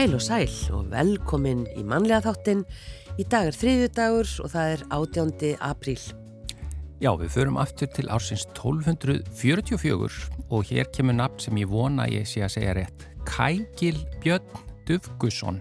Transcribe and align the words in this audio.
Heil 0.00 0.14
og 0.16 0.22
sæl 0.24 0.52
og 0.72 0.86
velkomin 0.88 1.66
í 1.76 1.82
mannlega 1.84 2.22
þáttin. 2.24 2.62
Í 3.20 3.24
dag 3.28 3.50
er 3.50 3.56
þriðu 3.60 3.88
dagur 3.92 4.30
og 4.40 4.48
það 4.48 4.70
er 4.72 4.84
18. 4.96 5.50
apríl. 5.60 6.04
Já, 7.04 7.10
við 7.20 7.34
förum 7.34 7.58
aftur 7.60 7.90
til 7.92 8.06
ársins 8.08 8.46
1244 8.54 10.08
og 10.48 10.64
hér 10.70 10.88
kemur 10.96 11.18
nafn 11.18 11.44
sem 11.44 11.60
ég 11.60 11.68
vona 11.68 12.08
ég 12.08 12.24
sé 12.24 12.40
að 12.40 12.54
segja 12.56 12.78
rétt. 12.78 13.04
Kægil 13.28 14.00
Björn 14.24 14.64
Dufgusson 14.88 15.60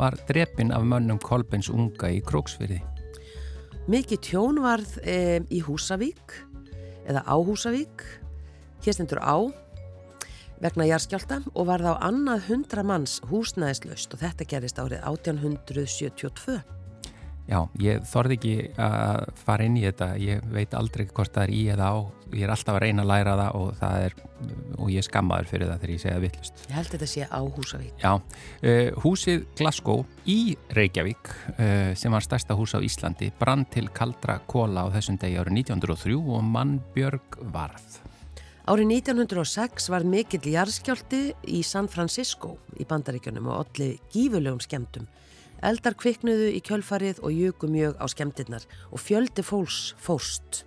var 0.00 0.16
drepin 0.30 0.72
af 0.72 0.88
mönnum 0.88 1.20
Kolbens 1.20 1.68
unga 1.68 2.08
í 2.08 2.24
Króksfyrði. 2.24 2.80
Mikið 3.92 4.24
tjón 4.24 4.64
varð 4.64 5.02
e, 5.04 5.44
í 5.52 5.60
Húsavík 5.68 6.40
eða 7.04 7.28
á 7.28 7.36
Húsavík. 7.36 8.08
Hér 8.80 8.96
stendur 8.96 9.20
á 9.20 9.36
vegna 10.60 10.88
jarðskjálta 10.90 11.40
og 11.54 11.70
var 11.70 11.84
þá 11.84 11.94
annað 12.10 12.50
hundra 12.50 12.84
manns 12.86 13.20
húsnæðislaust 13.30 14.12
og 14.14 14.22
þetta 14.24 14.48
gerist 14.50 14.82
árið 14.82 15.00
1872. 15.08 16.60
Já, 17.50 17.64
ég 17.82 18.04
þorði 18.06 18.36
ekki 18.36 18.52
að 18.78 19.24
fara 19.40 19.64
inn 19.66 19.78
í 19.80 19.82
þetta, 19.82 20.12
ég 20.22 20.42
veit 20.54 20.74
aldrei 20.78 21.08
hvort 21.08 21.32
það 21.34 21.48
er 21.48 21.52
í 21.56 21.62
eða 21.74 21.88
á, 21.90 21.96
ég 22.30 22.44
er 22.46 22.52
alltaf 22.54 22.76
að 22.76 22.84
reyna 22.84 23.02
að 23.02 23.10
læra 23.10 23.32
það 23.40 23.56
og 23.58 23.72
það 23.80 24.04
er, 24.04 24.14
og 24.76 24.92
ég 24.92 25.02
er 25.02 25.06
skammaður 25.08 25.50
fyrir 25.50 25.70
það 25.72 25.80
þegar 25.80 25.92
ég 25.94 26.02
segja 26.04 26.20
vittlust. 26.22 26.62
Ég 26.68 26.76
held 26.78 26.92
þetta 26.92 27.08
sé 27.10 27.26
á 27.26 27.40
Húsavík. 27.56 28.04
Já, 28.04 28.12
uh, 28.14 29.00
húsið 29.02 29.42
Glasgow 29.58 30.04
í 30.30 30.38
Reykjavík 30.78 31.32
uh, 31.56 31.90
sem 31.98 32.14
var 32.14 32.26
stærsta 32.28 32.54
hús 32.54 32.76
á 32.78 32.80
Íslandi 32.86 33.32
brann 33.40 33.66
til 33.74 33.88
kaldra 33.98 34.38
kóla 34.46 34.86
á 34.86 34.94
þessum 34.94 35.18
degi 35.18 35.40
árið 35.40 35.64
1903 35.64 36.20
og 36.20 36.46
mannbjörg 36.54 37.42
varð. 37.50 37.98
Árið 38.70 38.92
1906 39.00 39.88
var 39.90 40.04
mikill 40.06 40.44
jarðskjálti 40.46 41.18
í 41.50 41.60
San 41.66 41.88
Francisco 41.90 42.52
í 42.78 42.84
bandaríkjunum 42.86 43.48
og 43.50 43.64
allir 43.64 43.96
gífurlegum 44.14 44.60
skemmtum. 44.62 45.08
Eldar 45.66 45.96
kviknuðu 45.98 46.52
í 46.54 46.60
kjölfarið 46.62 47.18
og 47.26 47.34
jöku 47.34 47.66
mjög 47.66 47.98
á 47.98 48.06
skemmtinnar 48.12 48.68
og 48.92 49.02
fjöldi 49.02 49.42
fólks 49.42 49.96
fóst. 49.98 50.62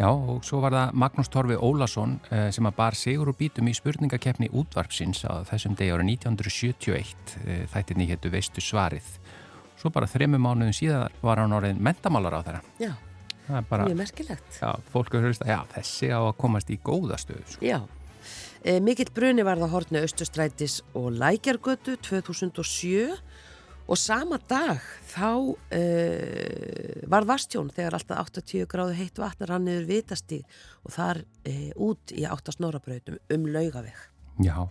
Já 0.00 0.08
og 0.08 0.40
svo 0.48 0.62
var 0.64 0.72
það 0.72 0.96
Magnús 1.04 1.28
Torfi 1.28 1.60
Ólason 1.60 2.16
eh, 2.32 2.48
sem 2.56 2.72
að 2.72 2.78
bar 2.80 2.96
sigur 2.96 3.34
og 3.34 3.36
bítum 3.36 3.68
í 3.68 3.76
spurningakeppni 3.76 4.48
útvarpsins 4.56 5.26
á 5.28 5.44
þessum 5.52 5.76
degi 5.76 5.92
árið 5.92 6.14
1971. 6.24 7.40
Eh, 7.44 7.66
þættinni 7.74 8.08
héttu 8.08 8.32
veistu 8.32 8.64
svarið. 8.64 9.18
Svo 9.76 9.92
bara 9.92 10.08
þremu 10.08 10.40
mánuðin 10.40 10.72
síðan 10.80 11.20
var 11.20 11.44
hann 11.44 11.52
orðin 11.52 11.84
mentamálar 11.84 12.40
á 12.40 12.46
þeirra. 12.48 12.64
Já, 12.80 12.94
Það 13.44 13.58
er 13.60 13.66
bara, 13.68 13.86
mjög 13.90 14.00
merkilegt. 14.00 14.58
já, 14.60 14.70
fólk 14.92 15.14
er 15.14 15.26
höfist 15.26 15.44
að 15.44 15.52
já, 15.52 15.58
þessi 15.74 16.10
á 16.12 16.20
að 16.20 16.36
komast 16.40 16.70
í 16.72 16.78
góða 16.80 17.18
stöðu. 17.20 17.44
Sko. 17.54 17.66
Já, 17.66 17.80
e, 18.64 18.78
mikill 18.80 19.10
bruni 19.14 19.44
var 19.44 19.60
það 19.60 19.74
hortni 19.74 20.04
Östustrætis 20.04 20.78
og 20.96 21.10
Lækjargötu 21.20 21.98
2007 22.00 23.18
og 23.84 24.00
sama 24.00 24.38
dag 24.48 24.80
þá 25.12 25.28
e, 25.76 25.82
var 27.10 27.26
vastjón 27.28 27.68
þegar 27.74 27.98
alltaf 27.98 28.30
80 28.32 28.64
gráðu 28.70 28.96
heitt 28.96 29.20
vatn 29.20 29.48
rann 29.50 29.68
niður 29.68 29.90
vitasti 29.90 30.40
og 30.84 30.96
þar 30.96 31.20
e, 31.44 31.74
út 31.76 32.14
í 32.16 32.24
áttast 32.24 32.64
norrabrautum 32.64 33.20
um 33.34 33.46
laugaveg. 33.52 33.98
Já. 34.40 34.64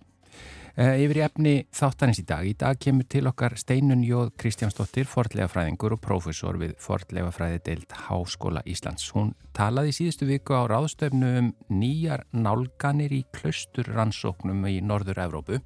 Uh, 0.74 0.96
yfir 0.98 1.20
í 1.20 1.22
efni 1.22 1.52
þáttanins 1.70 2.18
í 2.18 2.24
dag. 2.26 2.48
Í 2.50 2.56
dag 2.58 2.80
kemur 2.82 3.06
til 3.06 3.28
okkar 3.30 3.54
Steinun 3.62 4.02
Jóð 4.02 4.32
Kristjánsdóttir, 4.42 5.06
fordlegafræðingur 5.06 5.94
og 5.94 6.00
prófessor 6.02 6.58
við 6.58 6.72
fordlegafræði 6.82 7.60
deild 7.68 7.94
Háskóla 8.08 8.64
Íslands. 8.66 9.12
Hún 9.14 9.36
talaði 9.54 9.94
síðustu 9.94 10.26
viku 10.26 10.58
á 10.58 10.66
ráðstöfnu 10.72 11.30
um 11.44 11.52
nýjar 11.70 12.24
nálganir 12.34 13.14
í 13.14 13.22
klausturrannsóknum 13.38 14.66
í 14.66 14.80
Norður 14.82 15.22
Evrópu 15.28 15.60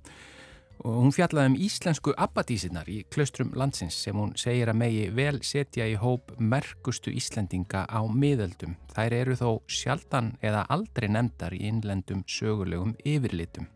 og 0.84 1.00
hún 1.06 1.16
fjallaði 1.16 1.54
um 1.54 1.58
íslensku 1.70 2.12
abbadísinnar 2.20 2.92
í 2.92 3.00
klaustrum 3.08 3.56
landsins 3.56 3.96
sem 4.04 4.20
hún 4.20 4.36
segir 4.36 4.68
að 4.68 4.82
megi 4.84 5.08
vel 5.16 5.40
setja 5.40 5.88
í 5.88 5.96
hóp 5.96 6.36
merkustu 6.36 7.16
Íslendinga 7.16 7.88
á 7.88 8.04
miðöldum. 8.04 8.76
Þær 8.92 9.18
eru 9.22 9.40
þó 9.40 9.50
sjaldan 9.72 10.34
eða 10.44 10.68
aldrei 10.68 11.08
nefndar 11.16 11.56
í 11.56 11.64
innlendum 11.72 12.28
sögulegum 12.28 12.98
yfirlitum. 13.08 13.72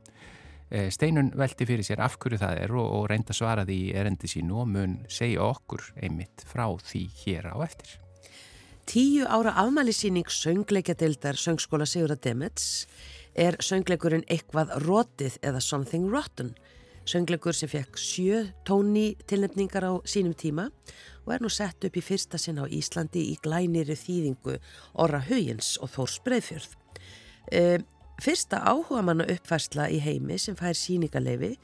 Steinun 0.72 1.34
velti 1.36 1.66
fyrir 1.68 1.84
sér 1.84 2.00
af 2.06 2.16
hverju 2.22 2.40
það 2.40 2.62
er 2.64 2.76
og, 2.80 2.86
og 2.96 3.10
reynda 3.12 3.36
svara 3.36 3.66
því 3.68 3.80
í 3.90 3.96
erendi 4.00 4.30
sínu 4.32 4.62
og 4.64 4.70
mun 4.72 4.94
segja 5.12 5.44
okkur 5.44 5.90
einmitt 6.00 6.46
frá 6.48 6.70
því 6.80 7.02
hér 7.24 7.50
á 7.52 7.56
eftir. 7.66 7.98
Tíu 8.88 9.28
ára 9.28 9.54
afmælisýning 9.62 10.28
söngleikjadildar 10.32 11.38
söngskóla 11.40 11.86
Sigurða 11.86 12.18
Demets 12.24 12.88
er 13.36 13.56
söngleikurinn 13.64 14.26
eitthvað 14.28 14.74
rótið 14.84 15.38
eða 15.44 15.62
something 15.64 16.10
rotten. 16.12 16.56
Söngleikur 17.08 17.56
sem 17.56 17.70
fekk 17.72 18.00
sjö 18.00 18.42
tóni 18.68 19.16
tilnefningar 19.28 19.86
á 19.88 19.94
sínum 20.04 20.36
tíma 20.36 20.70
og 21.26 21.34
er 21.36 21.44
nú 21.44 21.50
sett 21.50 21.84
upp 21.88 21.98
í 21.98 22.04
fyrsta 22.04 22.40
sinna 22.42 22.66
á 22.66 22.72
Íslandi 22.72 23.24
í 23.32 23.38
glæniri 23.44 23.96
þýðingu 23.98 24.58
Orra 25.04 25.22
Huyins 25.30 25.78
og 25.82 25.94
Þórs 25.96 26.20
Breiðfjörð. 26.26 26.76
E, 27.52 27.80
fyrsta 28.22 28.62
áhuga 28.62 29.02
manna 29.06 29.26
uppfærsla 29.32 29.88
í 29.90 30.02
heimi 30.04 30.38
sem 30.42 30.58
fær 30.58 30.78
síningaleifi 30.78 31.56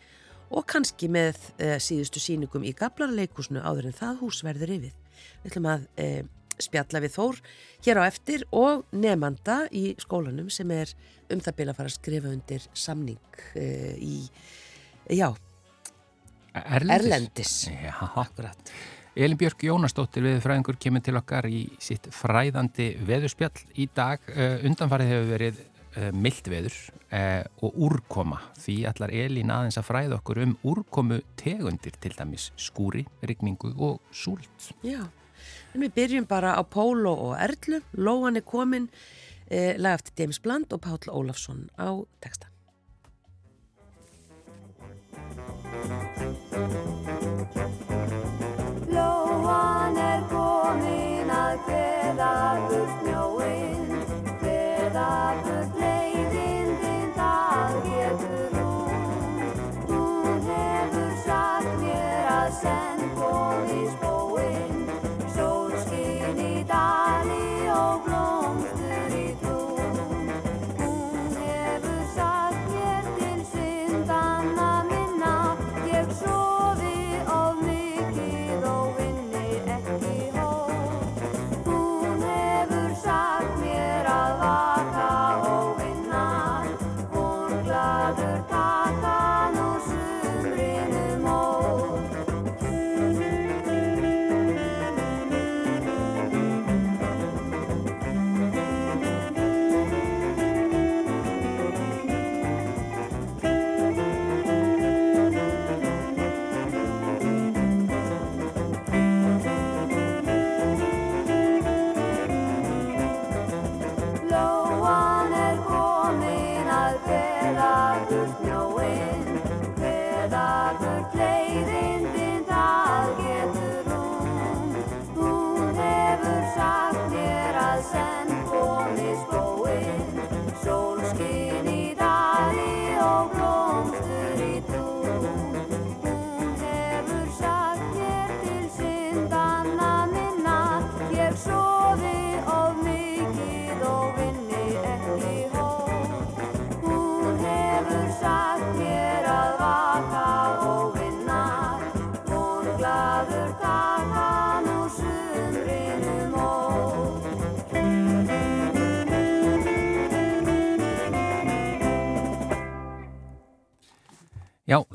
og 0.47 0.65
kannski 0.69 1.09
með 1.11 1.39
e, 1.59 1.75
síðustu 1.83 2.21
síningum 2.23 2.65
í 2.65 2.73
Gablarleikusnu 2.77 3.61
áður 3.61 3.89
en 3.89 3.97
það 3.97 4.21
hús 4.23 4.41
verður 4.47 4.73
yfir. 4.77 4.93
Við 5.43 5.51
ætlum 5.51 5.69
að 5.73 5.87
e, 5.99 6.07
spjalla 6.63 7.01
við 7.03 7.13
Þór 7.17 7.41
hér 7.85 8.01
á 8.01 8.03
eftir 8.07 8.45
og 8.55 8.85
nefnanda 8.95 9.59
í 9.75 9.91
skólanum 10.01 10.49
sem 10.53 10.71
er 10.73 10.93
um 11.33 11.43
það 11.43 11.59
bila 11.59 11.75
að 11.75 11.81
fara 11.81 11.91
að 11.91 11.97
skrifa 11.99 12.31
undir 12.31 12.69
samning 12.73 13.41
e, 13.53 13.67
í, 13.99 14.15
já, 15.13 15.29
Erlendis. 16.57 17.03
Erlendis. 17.05 17.51
Já, 17.69 17.93
Akkurat. 18.17 18.71
Elin 19.17 19.37
Björk 19.37 19.61
Jónasdóttir 19.65 20.23
viðfræðingur 20.25 20.77
kemur 20.81 21.01
til 21.05 21.17
okkar 21.17 21.45
í 21.49 21.63
sitt 21.81 22.07
fræðandi 22.13 22.91
veðurspjall 23.05 23.65
í 23.81 23.87
dag. 23.93 24.21
Undanfarið 24.65 25.11
hefur 25.11 25.29
verið 25.31 25.61
uh, 25.95 26.09
mild 26.15 26.47
veður 26.51 26.75
uh, 27.11 27.43
og 27.63 27.77
úrkoma. 27.87 28.39
Því 28.59 28.77
allar 28.89 29.13
Elin 29.13 29.53
aðeins 29.53 29.79
að 29.79 29.87
fræða 29.89 30.17
okkur 30.19 30.41
um 30.43 30.57
úrkomu 30.67 31.21
tegundir 31.39 31.95
til 32.01 32.13
dæmis 32.17 32.49
skúri, 32.59 33.05
rigningu 33.21 33.73
og 33.77 34.01
súlt. 34.11 34.71
Já, 34.85 35.05
en 35.73 35.85
við 35.85 35.95
byrjum 35.95 36.27
bara 36.29 36.57
á 36.57 36.61
Pólo 36.65 37.15
og 37.29 37.37
Erlu. 37.39 37.81
Lóan 37.95 38.37
er 38.37 38.45
komin, 38.45 38.89
eh, 39.47 39.75
lag 39.77 39.99
eftir 39.99 40.23
James 40.23 40.39
Blunt 40.39 40.73
og 40.73 40.81
Páll 40.81 41.09
Ólafsson 41.09 41.69
á 41.79 42.05
texta. 42.21 42.47
Lóan 48.87 49.97
er 49.97 50.21
komin 50.31 51.29
að 51.29 51.57
kveða 51.67 53.06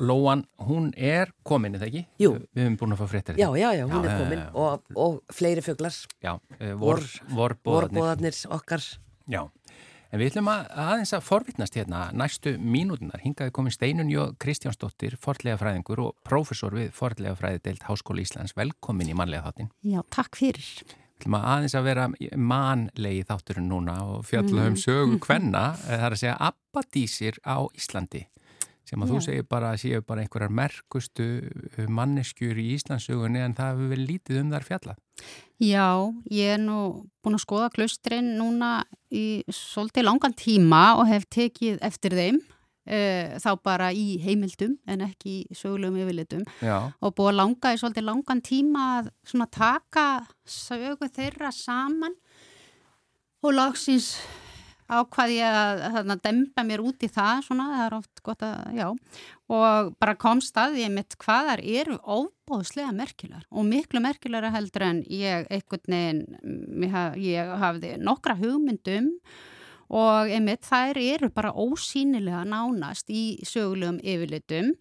Lóan, 0.02 0.43
hún 0.66 0.90
er 0.99 1.31
komin, 1.46 1.76
eða 1.78 1.87
ekki? 1.87 2.02
Jú. 2.19 2.32
Við 2.50 2.64
hefum 2.64 2.76
búin 2.81 2.94
að 2.96 3.00
fá 3.04 3.06
fréttar. 3.12 3.37
Já, 3.38 3.49
já, 3.54 3.69
já, 3.78 3.84
hún 3.87 4.02
Já, 4.02 4.10
er 4.10 4.19
komin 4.25 4.40
já. 4.43 4.50
og, 4.54 4.82
og 4.99 5.20
fleiri 5.32 5.62
fuglar, 5.62 5.94
Já, 6.25 6.32
eh, 6.58 6.72
vor, 6.75 6.99
vorbóðarnir. 7.31 8.00
vorbóðarnir 8.00 8.38
okkar. 8.56 8.82
Já, 9.31 9.44
en 10.12 10.20
við 10.20 10.32
ætlum 10.32 10.49
að 10.52 10.66
aðeins 10.87 11.12
að 11.16 11.22
forvitnast 11.28 11.76
hérna 11.78 12.00
næstu 12.12 12.56
mínútunar. 12.58 13.22
Hingaði 13.22 13.54
komin 13.54 13.72
Steinun 13.72 14.10
Jó 14.12 14.26
Kristjánsdóttir, 14.43 15.14
forlega 15.22 15.56
fræðingur 15.60 16.02
og 16.08 16.16
prófessor 16.26 16.75
við 16.76 16.90
forlega 16.93 17.37
fræði 17.38 17.62
deilt 17.69 17.87
Háskóla 17.87 18.20
Íslands. 18.26 18.52
Velkomin 18.58 19.08
í 19.08 19.14
mannlega 19.16 19.46
þáttin. 19.52 19.70
Já, 19.87 20.02
takk 20.10 20.37
fyrir. 20.37 20.66
Við 20.82 21.22
ætlum 21.28 21.38
að 21.38 21.46
aðeins 21.55 21.75
að 21.78 21.84
vera 21.87 22.08
manlegi 22.37 23.22
þátturinn 23.31 23.69
núna 23.70 23.94
og 24.02 24.25
fjalla 24.26 24.66
um 24.66 24.75
sögu 24.75 25.20
kvenna. 25.22 25.69
eh, 25.87 25.94
Það 25.96 26.06
er 26.08 26.16
að 26.16 26.22
segja 26.25 26.37
abbadísir 26.50 27.38
á 27.46 27.56
Íslandi 27.78 28.25
sem 28.92 29.04
að 29.04 29.12
þú 29.12 29.18
Já. 29.18 29.24
segir 29.24 29.46
bara 29.48 29.72
að 29.72 29.80
séu 29.80 30.02
bara 30.04 30.22
einhverjar 30.22 30.52
merkustu 30.52 31.26
manneskjur 31.88 32.58
í 32.60 32.66
Íslandsugunni 32.76 33.40
en 33.40 33.56
það 33.56 33.70
hefur 33.72 33.92
verið 33.94 34.10
lítið 34.10 34.40
um 34.42 34.50
þar 34.52 34.66
fjallað. 34.68 34.98
Já, 35.62 35.88
ég 36.34 36.56
er 36.58 36.60
nú 36.60 36.78
búin 37.24 37.38
að 37.38 37.44
skoða 37.46 37.70
klustrin 37.72 38.34
núna 38.36 38.72
í 39.08 39.42
svolítið 39.48 40.08
langan 40.10 40.36
tíma 40.36 40.82
og 40.98 41.06
hef 41.08 41.24
tekið 41.32 41.80
eftir 41.88 42.18
þeim 42.18 42.42
uh, 42.42 43.38
þá 43.40 43.50
bara 43.64 43.90
í 43.96 44.18
heimildum 44.22 44.76
en 44.90 45.06
ekki 45.06 45.38
í 45.46 45.56
sögulegum 45.56 46.00
yfirlitum 46.02 46.44
Já, 46.60 46.92
og 47.00 47.16
búið 47.16 47.32
að 47.32 47.40
langa 47.40 47.72
í 47.72 47.80
svolítið 47.80 48.08
langan 48.10 48.44
tíma 48.44 48.86
að 48.98 49.10
svona 49.32 49.48
taka 49.56 50.06
sögu 50.44 51.08
þeirra 51.08 51.52
saman 51.54 52.18
og 53.42 53.56
lagsins 53.56 54.16
ákvað 54.92 55.32
ég 55.34 55.56
að, 55.62 55.82
að 56.02 56.12
dempa 56.24 56.64
mér 56.66 56.82
út 56.84 57.04
í 57.04 57.10
það 57.12 57.44
svona, 57.46 57.68
það 57.72 57.84
er 57.86 57.96
oft 57.98 58.22
gott 58.26 58.44
að, 58.46 58.58
já. 58.76 58.88
Og 59.52 59.92
bara 60.02 60.18
komst 60.20 60.58
að 60.60 60.78
ég 60.80 60.92
mitt 60.94 61.16
hvaðar 61.20 61.62
eru 61.62 61.98
óbóðslega 62.02 62.92
merkilegar 62.96 63.48
og 63.50 63.66
miklu 63.68 64.02
merkilegra 64.04 64.52
heldur 64.54 64.86
en 64.88 65.02
ég 65.12 65.48
einhvern 65.52 65.96
veginn, 65.96 66.22
ég 67.22 67.56
hafði 67.62 67.96
nokkra 68.00 68.38
hugmyndum 68.40 69.12
og 69.92 70.32
einmitt 70.32 70.64
þær 70.64 71.00
eru 71.00 71.28
bara 71.34 71.52
ósýnilega 71.52 72.46
nánast 72.48 73.12
í 73.12 73.42
sögulegum 73.44 74.00
yfirlitum 74.00 74.72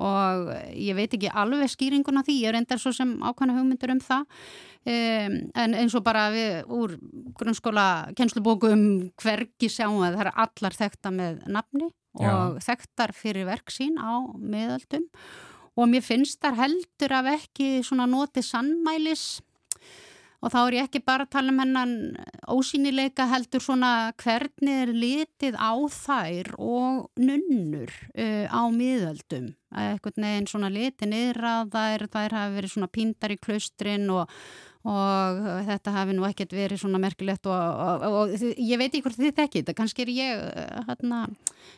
og 0.00 0.50
ég 0.72 0.96
veit 0.96 1.12
ekki 1.16 1.28
alveg 1.28 1.70
skýringuna 1.70 2.24
því, 2.26 2.36
ég 2.46 2.54
reyndar 2.56 2.80
svo 2.80 2.92
sem 2.96 3.12
ákvæmna 3.20 3.56
hugmyndur 3.58 3.92
um 3.94 4.02
það. 4.04 4.24
Um, 4.80 5.34
en 5.60 5.76
eins 5.76 5.94
og 5.98 6.04
bara 6.06 6.30
við 6.32 6.70
úr 6.72 6.96
grunnskóla 7.36 7.86
kennslubókum 8.16 8.84
hvergi 9.20 9.68
sjáum 9.68 10.00
að 10.06 10.16
það 10.16 10.24
er 10.24 10.30
allar 10.46 10.76
þekta 10.78 11.12
með 11.12 11.42
nafni 11.52 11.90
og 12.16 12.56
þekktar 12.64 13.12
fyrir 13.14 13.44
verk 13.46 13.70
sín 13.70 14.00
á 14.00 14.24
meðaldum 14.34 15.04
og 15.76 15.90
mér 15.92 16.02
finnst 16.04 16.40
þar 16.42 16.56
heldur 16.58 17.14
af 17.20 17.28
ekki 17.36 17.68
svona 17.86 18.08
noti 18.10 18.42
sannmælis 18.44 19.42
og 20.40 20.52
þá 20.52 20.58
er 20.60 20.76
ég 20.78 20.88
ekki 20.88 21.02
bara 21.04 21.26
að 21.26 21.32
tala 21.34 21.52
um 21.52 21.60
hennan 21.60 21.92
ósýnileika 22.48 23.26
heldur 23.28 23.62
svona 23.64 23.92
hvernig 24.20 24.78
er 24.86 24.92
litið 24.94 25.58
á 25.60 25.72
þær 25.92 26.54
og 26.56 27.20
nunnur 27.20 27.92
uh, 28.14 28.46
á 28.48 28.62
miðöldum. 28.72 29.52
Eitthvað 29.70 30.24
neginn 30.24 30.48
svona 30.50 30.72
litið 30.72 31.12
niður 31.12 31.46
að 31.50 31.76
þær, 31.76 32.06
þær 32.16 32.36
hafi 32.38 32.56
verið 32.56 32.74
svona 32.74 32.90
píndar 32.90 33.34
í 33.34 33.38
klaustrin 33.42 34.08
og, 34.14 34.32
og 34.88 35.44
þetta 35.68 35.94
hafi 35.98 36.16
nú 36.16 36.26
ekkert 36.26 36.56
verið 36.56 36.82
svona 36.82 37.02
merkilegt 37.02 37.46
og, 37.50 37.60
og, 37.60 38.08
og, 38.08 38.34
ég 38.56 38.80
veit 38.80 38.90
ekki 38.90 39.04
hvort 39.04 39.20
þið 39.20 39.36
þekkið 39.36 39.62
þetta, 39.62 39.78
kannski 39.82 40.06
er 40.06 40.14
ég 40.16 40.42
uh, 40.48 40.82
hérna, 40.88 41.22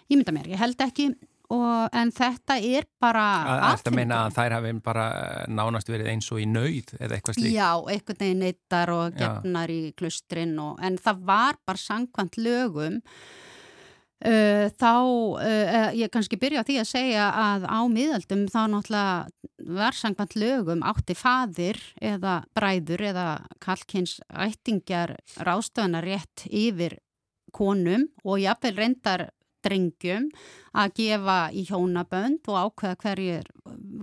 ég 0.07 0.17
mynda 0.17 0.39
mér, 0.39 0.55
ég 0.55 0.63
held 0.63 0.87
ekki 0.87 1.11
og, 1.53 1.93
en 1.93 2.11
þetta 2.15 2.57
er 2.65 2.89
bara 3.03 3.27
að 3.69 3.93
meina 3.95 4.25
að 4.27 4.37
þær 4.39 4.57
hafi 4.57 4.73
bara 4.85 5.07
eh, 5.21 5.45
nánast 5.53 5.93
verið 5.93 6.11
eins 6.15 6.31
og 6.33 6.43
í 6.43 6.49
nöyð 6.49 6.97
eða 6.99 7.19
eitthvað 7.19 7.39
slíkt. 7.39 7.55
Já, 7.57 7.71
einhvern 7.93 8.21
veginn 8.25 8.45
neittar 8.47 8.93
og 8.95 9.13
Já. 9.13 9.23
gefnar 9.23 9.73
í 9.73 9.81
klustrin 9.99 10.57
og, 10.63 10.77
en 10.85 10.99
það 11.03 11.25
var 11.33 11.61
bara 11.69 11.83
sangkvæmt 11.83 12.39
lögum 12.41 13.01
uh, 13.03 14.67
þá, 14.81 14.95
uh, 14.95 15.91
ég 15.99 16.13
kannski 16.15 16.41
byrja 16.41 16.65
á 16.65 16.69
því 16.69 16.79
að 16.83 16.91
segja 16.91 17.29
að 17.45 17.69
á 17.69 17.81
miðaldum 17.93 18.47
þá 18.53 18.61
náttúrulega 18.73 19.77
var 19.83 19.99
sangkvæmt 19.99 20.37
lögum 20.41 20.85
átti 20.87 21.17
faðir 21.19 21.81
eða 22.01 22.41
bræður 22.57 23.07
eða 23.13 23.29
kalkins 23.63 24.19
ættingjar 24.31 25.17
ráðstöðunar 25.43 26.07
rétt 26.07 26.47
yfir 26.49 26.99
konum 27.53 28.09
og 28.25 28.41
jafnvel 28.41 28.77
reyndar 28.79 29.29
drengjum 29.65 30.29
að 30.75 30.95
gefa 30.99 31.39
í 31.53 31.65
hjónabönd 31.69 32.49
og 32.49 32.61
ákveða 32.67 32.99
hverjir, 33.03 33.51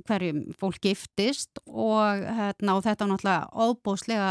hverjum 0.08 0.44
fólk 0.60 0.82
giftist 0.84 1.62
og, 1.66 2.26
hérna, 2.26 2.76
og 2.76 2.84
þetta 2.86 3.06
er 3.06 3.12
náttúrulega 3.14 3.50
óbóðslega 3.68 4.30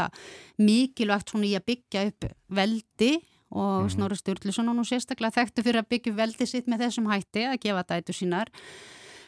mikilvægt 0.59 1.33
svona 1.33 1.49
í 1.49 1.55
að 1.57 1.67
byggja 1.71 2.07
upp 2.11 2.29
veldi 2.49 3.13
og 3.49 3.85
Mhm. 3.85 3.89
Snorri 3.89 4.15
Sturluson 4.15 4.69
og 4.69 4.75
nú 4.77 4.83
sérstaklega 4.85 5.33
þekktu 5.33 5.63
fyrir 5.65 5.81
að 5.81 5.89
byggja 5.89 6.13
veldi 6.15 6.45
sitt 6.45 6.67
með 6.67 6.83
þessum 6.85 7.09
hætti 7.09 7.47
að 7.49 7.59
gefa 7.63 7.83
dætu 7.89 8.13
sínar 8.13 8.51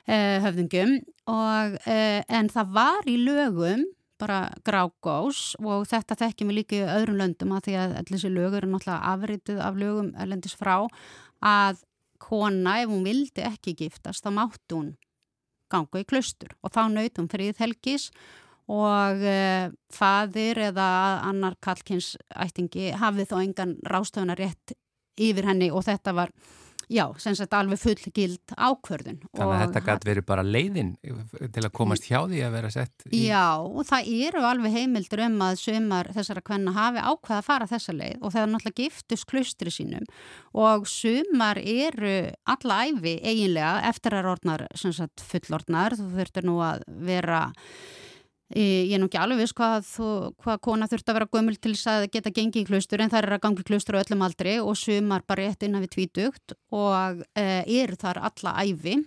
uh, 0.08 0.38
höfðungum 0.46 1.00
og, 1.27 1.79
uh, 1.88 2.22
en 2.29 2.50
það 2.50 2.74
var 2.75 3.10
í 3.10 3.17
lögum 3.17 3.86
bara 4.22 4.51
grágós 4.63 5.55
og 5.65 5.88
þetta 5.89 6.17
þekkjum 6.20 6.51
við 6.51 6.60
líka 6.60 6.75
í 6.77 6.86
öðrum 6.86 7.17
löndum 7.17 7.55
að 7.55 7.63
því 7.65 7.77
að 7.81 7.96
allir 7.98 8.13
þessi 8.13 8.29
lögur 8.36 8.62
eru 8.62 8.70
náttúrulega 8.75 9.13
afrituð 9.15 9.62
af 9.65 9.79
lögum 9.81 10.12
erlendis 10.22 10.58
frá 10.60 10.75
að 11.41 11.81
kona 12.22 12.78
ef 12.84 12.92
hún 12.92 13.06
vildi 13.08 13.44
ekki 13.48 13.75
giftast 13.80 14.25
þá 14.25 14.32
mátti 14.38 14.78
hún 14.78 14.94
ganga 15.72 16.01
í 16.01 16.08
klaustur. 16.08 16.54
Og 16.62 16.74
þá 16.74 16.84
naut 16.92 17.20
hún 17.20 17.30
friðhelgis 17.32 18.10
og 18.72 19.24
uh, 19.25 19.72
faðir 19.92 20.62
eða 20.70 20.88
annar 21.28 21.58
kallkins 21.63 22.13
ættingi 22.32 22.92
hafði 23.00 23.28
þó 23.32 23.38
engan 23.42 23.78
rástöfunar 23.88 24.40
rétt 24.40 24.75
yfir 25.22 25.48
henni 25.50 25.72
og 25.74 25.86
þetta 25.88 26.13
var 26.16 26.32
já, 26.91 27.05
sem 27.21 27.36
sagt 27.38 27.53
alveg 27.55 27.79
fullgild 27.81 28.53
ákvörðun. 28.55 29.21
Þannig 29.31 29.45
að 29.45 29.51
Og 29.51 29.62
þetta 29.62 29.83
gæti 29.88 30.10
verið 30.10 30.27
bara 30.27 30.45
leiðin 30.45 30.91
til 31.01 31.63
að 31.63 31.71
komast 31.77 32.07
hjá 32.10 32.19
því 32.27 32.41
að 32.45 32.55
vera 32.57 32.71
sett 32.74 33.05
í... 33.07 33.24
Já, 33.29 33.45
og 33.63 33.88
það 33.88 34.12
eru 34.27 34.43
alveg 34.50 34.75
heimildur 34.75 35.24
um 35.27 35.39
að 35.48 35.62
sömar 35.63 36.12
þessara 36.17 36.45
kvenna 36.51 36.75
hafi 36.75 37.05
ákveða 37.05 37.39
að 37.39 37.48
fara 37.48 37.69
þessa 37.71 37.95
leið 37.98 38.19
og 38.19 38.36
það 38.36 38.43
er 38.43 38.51
náttúrulega 38.53 38.81
giftust 38.81 39.29
klustri 39.31 39.74
sínum 39.74 40.05
og 40.67 40.88
sömar 40.91 41.62
eru 41.62 42.15
alla 42.51 42.83
æfi 42.89 43.17
eiginlega 43.24 43.74
eftir 43.91 44.17
að 44.17 44.31
orðnar 44.36 44.67
sagt, 44.81 45.25
fullorðnar, 45.31 45.98
þú 46.00 46.12
þurftur 46.19 46.48
nú 46.48 46.60
að 46.65 46.86
vera 47.07 47.43
Ég 48.51 48.91
er 48.91 49.00
nú 49.00 49.08
ekki 49.08 49.20
alveg 49.22 49.39
viss 49.39 49.55
hvað, 49.55 49.88
hvað 50.43 50.58
kona 50.65 50.88
þurft 50.91 51.12
að 51.12 51.17
vera 51.17 51.29
gömul 51.31 51.55
til 51.55 51.72
þess 51.72 51.88
að 51.88 52.08
geta 52.12 52.34
gengið 52.36 52.65
í 52.65 52.67
klustur 52.67 53.03
en 53.03 53.12
það 53.13 53.22
er 53.22 53.36
að 53.38 53.43
gangi 53.46 53.63
í 53.63 53.67
klustur 53.70 53.96
á 53.96 54.01
öllum 54.01 54.25
aldri 54.27 54.58
og 54.60 54.75
sumar 54.75 55.24
bara 55.24 55.46
rétt 55.46 55.63
innan 55.63 55.86
við 55.86 55.93
tvítugt 55.96 56.55
og 56.75 57.24
e, 57.31 57.46
eru 57.63 57.96
þar 58.01 58.20
alla 58.27 58.55
æfi 58.60 58.98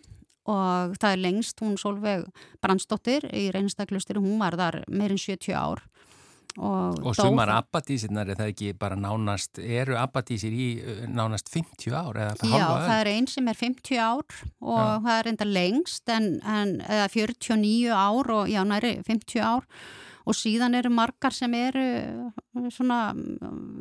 og 0.48 0.96
það 0.96 1.10
er 1.10 1.22
lengst. 1.26 1.60
Hún 1.60 1.76
Solveig 1.80 2.24
Brandsdóttir 2.64 3.28
í 3.36 3.50
reynstaklustur, 3.52 4.22
hún 4.22 4.40
var 4.40 4.56
þar 4.60 4.80
meirinn 4.88 5.20
70 5.20 5.52
ár 5.52 5.84
og, 6.54 7.00
Og 7.02 7.16
sumar 7.18 7.50
abbadísirnar 7.56 8.28
er 8.30 8.38
það 8.38 8.52
ekki 8.52 8.70
bara 8.78 8.98
nánast, 8.98 9.58
eru 9.58 9.96
abbadísir 9.98 10.54
í 10.54 10.68
nánast 11.10 11.50
50 11.50 11.96
ár 11.98 12.20
eða 12.22 12.50
Já, 12.52 12.68
það 12.70 12.94
er 13.00 13.10
einn 13.14 13.28
sem 13.30 13.50
er 13.50 13.58
50 13.58 13.98
ár 13.98 14.38
og 14.62 14.78
Já. 14.78 14.94
það 15.08 15.18
er 15.18 15.30
enda 15.32 15.50
lengst 15.50 16.14
en, 16.14 16.30
en 16.46 16.78
eða 16.86 17.10
49 17.10 17.90
ár 17.90 18.34
og 18.38 18.50
já, 18.52 18.62
næri 18.70 18.96
50 19.02 19.42
ár 19.42 19.66
og 20.24 20.36
síðan 20.38 20.76
eru 20.78 20.92
margar 20.94 21.34
sem 21.36 21.52
eru 21.58 21.84
svona, 22.72 23.12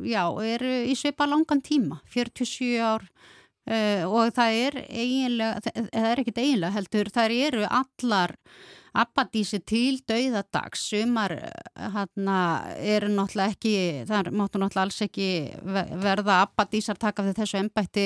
já, 0.04 0.24
eru 0.44 0.72
í 0.90 0.96
svipa 0.98 1.28
langan 1.28 1.62
tíma, 1.64 2.02
47 2.12 2.74
ár 2.84 3.06
uh, 3.70 4.04
og 4.10 4.32
það 4.36 4.58
er 4.66 4.80
eiginlega, 4.84 5.62
það 5.64 5.88
það 5.88 6.08
er 6.10 6.22
ekkit 6.24 6.40
eiginlega 6.42 6.76
heldur, 6.76 7.12
það 7.14 7.36
eru 7.48 7.68
allar 7.68 8.36
abbadísi 8.94 9.58
til 9.66 9.98
dauðadags 10.08 10.84
sumar 10.90 11.34
hana, 11.74 12.38
eru 12.78 13.08
náttúrulega 13.10 13.54
ekki 13.56 13.74
það 14.10 14.30
máttu 14.38 14.60
náttúrulega 14.62 14.84
alls 14.86 15.00
ekki 15.08 15.28
ve- 15.66 15.88
verða 16.04 16.40
abbadísar 16.46 17.00
taka 17.02 17.24
við 17.26 17.40
þessu 17.40 17.58
embætti 17.62 18.04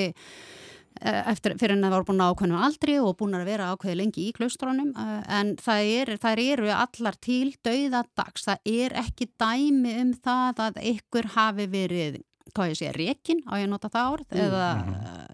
eh, 1.01 1.19
eftir, 1.31 1.53
fyrir 1.61 1.75
en 1.77 1.85
það 1.85 1.93
voru 1.97 2.07
búin 2.09 2.23
að 2.25 2.31
ákveðnum 2.33 2.63
aldri 2.65 2.95
og 3.03 3.13
búin 3.19 3.37
að 3.37 3.45
vera 3.51 3.67
ákveði 3.75 3.99
lengi 4.01 4.25
í 4.29 4.33
klaustrónum 4.39 4.89
en 4.97 5.53
það 5.61 5.91
er, 5.99 6.13
þær 6.25 6.41
eru 6.47 6.71
allar 6.75 7.19
til 7.21 7.51
dauðadags, 7.65 8.47
það 8.49 8.73
er 8.73 8.97
ekki 9.03 9.29
dæmi 9.39 9.93
um 10.01 10.15
það 10.25 10.63
að 10.69 10.81
ykkur 10.95 11.29
hafi 11.37 11.69
verið 11.75 12.19
hvað 12.49 12.71
ég 12.71 12.77
sé, 12.79 12.89
rekin 12.97 13.43
á 13.45 13.61
ég 13.61 13.67
að 13.67 13.71
nota 13.75 13.91
það 13.93 14.07
orð 14.15 14.31
eða, 14.41 14.67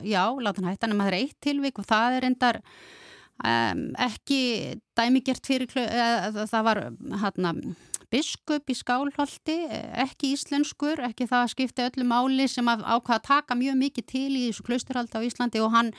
já, 0.04 0.24
láta 0.44 0.60
hann 0.60 0.74
hætta 0.74 0.90
nema 0.92 1.06
það 1.08 1.14
er 1.14 1.20
eitt 1.22 1.38
tilvík 1.48 1.80
og 1.80 1.86
það 1.88 2.18
er 2.18 2.26
endar 2.28 2.60
um, 3.44 3.84
ekki 4.08 4.42
dæmigert 4.98 5.46
fyrir 5.48 5.72
það 5.74 6.64
var 6.70 6.82
hérna 7.24 7.54
biskup 8.12 8.70
í 8.70 8.76
skálholti, 8.78 9.56
ekki 10.02 10.34
íslenskur, 10.36 11.02
ekki 11.08 11.28
það 11.30 11.44
að 11.44 11.52
skipta 11.54 11.88
öllu 11.90 12.06
máli 12.08 12.48
sem 12.52 12.68
að 12.72 12.84
ákvaða 12.86 13.18
að 13.20 13.26
taka 13.28 13.58
mjög 13.60 13.78
mikið 13.82 14.08
til 14.12 14.30
í 14.30 14.44
þessu 14.48 14.66
klausturhaldi 14.68 15.22
á 15.22 15.26
Íslandi 15.28 15.62
og 15.64 15.74
hann 15.76 15.92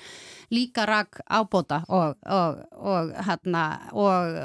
líka 0.54 0.86
rak 0.88 1.20
ábóta 1.26 1.82
og, 1.88 2.16
og, 2.22 2.60
og, 2.76 3.12
hérna, 3.28 3.64
og, 3.92 4.38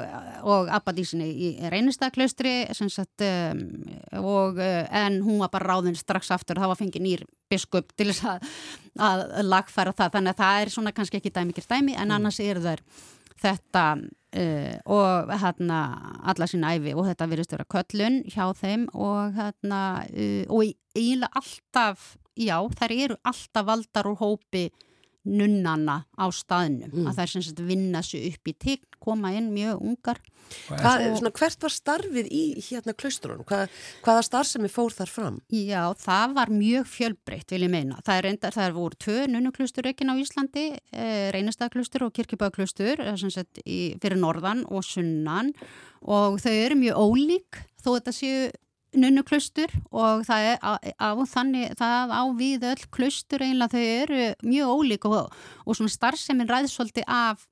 og 0.54 0.72
abbadísinni 0.78 1.28
í 1.30 1.52
reynistaklaustri 1.72 2.54
um, 2.72 3.62
og 4.22 4.58
en 4.62 5.20
hún 5.22 5.42
var 5.42 5.52
bara 5.52 5.74
ráðin 5.74 5.98
strax 5.98 6.32
aftur, 6.34 6.60
það 6.60 6.74
var 6.74 6.82
fengið 6.82 7.06
nýr 7.06 7.26
biskup 7.52 7.92
til 7.96 8.10
þess 8.10 8.26
að, 8.34 8.50
að 8.98 9.24
lagfæra 9.46 9.94
það, 9.96 10.16
þannig 10.16 10.34
að 10.34 10.42
það 10.44 10.62
er 10.62 10.74
svona 10.76 10.96
kannski 10.96 11.20
ekki 11.20 11.34
dæmikir 11.34 11.68
dæmi 11.68 11.96
en 11.98 12.16
annars 12.16 12.40
er 12.42 12.62
það 12.62 12.84
þetta 13.42 13.84
uh, 14.36 14.76
og 14.86 15.32
hérna 15.42 15.80
alla 16.32 16.48
sín 16.50 16.66
æfi 16.66 16.94
og 16.96 17.06
þetta 17.08 17.28
verðist 17.30 17.54
vera 17.56 17.68
köllun 17.74 18.22
hjá 18.32 18.46
þeim 18.58 18.88
og 18.94 19.36
hérna 19.36 19.82
uh, 20.08 20.44
og 20.48 20.64
eiginlega 20.96 21.32
alltaf, 21.40 22.16
já 22.36 22.56
þær 22.78 22.96
eru 22.96 23.20
alltaf 23.28 23.68
valdar 23.68 24.10
úr 24.12 24.20
hópi 24.22 24.68
nunnana 25.28 26.02
á 26.18 26.26
staðnum 26.34 26.90
mm. 26.90 27.06
að 27.06 27.18
það 27.18 27.24
er 27.24 27.32
sem 27.32 27.44
sagt 27.46 27.64
vinna 27.66 28.02
sér 28.06 28.28
upp 28.32 28.50
í 28.50 28.54
tign, 28.58 28.88
koma 29.02 29.32
inn 29.34 29.50
mjög 29.54 29.82
ungar 29.82 30.20
Hvað, 30.68 31.04
svona, 31.18 31.32
Hvert 31.36 31.64
var 31.64 31.72
starfið 31.72 32.28
í 32.32 32.42
hérna 32.66 32.94
klaustrunum? 32.98 33.44
Hvað, 33.48 33.72
hvaða 34.04 34.24
starfsemi 34.26 34.70
fór 34.72 34.94
þar 34.94 35.12
fram? 35.12 35.38
Já, 35.52 35.82
það 36.00 36.34
var 36.38 36.52
mjög 36.52 36.88
fjölbreytt 36.92 37.54
vil 37.54 37.62
ég 37.66 37.72
meina. 37.72 38.00
Það 38.04 38.20
er 38.20 38.28
enda, 38.32 38.52
það 38.54 38.66
er 38.66 38.76
voru 38.76 39.00
tvö 39.06 39.18
nunnuklustur 39.32 39.88
ekki 39.90 40.08
á 40.08 40.14
Íslandi 40.14 40.66
eh, 40.74 41.28
reynastaklustur 41.34 42.06
og 42.08 42.14
kirkibæklustur 42.16 43.04
fyrir 43.22 44.18
norðan 44.20 44.66
og 44.68 44.84
sunnan 44.86 45.52
og 46.02 46.40
þau 46.42 46.52
eru 46.52 46.78
mjög 46.80 47.00
ólík 47.06 47.62
þó 47.82 47.94
þetta 47.96 48.16
séu 48.16 48.50
nunnuklustur 48.92 49.72
og 49.90 50.24
það 50.28 50.48
er 50.50 50.58
á, 50.60 50.72
á 51.00 51.10
þannig 51.28 51.76
það 51.78 52.12
á 52.12 52.22
við 52.38 52.66
öll 52.72 52.84
klustur 52.92 53.44
einlega 53.44 53.72
þau 53.72 53.86
eru 54.02 54.26
mjög 54.44 54.74
ólík 54.76 55.08
og, 55.08 55.32
og 55.64 55.78
svona 55.78 55.94
starfseminn 55.94 56.50
ræðsóldi 56.50 57.06
af 57.06 57.46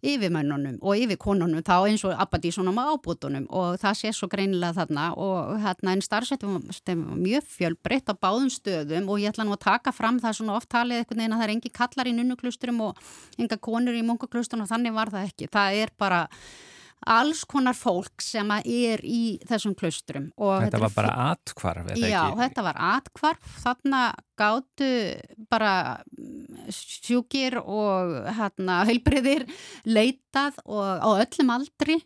yfirmönnunum 0.00 0.78
og 0.80 0.96
yfirkonunum 0.96 1.62
þá 1.64 1.74
eins 1.90 2.04
og 2.08 2.16
abbadísunum 2.16 2.78
á 2.80 2.88
ábútunum 2.96 3.44
og 3.52 3.76
það 3.82 3.98
sé 3.98 4.12
svo 4.16 4.30
greinilega 4.32 4.78
þarna 4.78 5.10
og 5.20 5.60
hérna 5.60 5.92
en 5.92 6.04
starfsettum 6.04 6.56
mjög 7.20 7.44
fjölbreytt 7.58 8.08
á 8.08 8.14
báðum 8.16 8.48
stöðum 8.52 9.10
og 9.12 9.20
ég 9.20 9.34
ætla 9.34 9.44
nú 9.44 9.54
að 9.56 9.66
taka 9.66 9.92
fram 9.92 10.20
það 10.22 10.38
svona 10.40 10.56
oft 10.56 10.70
talið 10.72 11.02
eitthvað 11.02 11.20
neina 11.20 11.36
það 11.36 11.46
er 11.46 11.54
engi 11.56 11.74
kallar 11.76 12.08
í 12.08 12.16
nunnuklusturum 12.16 12.80
og 12.88 13.04
enga 13.38 13.60
konur 13.60 13.96
í 13.96 14.04
munkuklusturum 14.06 14.64
og 14.64 14.72
þannig 14.72 14.96
var 14.96 15.12
það 15.12 15.28
ekki. 15.28 15.50
Það 15.52 15.80
er 15.84 15.92
bara 16.00 16.24
alls 17.08 17.44
konar 17.48 17.76
fólk 17.76 18.22
sem 18.24 18.50
er 18.60 19.02
í 19.06 19.38
þessum 19.48 19.74
klustrum. 19.78 20.28
Þetta 20.36 20.82
var 20.82 20.96
bara 20.96 21.12
atkvarf, 21.30 21.86
eða 21.86 21.96
ekki? 21.96 22.10
Já, 22.12 22.24
þetta 22.40 22.64
var 22.66 22.80
atkvarf, 22.90 23.54
þarna 23.62 24.02
gáttu 24.40 24.90
bara 25.52 25.72
mm, 26.16 26.68
sjúkir 26.74 27.60
og 27.60 28.12
hérna 28.36 28.82
heilbriðir 28.88 29.46
leitað 29.88 30.60
og 30.66 31.00
á 31.00 31.10
öllum 31.24 31.56
aldri 31.56 32.00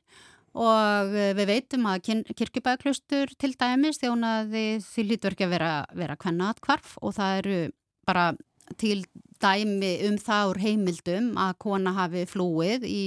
og 0.54 1.10
við 1.10 1.46
veitum 1.50 1.86
að 1.90 2.10
kirkjubæðaklustur 2.30 3.32
til 3.42 3.54
dæmis 3.58 3.98
þjónaði 3.98 4.66
því 4.86 5.06
lítur 5.08 5.34
ekki 5.34 5.48
að 5.48 5.54
vera, 5.56 5.72
vera 5.98 6.18
hvenna 6.20 6.52
atkvarf 6.54 6.94
og 7.02 7.16
það 7.16 7.38
eru 7.40 7.56
bara 8.06 8.28
til 8.78 9.00
dæmi 9.42 9.96
um 10.08 10.16
úr 10.22 10.60
heimildum 10.62 11.34
að 11.40 11.58
kona 11.58 11.92
hafi 11.98 12.24
flúið 12.30 12.86
í 12.86 13.04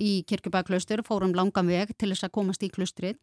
í 0.00 0.24
kirkjubæklaustur, 0.28 1.04
fórum 1.06 1.34
langan 1.36 1.68
veg 1.70 1.94
til 1.98 2.10
þess 2.10 2.26
að 2.26 2.34
komast 2.34 2.64
í 2.66 2.70
klustrið 2.74 3.18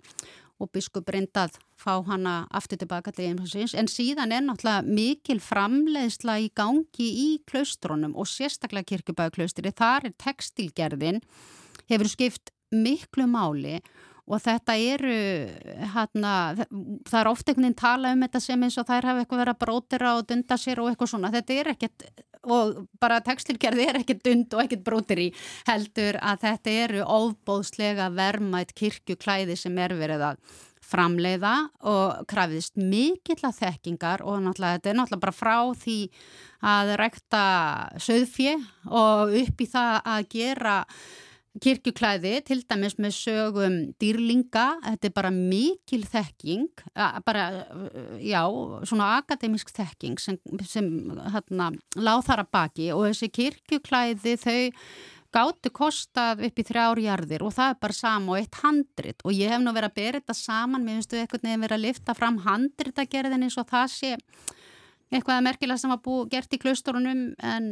og 0.61 0.69
biskup 0.75 1.09
reyndað 1.09 1.57
fá 1.79 1.97
hana 2.05 2.45
aftur 2.53 2.79
tilbaka 2.81 3.11
til 3.15 3.31
einhversins, 3.31 3.73
en 3.73 3.89
síðan 3.89 4.33
er 4.35 4.45
náttúrulega 4.45 4.85
mikil 4.85 5.39
framleiðsla 5.41 6.37
í 6.43 6.51
gangi 6.55 7.09
í 7.25 7.29
klaustrunum 7.49 8.13
og 8.15 8.29
sérstaklega 8.29 8.93
kirkjubæklaustri, 8.93 9.73
þar 9.73 10.11
er 10.11 10.17
textilgerðin 10.21 11.21
hefur 11.91 12.11
skipt 12.11 12.53
miklu 12.71 13.27
máli 13.27 13.79
og 14.31 14.39
þetta 14.39 14.77
eru 14.79 15.15
hérna, 15.95 16.33
það 17.09 17.19
er 17.19 17.29
ofta 17.31 17.51
einhvern 17.51 17.65
veginn 17.65 17.79
tala 17.81 18.11
um 18.15 18.25
þetta 18.25 18.43
sem 18.43 18.63
eins 18.63 18.77
og 18.79 18.87
þær 18.87 19.09
hafa 19.09 19.23
eitthvað 19.23 19.41
verið 19.43 19.55
að 19.55 19.63
brótira 19.65 20.13
og 20.17 20.27
dunda 20.29 20.57
sér 20.61 20.81
og 20.83 20.91
eitthvað 20.91 21.11
svona, 21.15 21.33
þetta 21.33 21.57
er 21.57 21.71
ekkert 21.73 22.05
og 22.49 22.87
bara 23.01 23.21
textilgerði 23.25 23.87
er 23.89 24.01
ekkert 24.01 24.25
dund 24.25 24.55
og 24.55 24.63
ekkert 24.63 24.83
brótiri 24.87 25.29
heldur 25.67 26.17
að 26.21 26.43
þetta 26.47 26.75
eru 26.87 27.05
óbóðslega 27.05 28.09
vermætt 28.15 28.73
kirkjuklæði 28.77 29.57
sem 29.59 29.77
er 29.81 29.95
verið 29.99 30.25
að 30.31 30.43
framleiða 30.91 31.55
og 31.87 32.23
krafðist 32.29 32.79
mikill 32.79 33.39
að 33.47 33.59
þekkingar 33.61 34.23
og 34.25 34.41
náttúrulega 34.43 34.79
þetta 34.79 34.91
er 34.91 34.97
náttúrulega 34.99 35.25
bara 35.25 35.37
frá 35.37 35.57
því 35.83 35.97
að 36.71 36.93
rekta 37.01 37.43
söðfje 38.01 38.55
og 38.89 39.35
upp 39.41 39.61
í 39.61 39.69
það 39.71 39.93
að 40.15 40.31
gera 40.33 40.77
kirkjuklæði, 41.59 42.33
til 42.47 42.61
dæmis 42.63 42.95
með 43.01 43.15
sögum 43.17 43.77
dýrlinga, 43.99 44.65
þetta 44.85 45.09
er 45.09 45.15
bara 45.15 45.31
mikil 45.35 46.05
þekking, 46.07 46.83
bara, 47.27 47.47
já, 48.23 48.41
svona 48.87 49.09
akademisk 49.17 49.73
þekking 49.75 50.21
sem, 50.21 50.39
sem 50.63 50.87
hérna, 51.33 51.71
láð 51.99 52.23
þar 52.29 52.45
að 52.45 52.53
baki 52.55 52.91
og 52.95 53.09
þessi 53.09 53.31
kirkjuklæði 53.35 54.37
þau 54.39 54.61
gáttu 55.31 55.71
kostað 55.71 56.43
upp 56.47 56.59
í 56.59 56.65
þrjárjarðir 56.67 57.43
og 57.47 57.53
það 57.55 57.73
er 57.73 57.77
bara 57.83 57.95
sama 57.95 58.33
og 58.33 58.41
eitt 58.41 58.57
handrit 58.63 59.23
og 59.23 59.35
ég 59.35 59.51
hef 59.51 59.61
nú 59.63 59.71
verið 59.75 59.91
að 59.91 59.99
bera 59.99 60.19
þetta 60.19 60.35
saman, 60.35 60.83
mér 60.83 60.99
finnstu 60.99 61.19
eitthvað 61.19 61.45
nefn 61.47 61.63
verið 61.65 61.77
að 61.77 61.85
lifta 61.85 62.15
fram 62.17 62.41
handritagerðin 62.43 63.47
eins 63.47 63.59
og 63.59 63.69
það 63.71 63.93
sé 63.93 64.11
eitthvað 65.11 65.43
merkilega 65.47 65.79
sem 65.79 65.91
var 65.91 66.03
búið 66.03 66.33
gert 66.35 66.55
í 66.55 66.59
klausturunum 66.59 67.23
en 67.47 67.71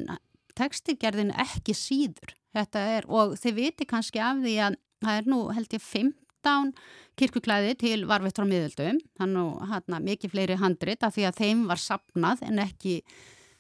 textigerðin 0.60 1.34
ekki 1.40 1.76
síður 1.78 2.36
þetta 2.56 2.86
er 2.98 3.10
og 3.10 3.36
þið 3.40 3.58
viti 3.64 3.90
kannski 3.90 4.22
af 4.24 4.44
því 4.44 4.56
að 4.68 4.78
það 5.06 5.20
er 5.22 5.32
nú 5.32 5.42
held 5.56 5.76
ég 5.76 5.84
15 5.86 6.72
kirkuklæði 7.20 7.76
til 7.80 7.98
varvittur 8.10 8.48
á 8.48 8.52
miðöldum 8.52 9.02
þannig 9.20 9.50
að 9.50 9.74
hérna 9.74 10.00
mikið 10.06 10.34
fleiri 10.36 10.62
handrit 10.62 11.04
af 11.06 11.16
því 11.16 11.28
að 11.30 11.44
þeim 11.44 11.68
var 11.70 11.84
sapnað 11.84 12.46
en 12.48 12.64
ekki 12.64 13.02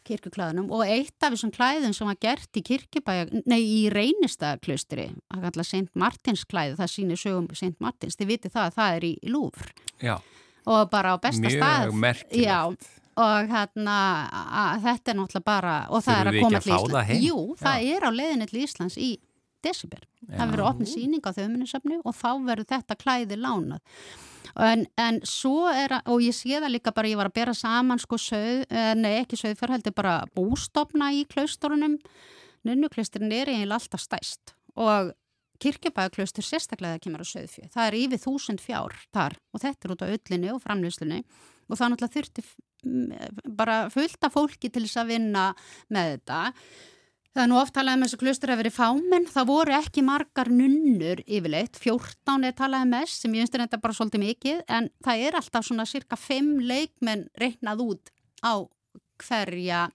kirkuklæðunum 0.07 0.69
og 0.73 0.85
eitt 0.87 1.25
af 1.25 1.33
þessum 1.35 1.51
klæðum 1.53 1.93
sem 1.95 2.07
var 2.09 2.17
gert 2.23 2.57
í 2.57 2.63
kirkibæja, 2.65 3.27
nei 3.49 3.59
í 3.61 3.81
reynistagaklustri, 3.93 5.09
það 5.27 5.43
kallar 5.45 5.67
St. 5.67 5.89
Martins 5.99 6.45
klæði, 6.49 6.77
það 6.79 6.93
sýnir 6.93 7.19
sögum 7.19 7.49
St. 7.53 7.75
Martins, 7.83 8.17
þið 8.19 8.31
viti 8.31 8.53
það 8.53 8.69
að 8.69 8.77
það 8.79 8.95
er 8.99 9.07
í, 9.09 9.11
í 9.19 9.33
Lúfr 9.33 9.73
og 10.69 10.89
bara 10.91 11.13
á 11.13 11.17
besta 11.21 11.45
Mjög 11.45 11.57
stað. 11.57 11.93
Merkilegt 11.99 12.89
og 13.19 13.49
hérna 13.51 13.97
þetta 14.83 15.11
er 15.11 15.17
náttúrulega 15.19 15.47
bara 15.47 15.73
og 15.91 16.03
það 16.05 16.21
er 16.21 16.31
að 16.31 16.39
koma 16.43 16.61
til 16.63 16.75
Íslands. 16.75 17.25
Jú, 17.25 17.41
það 17.59 17.83
Já. 17.83 17.97
er 17.97 18.07
á 18.07 18.09
leiðinni 18.15 18.47
til 18.49 18.63
Íslands 18.63 18.97
í 18.99 19.09
December, 19.65 20.05
það 20.23 20.51
verður 20.53 20.67
opnið 20.69 20.91
síning 20.93 21.23
á 21.27 21.35
þauðminnisöfnu 21.35 21.99
og 22.07 22.15
þá 22.15 22.29
verður 22.47 22.67
þetta 22.69 22.97
klæði 22.99 23.39
lánað. 23.41 23.81
En, 24.59 24.85
en 24.99 25.19
svo 25.27 25.67
er, 25.71 25.93
og 26.09 26.23
ég 26.23 26.35
sé 26.35 26.57
það 26.57 26.73
líka 26.73 26.93
bara 26.95 27.11
ég 27.11 27.19
var 27.19 27.29
að 27.29 27.35
bera 27.37 27.55
saman 27.55 27.99
sko 28.01 28.17
söð, 28.19 28.63
eh, 28.71 28.93
nei 28.97 29.19
ekki 29.19 29.37
söð 29.39 29.57
fyrir 29.59 29.75
heldur 29.77 29.95
bara 29.95 30.15
bústofna 30.35 31.11
í 31.15 31.25
klausturunum. 31.29 31.99
Nunnuklusturinn 32.67 33.35
er 33.35 33.51
eiginlega 33.51 33.79
alltaf 33.79 34.03
stæst 34.03 34.55
og 34.79 35.13
kirkjabæðaklaustur 35.63 36.45
sérstaklega 36.45 36.95
það 36.95 37.03
kemur 37.03 37.23
á 37.23 37.31
söðfjö, 37.33 37.67
það 37.75 37.85
er 37.85 37.99
yfir 37.99 38.23
þúsund 38.23 38.63
fjár 38.63 38.95
þar. 39.15 39.37
Og 39.53 39.63
þetta 39.63 39.85
er 39.85 39.95
út 39.95 40.03
á 40.03 40.07
öllinni 40.07 40.51
og 40.55 40.63
framlýslinni 40.63 41.21
og 41.67 41.79
það 41.79 41.93
náttúrulega 41.93 42.15
þurfti 42.15 42.45
bara 43.59 43.81
fullt 43.93 44.23
af 44.23 44.35
fólki 44.35 44.71
til 44.71 44.85
þess 44.85 45.01
að 45.01 45.11
vinna 45.15 45.49
með 45.91 46.15
þetta. 46.15 46.39
Það 47.29 47.43
er 47.43 47.49
nú 47.51 47.59
oft 47.59 47.73
talað 47.75 47.95
um 47.95 48.03
þessu 48.03 48.17
klustur 48.19 48.51
að 48.51 48.61
veri 48.63 48.71
fámenn, 48.73 49.27
það 49.29 49.49
voru 49.51 49.75
ekki 49.77 50.01
margar 50.03 50.49
nunnur 50.49 51.21
yfirleitt, 51.27 51.77
14 51.77 52.47
er 52.47 52.55
talað 52.57 52.87
um 52.87 52.95
þess 52.97 53.21
sem 53.21 53.35
ég 53.37 53.45
finnst 53.45 53.57
þetta 53.59 53.79
bara 53.83 53.95
svolítið 53.95 54.23
mikið 54.23 54.63
en 54.79 54.89
það 55.05 55.23
er 55.27 55.37
alltaf 55.37 55.67
svona 55.67 55.85
cirka 55.89 56.17
5 56.17 56.49
leikmenn 56.71 57.27
reiknað 57.39 57.85
út 57.85 58.11
á 58.41 58.65
hverja 59.21 59.85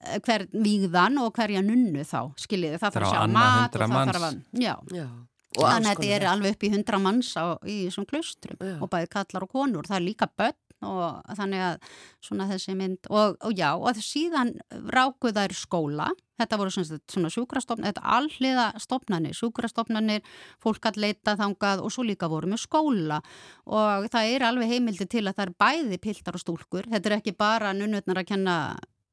eh, 0.00 0.18
hver 0.24 0.46
víðan 0.54 1.20
og 1.20 1.34
hverja 1.36 1.60
nunnu 1.66 2.06
þá, 2.08 2.32
skiljiði, 2.40 2.80
það 2.80 2.96
þarf 2.96 3.08
að 3.10 3.14
sjá 3.14 3.36
mat 3.36 3.76
og 3.76 3.84
það 3.84 4.12
þarf 4.12 4.28
að, 4.30 4.42
já, 4.56 4.74
já. 4.96 5.08
Þannig 5.56 5.88
að 5.88 5.92
þetta 5.92 6.14
er 6.16 6.24
alveg 6.28 6.56
upp 6.56 6.64
í 6.66 6.70
100 6.72 7.02
manns 7.04 7.30
á, 7.36 7.44
í 7.68 7.76
svona 7.92 8.10
klustrum 8.10 8.58
já. 8.60 8.76
og 8.80 8.90
bæði 8.92 9.12
kallar 9.12 9.46
og 9.46 9.52
konur, 9.52 9.88
það 9.88 10.00
er 10.00 10.08
líka 10.08 10.28
börn 10.32 10.58
og 10.84 11.36
þannig 11.38 11.62
að 11.64 11.76
svona 12.24 12.46
þessi 12.50 12.74
mynd 12.76 13.08
og, 13.08 13.36
og 13.40 13.52
já 13.56 13.70
og 13.76 14.00
síðan 14.02 14.54
ráku 14.92 15.32
þær 15.32 15.54
skóla. 15.56 16.08
Þetta 16.36 16.58
voru 16.60 16.72
svona, 16.74 16.98
svona 17.08 17.30
sjúkrastofnir 17.32 17.88
þetta 17.88 18.16
alliða 18.18 18.66
stofnanir, 18.82 19.36
sjúkrastofnanir 19.38 20.26
fólk 20.60 20.90
að 20.90 20.98
leita 21.06 21.32
þangað 21.40 21.80
og 21.86 21.94
svo 21.94 22.04
líka 22.04 22.28
voru 22.28 22.50
með 22.52 22.60
skóla. 22.66 23.22
Og 23.64 24.10
það 24.12 24.34
er 24.34 24.44
alveg 24.44 24.74
heimildi 24.74 25.08
til 25.08 25.24
að 25.24 25.38
það 25.38 25.46
er 25.46 25.54
bæði 25.64 26.00
piltar 26.02 26.36
og 26.36 26.44
stúlkur, 26.44 26.90
þetta 26.92 27.10
er 27.10 27.16
ekki 27.20 27.36
bara 27.38 27.72
nunnutnar 27.72 28.20
að 28.20 28.28
kenna 28.34 28.58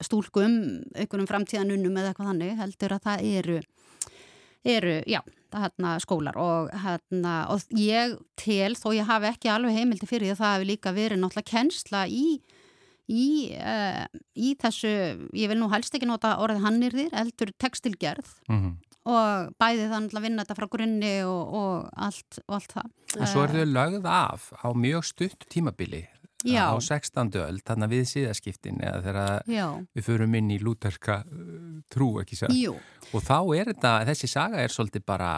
stúlkum 0.04 0.58
einhvernum 1.00 1.30
framtíðanunnum 1.30 1.96
eða 2.02 2.12
eitthvað 2.12 2.34
þannig 2.34 2.58
heldur 2.60 2.98
að 2.98 3.06
það 3.08 3.28
eru 3.30 3.60
eru, 4.64 5.02
já, 5.08 5.20
hérna, 5.54 5.94
skólar 6.04 6.38
og, 6.40 6.70
hérna, 6.84 7.36
og 7.54 7.62
ég 7.78 8.18
tel, 8.40 8.74
þó 8.80 8.90
ég 8.96 9.08
hafi 9.10 9.30
ekki 9.32 9.52
alveg 9.54 9.78
heimildi 9.78 10.10
fyrir 10.10 10.30
því 10.30 10.36
að 10.36 10.42
það 10.42 10.54
hefur 10.56 10.70
líka 10.72 10.96
verið 10.96 11.22
náttúrulega 11.22 11.52
kennsla 11.52 12.06
í 12.08 12.26
í, 13.12 13.52
uh, 13.60 14.06
í 14.36 14.54
þessu, 14.60 14.94
ég 15.36 15.52
vil 15.52 15.60
nú 15.60 15.70
helst 15.74 15.96
ekki 15.96 16.08
nota 16.10 16.38
orðið 16.44 16.66
hannirðir, 16.68 17.14
eldur 17.20 17.54
tekstilgerð 17.60 18.30
Mm 18.50 18.60
-hmm. 18.60 18.74
og 19.06 19.54
bæði 19.60 19.90
þannig 19.92 20.18
að 20.18 20.26
vinna 20.26 20.44
þetta 20.44 20.56
frá 20.56 20.68
grunni 20.70 21.14
og, 21.24 21.54
og, 21.54 21.90
allt, 21.96 22.40
og 22.48 22.56
allt 22.56 22.74
það. 22.74 22.90
En 23.20 23.28
svo 23.28 23.44
er 23.44 23.50
þau 23.50 23.66
lögð 23.66 24.06
af 24.06 24.52
á 24.64 24.68
mjög 24.74 25.04
stutt 25.04 25.46
tímabili 25.50 26.08
Já. 26.44 26.66
á 26.72 26.76
16. 26.76 27.32
öld, 27.40 27.62
þannig 27.64 27.88
að 27.88 27.94
við 27.96 28.10
síðaskiptin 28.12 28.82
eða 28.84 29.04
þegar 29.06 29.46
við 29.96 30.08
förum 30.08 30.36
inn 30.40 30.52
í 30.52 30.60
lúterska 30.60 31.22
uh, 31.24 31.80
trú, 31.94 32.10
ekki 32.24 32.40
sér. 32.40 32.52
Og 33.14 33.24
þá 33.24 33.38
er 33.56 33.72
þetta, 33.72 33.94
þessi 34.12 34.30
saga 34.32 34.60
er 34.64 34.74
svolítið 34.74 35.06
bara 35.08 35.32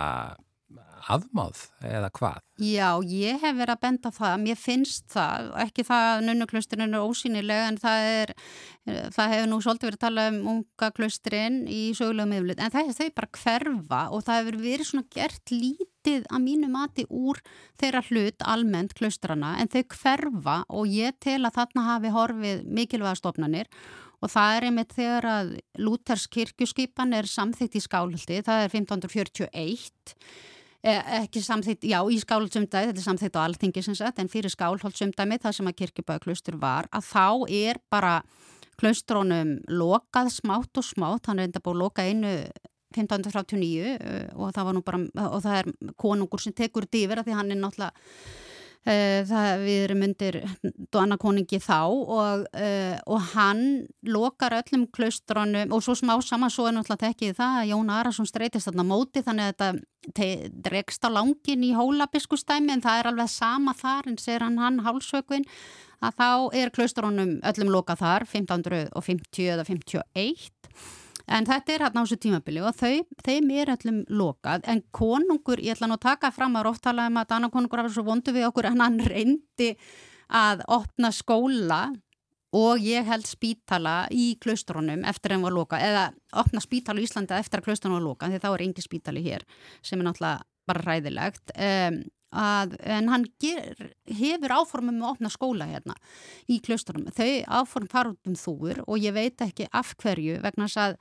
afmáð 1.12 1.68
eða 1.86 2.10
hvað? 2.16 2.42
já, 2.56 2.88
ég 3.04 3.42
hef 3.42 3.58
verið 3.58 3.74
að 3.74 3.82
benda 3.84 4.12
það, 4.16 4.36
mér 4.46 4.60
finnst 4.60 5.10
það, 5.12 5.50
ekki 5.66 5.84
það 5.86 6.06
að 6.12 6.22
nunnuklusturinn 6.30 6.96
er 6.96 7.04
ósýnilega 7.04 7.66
en 7.70 7.80
það 7.82 8.06
er, 8.12 8.32
það 9.16 9.34
hefur 9.34 9.50
nú 9.52 9.60
svolítið 9.64 9.90
verið 9.90 10.00
að 10.00 10.06
tala 10.06 10.28
um 10.32 10.40
unga 10.54 10.90
klusturinn 10.96 11.60
í 11.68 11.82
sögulegum 11.98 12.38
yfirleitt, 12.38 12.64
en 12.64 12.74
það 12.74 12.94
þau 13.00 13.10
bara 13.20 13.32
hverfa 13.42 14.02
og 14.16 14.26
það 14.30 14.42
hefur 14.42 14.60
verið 14.64 14.90
svona 14.92 15.10
gert 15.18 15.54
lítið 15.54 16.26
að 16.32 16.46
mínu 16.48 16.72
mati 16.72 17.08
úr 17.10 17.44
þeirra 17.82 18.06
hlut 18.08 18.48
almennt 18.56 18.96
klustrana 18.96 19.56
en 19.60 19.72
þau 19.76 19.84
hverfa 19.98 20.58
og 20.70 20.90
ég 20.96 21.20
tel 21.20 21.42
að 21.44 21.60
þarna 21.60 21.88
hafi 21.92 22.16
horfið 22.16 22.66
mikilvæga 22.80 23.20
stofnanir. 23.20 23.70
Og 24.24 24.32
það 24.32 24.56
er 24.56 24.66
einmitt 24.70 24.94
þegar 24.96 25.26
að 25.28 25.50
Lúthers 25.84 26.24
kirkjuskipan 26.32 27.12
er 27.14 27.28
samþygt 27.30 27.76
í 27.78 27.82
skálhaldi, 27.84 28.40
það 28.48 28.64
er 28.64 28.72
1541 28.72 30.16
ekki 30.86 31.42
samþýtt, 31.42 31.88
já, 31.90 31.98
í 32.06 32.18
skálholtsumdæmi, 32.22 32.92
þetta 32.92 33.02
er 33.02 33.08
samþýtt 33.08 33.40
á 33.42 33.46
alþingi 33.46 33.84
sem 33.86 33.98
sagt, 33.98 34.20
en 34.22 34.30
fyrir 34.30 34.54
skálholtsumdæmi, 34.54 35.40
það 35.42 35.58
sem 35.58 35.70
að 35.72 35.78
kirkjubæðaklustur 35.82 36.60
var, 36.62 36.90
að 36.94 37.08
þá 37.10 37.28
er 37.50 37.82
bara 37.90 38.20
klustrónum 38.80 39.58
lokað 39.72 40.32
smátt 40.36 40.78
og 40.78 40.86
smátt, 40.86 41.30
hann 41.30 41.42
er 41.42 41.50
enda 41.50 41.64
búið 41.64 41.78
að 41.78 41.82
loka 41.82 42.06
einu 42.06 42.34
1539 42.96 43.96
og 44.36 44.52
það 44.56 44.68
var 44.68 44.76
nú 44.78 44.84
bara, 44.86 45.02
og 45.28 45.42
það 45.44 45.58
er 45.60 45.94
konungur 46.00 46.44
sem 46.44 46.56
tekur 46.56 46.88
dýfir 46.88 47.20
að 47.20 47.30
því 47.30 47.40
hann 47.40 47.52
er 47.52 47.60
náttúrulega 47.60 47.94
Það, 48.86 49.64
við 49.64 49.80
erum 49.82 50.04
undir 50.06 50.36
Dóanakoningi 50.94 51.58
þá 51.58 51.80
og, 51.90 52.44
uh, 52.46 52.98
og 53.10 53.24
hann 53.32 53.64
lokar 54.06 54.54
öllum 54.60 54.84
klaustrónum 54.94 55.74
og 55.74 55.82
svo 55.82 55.96
smá 55.98 56.14
saman 56.22 56.54
svo 56.54 56.68
er 56.70 56.76
náttúrulega 56.76 57.08
tekkið 57.08 57.34
það 57.40 57.56
að 57.64 57.72
Jón 57.72 57.90
Arason 57.90 58.30
streytist 58.30 58.70
þarna 58.70 58.86
móti 58.86 59.24
þannig 59.26 59.48
að 59.48 59.56
þetta 59.56 59.72
dregst 60.68 61.02
á 61.02 61.10
langin 61.10 61.66
í 61.66 61.72
hólabiskustæmi 61.74 62.76
en 62.76 62.86
það 62.86 63.00
er 63.00 63.10
alveg 63.10 63.32
sama 63.34 63.74
þar 63.74 64.12
en 64.12 64.20
sér 64.22 64.46
hann 64.46 64.62
hann 64.62 64.84
hálsvökuinn 64.86 65.48
að 66.06 66.22
þá 66.22 66.30
er 66.62 66.74
klaustrónum 66.76 67.40
öllum 67.42 67.74
lokað 67.74 68.04
þar 68.04 68.28
1550 68.30 69.50
eða 69.56 69.66
51 69.66 71.05
En 71.28 71.48
þetta 71.48 71.74
er 71.74 71.84
hérna 71.86 72.02
á 72.02 72.06
þessu 72.06 72.20
tímabili 72.22 72.62
og 72.62 72.76
þau, 72.78 73.02
þeim 73.26 73.52
er 73.58 73.72
allum 73.74 74.02
lokað 74.14 74.66
en 74.70 74.84
konungur, 74.94 75.62
ég 75.64 75.74
ætla 75.74 75.90
nú 75.90 75.98
að 75.98 76.06
taka 76.06 76.32
fram 76.36 76.58
að 76.60 76.72
oft 76.72 76.84
tala 76.86 77.08
um 77.10 77.22
að 77.22 77.30
Dana 77.34 77.50
konungur 77.54 77.82
hafa 77.82 77.94
svo 77.96 78.06
vondu 78.06 78.34
við 78.36 78.50
okkur 78.50 78.70
en 78.70 78.84
hann 78.84 79.00
reyndi 79.02 79.72
að 80.30 80.66
opna 80.74 81.12
skóla 81.14 81.82
og 82.56 82.84
ég 82.84 83.08
held 83.10 83.28
spítala 83.28 84.06
í 84.14 84.36
klaustrunum 84.42 85.04
eftir 85.10 85.34
að 85.34 85.38
hann 85.38 85.48
var 85.48 85.56
lokað 85.58 85.88
eða 85.90 86.04
opna 86.42 86.62
spítala 86.64 87.02
í 87.02 87.08
Íslanda 87.08 87.40
eftir 87.42 87.62
að 87.62 87.70
klaustrunum 87.70 88.00
var 88.00 88.06
lokað 88.06 88.36
því 88.36 88.44
þá 88.44 88.50
er 88.52 88.66
engi 88.68 88.86
spítali 88.86 89.26
hér 89.26 89.48
sem 89.82 90.00
er 90.00 90.08
náttúrulega 90.08 90.46
bara 90.66 90.86
ræðilegt. 90.86 91.52
Um, 91.58 92.00
Að, 92.36 92.74
en 92.84 93.12
hann 93.12 93.28
ger, 93.40 93.92
hefur 94.12 94.54
áformum 94.58 94.98
með 94.98 95.06
að 95.06 95.14
opna 95.14 95.32
skóla 95.32 95.68
hérna 95.70 95.96
í 96.52 96.60
klausturum. 96.64 97.08
Þau 97.16 97.30
áform 97.62 97.92
fara 97.92 98.12
út 98.12 98.28
um 98.28 98.36
þúur 98.40 98.82
og 98.86 99.00
ég 99.00 99.16
veit 99.16 99.44
ekki 99.46 99.70
af 99.72 99.94
hverju 100.02 100.42
vegna 100.44 100.68
þess 100.68 100.82
að 100.84 100.98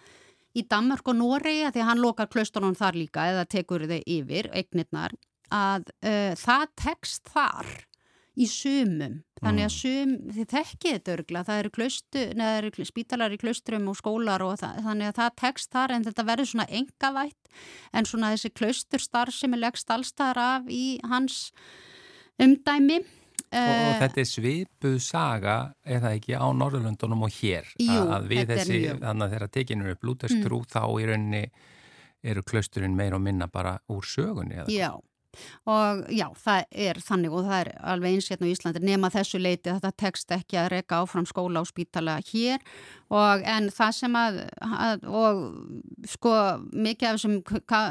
í 0.54 0.62
Danmark 0.70 1.08
og 1.10 1.18
Noregi, 1.18 1.64
að 1.66 1.74
því 1.74 1.82
að 1.82 1.88
hann 1.90 2.02
lokar 2.04 2.30
klausturunum 2.30 2.78
þar 2.78 2.98
líka 2.98 3.26
eða 3.32 3.48
tekur 3.50 3.86
þau 3.90 3.98
yfir, 3.98 4.50
eignirnar, 4.54 5.16
að 5.50 5.90
uh, 6.06 6.32
það 6.38 6.66
tekst 6.78 7.30
þar 7.34 7.72
í 8.34 8.46
sumum. 8.50 9.22
Þannig 9.44 9.66
að 9.66 9.72
sum, 9.74 10.12
þið 10.35 10.46
þekkið 10.54 10.94
þetta 10.94 11.14
örgla, 11.14 11.42
það 11.44 11.62
eru, 11.62 11.72
klaustu, 11.74 12.22
neða, 12.38 12.61
eru 12.61 12.87
spítalar 12.88 13.35
í 13.35 13.40
klausturum 13.40 13.90
og 13.92 13.98
skólar 13.98 14.44
og 14.46 14.54
það, 14.62 14.78
þannig 14.87 15.11
að 15.11 15.18
það 15.18 15.35
tekst 15.42 15.74
þar 15.74 15.94
en 15.94 16.07
þetta 16.07 16.26
verður 16.30 16.50
svona 16.52 16.66
engavætt 16.80 17.59
en 17.92 18.09
svona 18.09 18.30
þessi 18.35 18.52
klausturstarf 18.57 19.37
sem 19.37 19.57
er 19.57 19.62
leggst 19.66 19.92
allstaðar 19.92 20.40
af 20.44 20.72
í 20.72 20.87
hans 21.11 21.42
umdæmi. 22.40 23.02
Og, 23.54 23.61
og 23.61 24.00
þetta 24.00 24.22
er 24.22 24.26
svipuð 24.26 24.96
saga, 25.04 25.59
er 25.87 26.00
það 26.02 26.16
ekki, 26.18 26.35
á 26.35 26.46
Norðurlundunum 26.57 27.26
og 27.28 27.37
hér? 27.37 27.68
Jú, 27.78 28.00
að 28.16 28.28
við 28.33 28.50
þessi. 28.50 28.80
Þannig 28.98 29.26
að 29.26 29.35
þegar 29.37 29.52
tekinur 29.54 29.94
upp 29.94 30.09
lúterstrú 30.09 30.61
mm. 30.64 30.70
þá 30.72 30.83
í 30.88 31.09
rauninni 31.11 31.44
eru 32.24 32.42
klausturinn 32.46 32.96
meir 32.96 33.14
og 33.14 33.22
minna 33.22 33.46
bara 33.52 33.76
úr 33.92 34.07
sögunni. 34.09 34.57
Eða? 34.62 34.72
Já, 34.72 34.90
og 35.70 36.04
já, 36.12 36.26
það 36.44 36.64
er 36.88 37.00
þannig 37.04 37.34
og 37.34 37.46
það 37.48 37.60
er 37.60 37.70
alveg 37.94 38.16
eins 38.16 38.30
hérna 38.32 38.48
á 38.48 38.52
Íslandi 38.52 38.82
nema 38.84 39.10
þessu 39.14 39.40
leiti 39.40 39.70
þetta 39.70 39.92
tekst 40.04 40.34
ekki 40.34 40.60
að 40.60 40.70
reyka 40.74 41.00
áfram 41.02 41.28
skóla 41.28 41.62
og 41.62 41.70
spítala 41.70 42.18
hér. 42.30 42.62
Og 43.14 43.44
en 43.46 43.68
það 43.70 43.92
sem 43.98 44.16
að, 44.18 44.38
að 44.64 45.04
og 45.06 45.42
sko 46.10 46.32
mikið 46.72 47.08
af 47.08 47.18
þessum 47.18 47.36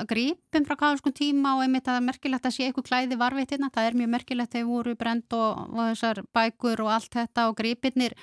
grípum 0.10 0.68
frá 0.68 0.76
káðskum 0.80 1.16
tíma 1.16 1.56
og 1.58 1.64
einmitt 1.66 1.88
að 1.88 1.94
það 1.94 2.02
er 2.02 2.08
merkilegt 2.10 2.50
að 2.50 2.58
sé 2.58 2.68
eitthvað 2.68 2.90
klæði 2.90 3.20
varveitina, 3.22 3.72
það 3.74 3.90
er 3.90 4.00
mjög 4.02 4.14
merkilegt 4.18 4.58
þegar 4.58 4.70
voru 4.72 4.98
brend 5.00 5.38
og, 5.38 5.64
og 5.70 5.82
þessar 5.94 6.24
bækur 6.36 6.84
og 6.84 6.94
allt 6.98 7.18
þetta 7.22 7.48
og 7.50 7.58
grípirnir 7.62 8.18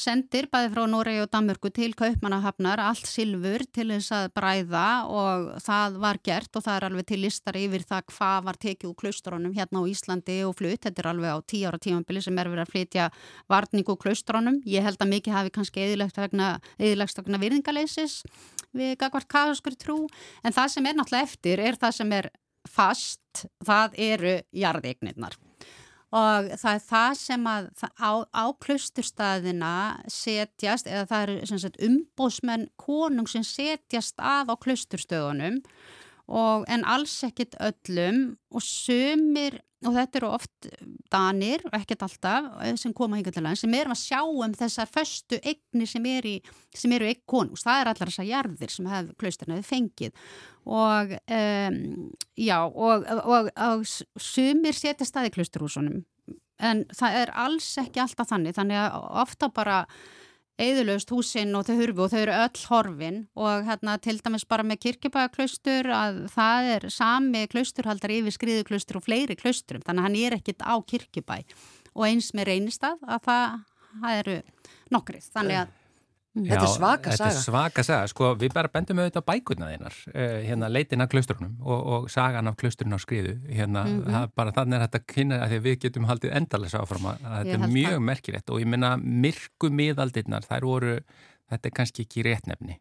sendir 0.00 0.48
bæði 0.52 0.70
frá 0.72 0.82
Noregi 0.90 1.22
og 1.22 1.30
Danmörku 1.32 1.70
til 1.74 1.92
Kaupmannahafnar, 1.98 2.80
allt 2.82 3.08
silfur 3.08 3.64
til 3.74 3.88
þess 3.92 4.14
að 4.16 4.28
bræða 4.36 4.86
og 5.10 5.48
það 5.64 5.98
var 6.02 6.20
gert 6.24 6.58
og 6.58 6.64
það 6.66 6.78
er 6.78 6.86
alveg 6.88 7.08
til 7.10 7.20
listar 7.24 7.58
yfir 7.60 7.86
það 7.88 8.06
hvað 8.12 8.48
var 8.48 8.60
tekið 8.64 8.90
úr 8.90 8.98
klaustrónum 9.02 9.54
hérna 9.56 9.82
á 9.82 9.90
Íslandi 9.92 10.38
og 10.46 10.56
flutt, 10.58 10.82
þetta 10.86 11.04
er 11.04 11.10
alveg 11.12 11.36
á 11.36 11.38
tíu 11.52 11.68
ára 11.68 11.82
tímambili 11.82 12.24
sem 12.24 12.38
er 12.38 12.50
verið 12.52 12.66
að 12.66 12.74
flytja 12.74 13.08
varning 13.52 13.92
úr 13.92 14.00
klaustrónum, 14.04 14.60
ég 14.66 14.86
held 14.86 15.00
að 15.00 15.12
mikið 15.14 15.38
hafi 15.38 15.54
kannski 15.54 15.86
eðilegt 15.86 16.20
vegna, 16.20 16.54
vegna 16.78 17.42
virðingaleisis 17.42 18.22
við 18.72 18.96
gagvart 19.00 19.28
kaðaskur 19.28 19.76
trú, 19.76 19.98
en 20.42 20.54
það 20.54 20.76
sem 20.76 20.88
er 20.88 20.98
náttúrulega 20.98 21.28
eftir 21.28 21.60
er 21.60 21.80
það 21.80 21.98
sem 22.00 22.18
er 22.18 22.30
fast, 22.68 23.46
það 23.64 23.96
eru 24.12 24.36
jarðeignirnar 24.54 25.36
og 26.12 26.50
það 26.60 26.74
er 26.76 26.84
það 26.86 27.14
sem 27.22 27.48
að 27.48 27.68
á, 27.96 28.12
á 28.28 28.44
klusturstaðina 28.60 29.74
setjast, 30.12 30.86
eða 30.90 31.08
það 31.08 31.24
eru 31.24 31.72
umbósmenn 31.88 32.68
konung 32.76 33.30
sem 33.30 33.44
setjast 33.46 34.20
að 34.20 34.52
á 34.52 34.54
klusturstöðunum 34.60 35.62
og, 36.30 36.64
en 36.70 36.86
alls 36.88 37.14
ekkit 37.26 37.56
öllum. 37.62 38.22
Og 38.52 38.62
sumir, 38.64 39.58
og 39.82 39.96
þetta 39.96 40.20
eru 40.20 40.30
oft 40.36 40.68
danir, 41.10 41.64
og 41.66 41.74
ekkert 41.78 42.04
alltaf 42.06 42.50
eh, 42.62 42.76
sem 42.78 42.94
koma 42.94 43.18
lands, 43.18 43.64
sem 43.64 43.74
erum 43.74 43.94
að 43.94 44.02
sjá 44.04 44.20
um 44.22 44.54
þessar 44.54 44.90
föstu 44.92 45.40
eignir 45.42 45.90
sem, 45.90 46.06
er 46.06 46.28
í, 46.28 46.36
sem 46.74 46.92
eru 46.92 47.08
eign 47.08 47.22
konungs, 47.26 47.64
það 47.66 47.80
er 47.80 47.92
allar 47.92 48.12
þessar 48.12 48.28
jarðir 48.28 48.70
sem 48.70 48.86
hef, 48.92 49.10
klusturinn 49.18 49.56
hefur 49.56 49.72
fengið. 49.72 50.24
Og 50.62 51.16
um, 51.18 51.82
já 52.38 52.58
og, 52.68 53.08
og, 53.26 53.50
og 53.50 53.86
sumir 54.22 54.76
setja 54.78 55.08
staði 55.08 55.32
klusturhúsunum 55.34 56.04
en 56.62 56.84
það 56.94 57.18
er 57.22 57.32
alls 57.44 57.68
ekki 57.80 58.02
alltaf 58.02 58.30
þannig. 58.30 58.56
Þannig 58.56 58.78
að 58.78 59.06
ofta 59.24 59.48
bara 59.54 59.82
eðurlaust 60.60 61.10
húsin 61.12 61.54
og 61.56 61.66
þau 61.66 61.74
hurfu 61.78 62.04
og 62.04 62.12
þau 62.12 62.18
eru 62.20 62.36
öll 62.36 62.64
horfin. 62.70 63.18
Og 63.38 63.66
hérna 63.68 63.96
til 64.02 64.18
dæmis 64.20 64.46
bara 64.48 64.66
með 64.66 64.82
kirkjubæðaklaustur 64.86 65.90
að 65.96 66.22
það 66.34 66.70
er 66.76 66.88
sami 66.92 67.44
klausturhaldar 67.52 68.14
yfir 68.14 68.36
skriðuklaustur 68.36 69.00
og 69.00 69.06
fleiri 69.06 69.38
klausturum 69.38 69.84
þannig 69.86 70.02
að 70.02 70.08
hann 70.08 70.18
er 70.22 70.38
ekkit 70.38 70.64
á 70.64 70.74
kirkjubæ. 70.80 71.38
Og 71.92 72.08
eins 72.08 72.32
með 72.36 72.52
reynistað 72.52 73.00
að 73.04 73.24
það, 73.28 73.56
það 74.02 74.18
eru 74.22 74.36
nokkrið 74.92 75.30
þannig 75.32 75.62
að 75.62 75.78
Þetta 76.32 76.62
er 76.64 76.70
svaka 76.72 77.10
þetta 77.10 77.16
saga. 77.18 77.30
er 77.36 77.42
svaka 77.44 77.82
saga, 77.84 78.06
sko 78.08 78.28
við 78.40 78.54
bara 78.54 78.68
bendum 78.72 78.96
auðvitað 79.02 79.24
bækurna 79.28 79.66
þeinar, 79.68 79.96
uh, 80.14 80.36
hérna 80.46 80.70
leitin 80.72 81.04
af 81.04 81.10
klaustrunum 81.12 81.58
og, 81.60 81.82
og 81.92 82.06
sagan 82.10 82.48
af 82.48 82.56
klaustrun 82.56 82.96
á 82.96 82.98
skriðu, 83.02 83.34
hérna 83.52 83.82
Mhm. 83.84 84.06
það, 84.14 84.30
bara 84.34 84.52
þannig 84.56 84.78
er 84.78 84.86
þetta 84.86 85.02
kynna 85.12 85.40
að 85.44 85.50
því 85.52 85.58
við 85.66 85.76
getum 85.84 86.06
haldið 86.08 86.32
endalega 86.40 86.80
áfram 86.80 87.10
að, 87.12 87.18
þetta 87.20 87.58
er 87.58 87.68
mjög 87.76 87.98
merkilegt 88.02 88.50
og 88.50 88.60
ég 88.64 88.66
minna 88.72 88.94
myrku 88.96 89.68
miðaldirnar, 89.70 90.48
þær 90.48 90.64
voru, 90.70 90.94
þetta 91.52 91.66
er 91.68 91.76
kannski 91.76 92.06
ekki 92.06 92.24
réttnefni. 92.24 92.78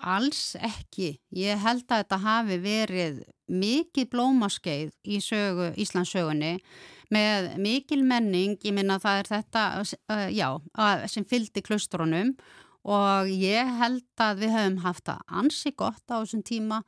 Alls 0.00 0.56
ekki. 0.60 1.20
Ég 1.32 1.56
held 1.62 1.86
að 1.88 2.02
þetta 2.02 2.18
hafi 2.20 2.58
verið 2.60 3.22
mikið 3.48 4.10
blómaskeið 4.12 4.90
í 5.06 5.20
sögu, 5.24 5.70
Íslandsögunni 5.80 6.58
með 7.14 7.52
mikil 7.62 8.02
menning, 8.06 8.56
ég 8.66 8.74
minna 8.74 8.98
það 9.02 9.18
er 9.22 9.28
þetta, 9.30 9.64
uh, 10.10 10.28
já, 10.34 10.48
að- 10.74 11.04
sem 11.12 11.24
fylgdi 11.24 11.62
klusturunum 11.62 12.32
og 12.86 13.28
ég 13.30 13.70
held 13.80 14.04
að 14.22 14.42
við 14.44 14.54
höfum 14.56 14.80
haft 14.84 15.04
það 15.08 15.20
ansi 15.42 15.72
gott 15.76 16.04
á 16.10 16.18
þessum 16.22 16.42
tíma 16.46 16.80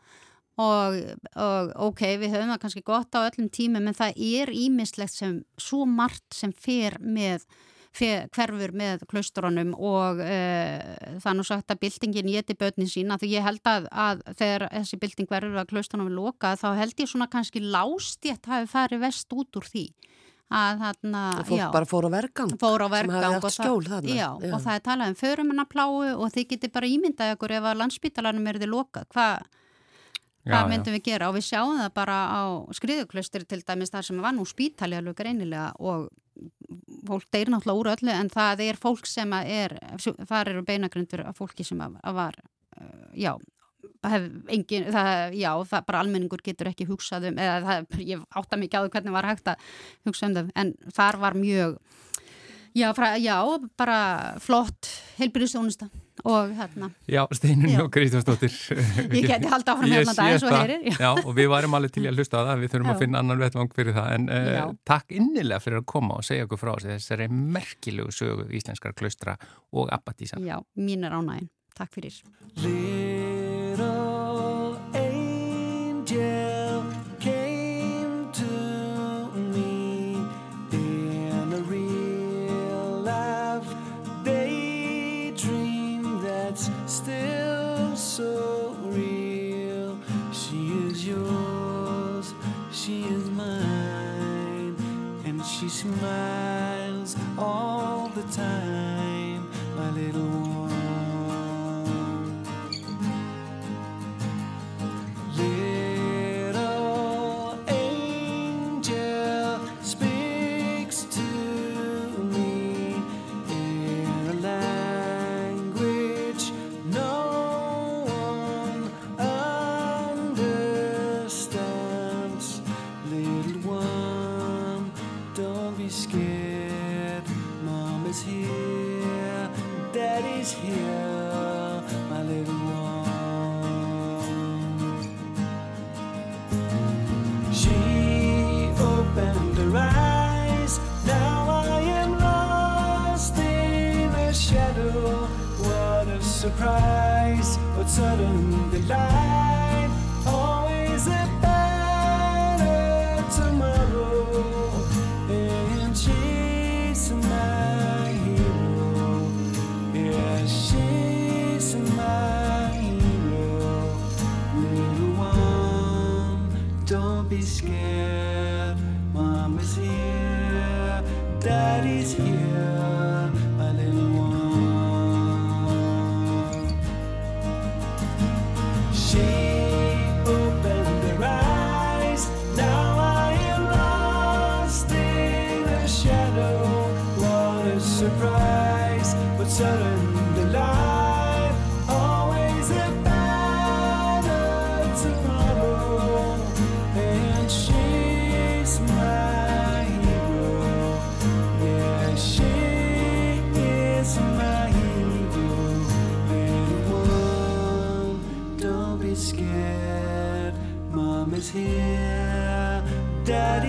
og, 0.58 0.98
og 1.38 1.72
ok, 1.90 2.02
við 2.22 2.34
höfum 2.34 2.52
það 2.54 2.60
kannski 2.64 2.82
gott 2.86 3.14
á 3.14 3.26
öllum 3.28 3.48
tímum 3.54 3.86
en 3.90 3.94
það 3.98 4.18
er 4.18 4.52
ímislegt 4.54 5.14
sem 5.14 5.40
svo 5.58 5.84
margt 5.86 6.34
sem 6.34 6.52
fer 6.52 6.98
með 7.02 7.46
hverfur 8.00 8.74
með 8.76 9.04
klaustrunum 9.10 9.74
og 9.74 10.20
uh, 10.22 11.18
það 11.18 11.30
er 11.32 11.38
nú 11.38 11.46
sagt 11.46 11.74
að 11.74 11.80
byltingin 11.84 12.30
geti 12.32 12.56
börnin 12.58 12.90
sína 12.90 13.18
því 13.20 13.32
ég 13.34 13.46
held 13.46 13.70
að, 13.70 13.88
að 13.90 14.22
þegar 14.38 14.66
þessi 14.74 15.00
bylting 15.02 15.30
verður 15.30 15.60
að 15.62 15.70
klaustrunum 15.72 16.10
er 16.10 16.16
lokað 16.18 16.62
þá 16.62 16.68
held 16.78 17.02
ég 17.02 17.10
svona 17.10 17.30
kannski 17.32 17.62
lástjætt 17.64 18.48
hafi 18.50 18.70
farið 18.70 19.04
vest 19.06 19.36
út 19.36 19.60
úr 19.60 19.68
því 19.68 19.86
að 20.48 20.78
þarna, 20.80 21.22
og 21.42 21.44
fólk 21.50 21.60
já, 21.60 21.66
bara 21.74 21.88
fór 21.88 22.06
á 22.08 22.10
vergang 22.14 22.52
fór 22.56 22.84
á 22.84 22.88
vergang 22.88 23.36
og 23.36 23.52
skjól 23.52 23.84
þarna. 23.84 24.14
já, 24.16 24.28
og 24.32 24.62
það 24.64 24.74
er 24.78 24.84
talað 24.86 25.10
um 25.12 25.18
förumennapláu 25.20 25.98
og 26.14 26.32
þið 26.32 26.46
getur 26.54 26.72
bara 26.72 26.88
ímyndað 26.88 27.34
ykkur 27.34 27.58
ef 27.58 27.68
að 27.68 27.80
landsbítalanum 27.82 28.48
er 28.48 28.60
þið 28.62 28.72
lokað, 28.72 29.10
hvað 29.12 29.48
hvað 30.48 30.62
Já, 30.64 30.70
myndum 30.70 30.96
við 30.96 31.04
gera? 31.10 31.28
Og 31.28 31.36
við 31.36 31.44
sjáum 31.50 31.80
það 31.82 31.90
bara 31.98 32.16
á 32.32 32.42
skriðuklaustri 32.78 33.44
til 33.48 33.60
dæmis 33.66 33.92
þar 33.92 34.06
sem 34.06 34.22
var 34.24 34.32
nú 34.36 34.46
spítali 34.48 34.96
alveg 34.96 35.18
greinilega 35.18 35.74
og 35.76 36.08
fólk 37.06 37.28
deyr 37.34 37.52
náttúrulega 37.52 37.80
úr 37.82 37.92
öllu 37.94 38.14
en 38.14 38.32
það 38.32 38.64
er 38.68 38.80
fólk 38.80 39.06
sem 39.08 39.32
er 39.38 39.76
þar 40.00 40.54
eru 40.54 40.64
beinagrundur 40.66 41.24
af 41.28 41.38
fólki 41.38 41.66
sem 41.66 41.80
að, 41.84 41.98
að 42.02 42.18
var 42.18 42.40
uh, 42.80 43.06
já 43.14 43.32
engin, 44.48 44.88
það, 44.92 45.34
já, 45.38 45.50
það 45.70 45.86
bara 45.88 46.02
almenningur 46.02 46.42
getur 46.44 46.70
ekki 46.70 46.86
hugsað 46.88 47.30
um, 47.30 47.38
eða 47.42 47.58
það, 47.64 48.02
ég 48.06 48.26
átta 48.40 48.58
mikið 48.60 48.78
á 48.78 48.82
því 48.84 48.92
hvernig 48.94 49.16
var 49.16 49.28
hægt 49.28 49.50
að 49.52 49.70
hugsa 50.06 50.28
um 50.28 50.36
það, 50.36 50.52
en 50.62 50.74
þar 50.94 51.18
var 51.22 51.38
mjög 51.38 51.78
já, 52.78 52.88
fra, 52.96 53.14
já 53.18 53.36
bara 53.78 54.00
flott 54.42 54.90
heilbyrðistónusta 55.18 55.90
og 56.24 56.52
hérna 56.58 56.90
Já, 57.10 57.22
Steinun 57.36 57.76
og 57.84 57.90
Kristjánsdóttir 57.94 58.54
Ég 59.12 59.28
geti 59.28 59.50
haldið 59.52 59.72
áfram 59.74 59.92
hérna 59.92 60.14
dag 60.18 60.32
eins 60.32 60.46
og 60.46 60.56
heyrir, 60.56 60.86
já. 60.88 60.96
Já, 60.98 61.10
og 61.22 61.30
við 61.38 61.50
varum 61.52 61.78
alveg 61.78 61.94
til 61.94 62.06
að 62.08 62.18
hlusta 62.20 62.42
á 62.42 62.46
það 62.50 62.64
við 62.64 62.74
þurfum 62.74 62.90
Já. 62.90 62.94
að 62.94 63.04
finna 63.04 63.22
annan 63.22 63.42
vettvang 63.44 63.72
fyrir 63.76 63.96
það 63.98 64.12
en 64.16 64.28
uh, 64.32 64.74
takk 64.88 65.16
innilega 65.20 65.64
fyrir 65.64 65.82
að 65.82 65.88
koma 65.94 66.18
og 66.18 66.28
segja 66.28 66.48
okkur 66.48 66.62
frá 66.64 66.74
þessari 66.84 67.30
merkilegu 67.30 68.14
sögu 68.14 68.48
íslenskar 68.58 68.96
klaustra 68.98 69.38
og 69.72 69.92
abbatísa 69.94 70.40
Já, 70.42 70.58
mín 70.78 71.06
er 71.06 71.16
ánægin. 71.18 71.50
Takk 71.78 71.92
fyrir. 71.94 72.22
Little 72.58 74.17
she 95.68 95.74
smiles 95.82 97.14
all 97.36 98.08
the 98.14 98.22
time, 98.34 98.87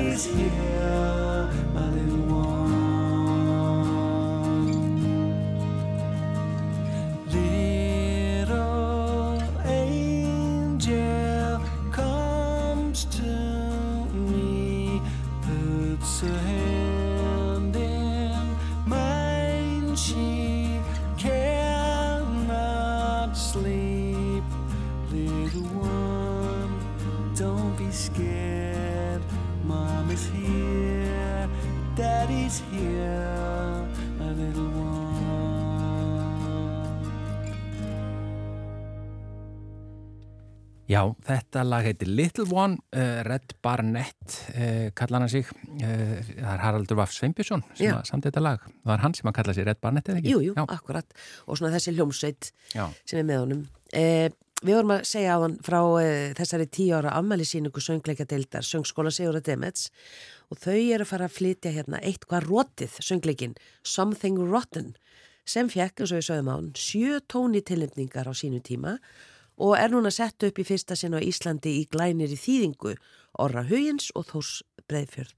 is 0.08 0.26
here. 0.26 1.19
Já, 41.00 41.06
þetta 41.30 41.62
lag 41.64 41.86
heitir 41.88 42.10
Little 42.12 42.44
One, 42.52 42.76
uh, 42.92 43.22
Red 43.24 43.54
Barnett 43.64 44.36
uh, 44.52 44.90
kallar 44.98 45.24
hann 45.24 45.32
sig. 45.32 45.48
Uh, 45.80 46.18
það 46.26 46.52
er 46.52 46.64
Haraldur 46.66 47.00
Vaff 47.00 47.14
Sveinbjörnsson 47.16 47.64
sem 47.72 47.94
að 47.96 48.04
samt 48.10 48.28
þetta 48.28 48.44
lag, 48.44 48.66
það 48.68 48.92
var 48.92 49.04
hann 49.06 49.16
sem 49.16 49.30
að 49.32 49.38
kalla 49.38 49.56
sig 49.56 49.68
Red 49.70 49.80
Barnett 49.86 50.12
eða 50.12 50.20
ekki? 50.20 50.34
Jú, 50.34 50.42
jú, 50.50 50.58
Já, 50.58 50.66
akkurat. 50.76 51.16
Og 51.48 51.60
svona 51.62 51.72
þessi 51.78 51.94
hljómsveit 51.96 52.52
sem 52.74 53.22
er 53.22 53.28
með 53.32 53.44
honum. 53.46 53.66
Eh, 53.96 54.28
Við 54.60 54.76
vorum 54.76 54.92
að 54.92 55.06
segja 55.08 55.38
á 55.40 55.44
hann 55.46 55.54
frá 55.64 55.78
eh, 56.04 56.34
þessari 56.36 56.66
tíu 56.68 56.92
ára 56.98 57.14
afmælisýningu 57.16 57.80
söngleikadeildar 57.80 58.66
söngskóla 58.68 59.14
Sigurða 59.16 59.40
Demets. 59.48 59.86
Og 60.52 60.60
þau 60.60 60.74
eru 60.76 61.06
að 61.06 61.12
fara 61.14 61.30
að 61.30 61.38
flytja 61.38 61.72
hérna 61.78 62.02
eitthvað 62.04 62.50
rótið 62.50 62.98
söngleikin 63.00 63.54
Something 63.88 64.36
Rotten 64.52 64.98
sem 65.48 65.72
fekk, 65.72 66.04
eins 66.04 66.12
og 66.12 66.20
við 66.20 66.28
sögum 66.28 66.52
á 66.52 66.56
hann, 66.58 66.68
sjö 66.76 67.22
tóni 67.32 67.64
tilnefningar 67.64 68.28
á 68.28 68.36
sínu 68.36 68.60
tíma. 68.60 68.98
og 69.00 69.39
er 69.76 69.92
núna 69.92 70.12
sett 70.12 70.44
upp 70.48 70.60
í 70.62 70.66
fyrsta 70.68 70.96
sinn 70.96 71.18
á 71.18 71.20
Íslandi 71.20 71.74
í 71.82 71.88
glænir 71.92 72.32
í 72.32 72.40
þýðingu 72.40 72.96
Orra 73.44 73.66
Huyins 73.68 74.10
og 74.16 74.30
Þós 74.32 74.52
Breiðfjörð. 74.88 75.36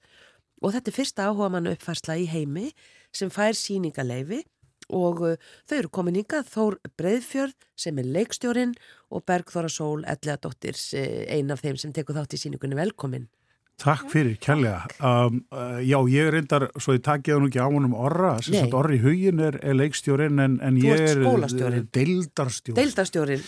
Og 0.61 0.75
þetta 0.75 0.91
er 0.91 0.95
fyrsta 0.95 1.27
áhuga 1.27 1.49
mann 1.55 1.69
uppfærsla 1.71 2.19
í 2.21 2.27
heimi 2.29 2.69
sem 3.15 3.31
fær 3.33 3.57
síningaleifi 3.57 4.43
og 4.93 5.23
uh, 5.25 5.35
þau 5.65 5.77
eru 5.79 5.91
komin 5.97 6.19
hingað 6.21 6.49
Þór 6.53 6.77
Breiðfjörð 7.01 7.67
sem 7.79 7.97
er 7.97 8.09
leikstjórin 8.13 8.75
og 9.09 9.25
Bergþóra 9.25 9.71
Sól 9.71 10.05
Elliðadóttir 10.05 10.77
ein 11.33 11.51
af 11.51 11.65
þeim 11.65 11.79
sem 11.81 11.93
tekur 11.95 12.19
þátt 12.19 12.37
í 12.37 12.41
síningunni 12.43 12.77
velkomin. 12.77 13.29
Takk 13.81 14.11
fyrir, 14.11 14.35
kjærlega. 14.37 14.83
Um, 15.01 15.39
uh, 15.49 15.79
já, 15.81 15.97
ég 16.13 16.27
reyndar, 16.35 16.67
svo 16.77 16.93
ég 16.93 17.01
takk 17.01 17.25
ég 17.25 17.33
það 17.33 17.39
nú 17.41 17.47
ekki 17.49 17.61
á 17.63 17.65
honum 17.65 17.95
orra, 17.97 18.35
sem 18.45 18.53
sagt 18.59 18.75
orri 18.77 18.99
hugin 19.01 19.39
er, 19.41 19.55
er 19.65 19.73
leikstjórin 19.79 20.37
en, 20.43 20.59
en 20.61 20.77
ég 20.77 20.99
er 21.01 21.15
skólastjórinn. 21.23 21.87
uh, 21.87 21.87
deildarstjórin. 21.97 22.77
Deildarstjórin, 22.77 23.41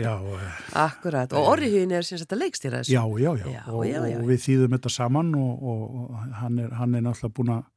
Já, 0.00 0.14
uh, 0.16 0.46
akkurat. 0.86 1.34
Og 1.36 1.50
Orrihugin 1.52 1.92
er 1.98 2.06
sem 2.08 2.16
sagt 2.22 2.32
að 2.32 2.46
leikstýra 2.46 2.80
þessu. 2.80 2.94
já, 2.96 3.04
já, 3.20 3.30
já. 3.42 3.50
Já, 3.58 3.62
og, 3.68 3.84
já, 3.84 4.00
já. 4.08 4.16
og 4.22 4.30
við 4.32 4.40
þýðum 4.46 4.78
þetta 4.78 4.94
saman 4.96 5.34
og, 5.36 5.52
og, 5.74 5.84
og 6.00 6.24
hann, 6.40 6.58
er, 6.64 6.72
hann 6.80 6.94
er 6.96 7.04
náttúrulega 7.10 7.36
búin 7.36 7.52
að 7.58 7.68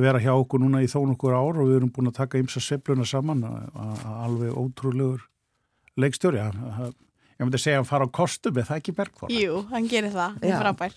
vera 0.00 0.20
hjá 0.24 0.32
okkur 0.40 0.62
núna 0.64 0.80
í 0.80 0.88
þó 0.88 0.98
nokkur 1.10 1.36
ár 1.36 1.60
og 1.60 1.68
við 1.68 1.76
erum 1.82 1.92
búin 1.92 2.08
að 2.08 2.16
taka 2.22 2.40
ymsa 2.40 2.64
sveifluna 2.64 3.04
saman, 3.04 3.44
a- 3.44 3.68
a- 3.76 4.16
alveg 4.24 4.56
ótrúlegur 4.56 5.26
leikstjóri. 6.00 6.40
Hann- 6.40 6.94
Ég 7.40 7.46
myndi 7.48 7.56
segja 7.56 7.80
að 7.80 7.86
fara 7.88 8.04
á 8.04 8.12
kostum, 8.12 8.58
er 8.60 8.66
það 8.68 8.78
ekki 8.82 8.92
Bergþóra? 8.98 9.32
Jú, 9.32 9.60
hann 9.70 9.86
gerir 9.88 10.12
það, 10.12 10.34
Já. 10.44 10.50
er 10.50 10.58
frábær. 10.60 10.96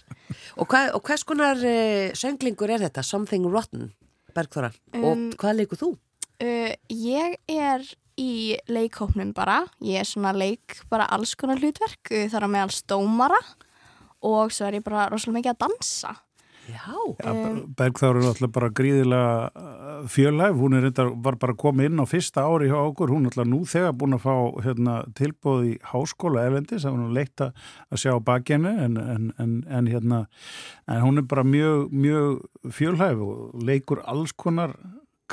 Og, 0.59 0.65
hvað, 0.67 0.89
og 0.97 1.03
hvers 1.07 1.21
konar 1.23 1.61
uh, 1.63 2.09
sönglingur 2.19 2.73
er 2.75 2.83
þetta? 2.83 3.03
Something 3.07 3.47
Rotten, 3.47 3.85
Bergþóra. 4.35 4.73
Um, 4.91 5.05
og 5.07 5.37
hvað 5.39 5.61
leikur 5.61 5.79
þú? 5.79 5.89
Uh, 6.43 6.73
ég 6.91 7.37
er 7.47 7.85
í 8.19 8.57
leikhópnum 8.67 9.31
bara, 9.37 9.61
ég 9.87 10.03
er 10.03 10.09
svona 10.09 10.35
leik 10.35 10.81
bara 10.91 11.07
alls 11.15 11.31
konar 11.39 11.63
hlutverk, 11.63 12.11
uh, 12.11 12.27
þar 12.35 12.49
á 12.51 12.53
meðal 12.57 12.75
stómara 12.75 13.39
og 14.27 14.51
svo 14.51 14.67
er 14.67 14.81
ég 14.81 14.83
bara 14.83 15.07
rosalega 15.13 15.39
mikið 15.39 15.55
að 15.55 15.63
dansa. 15.63 16.13
Já, 16.71 16.95
Ja, 17.23 17.33
Bergþóra 17.77 18.21
er 18.21 18.29
alltaf 18.29 18.51
bara 18.55 18.69
gríðilega 18.71 19.49
uh, 19.51 20.05
fjölhæf, 20.11 20.55
hún 20.57 20.77
er 20.77 20.85
reyndar, 20.87 21.11
var 21.25 21.37
bara 21.41 21.55
komið 21.59 21.89
inn 21.89 22.03
á 22.03 22.05
fyrsta 22.07 22.45
ári 22.47 22.69
hjá 22.71 22.77
okkur, 22.79 23.11
hún 23.11 23.27
er 23.27 23.33
alltaf 23.33 23.49
nú 23.51 23.59
þegar 23.67 23.97
búin 23.99 24.17
að 24.17 24.23
fá 24.23 24.35
hérna, 24.65 24.95
tilbóð 25.17 25.67
í 25.67 25.73
háskóla 25.91 26.45
erlendis, 26.47 26.85
það 26.85 26.95
var 26.95 27.03
nú 27.03 27.17
leitt 27.17 27.43
að 27.43 27.61
að 27.93 28.03
sjá 28.05 28.15
bakjenni 28.25 28.73
en, 28.85 28.97
en, 28.97 29.29
en, 29.43 29.53
en, 29.67 29.91
hérna, 29.91 30.23
en 30.87 31.03
hún 31.03 31.21
er 31.21 31.27
bara 31.29 31.43
mjög, 31.47 31.91
mjög 31.91 32.71
fjölhæf 32.79 33.23
og 33.27 33.63
leikur 33.67 34.03
alls 34.07 34.33
konar 34.33 34.77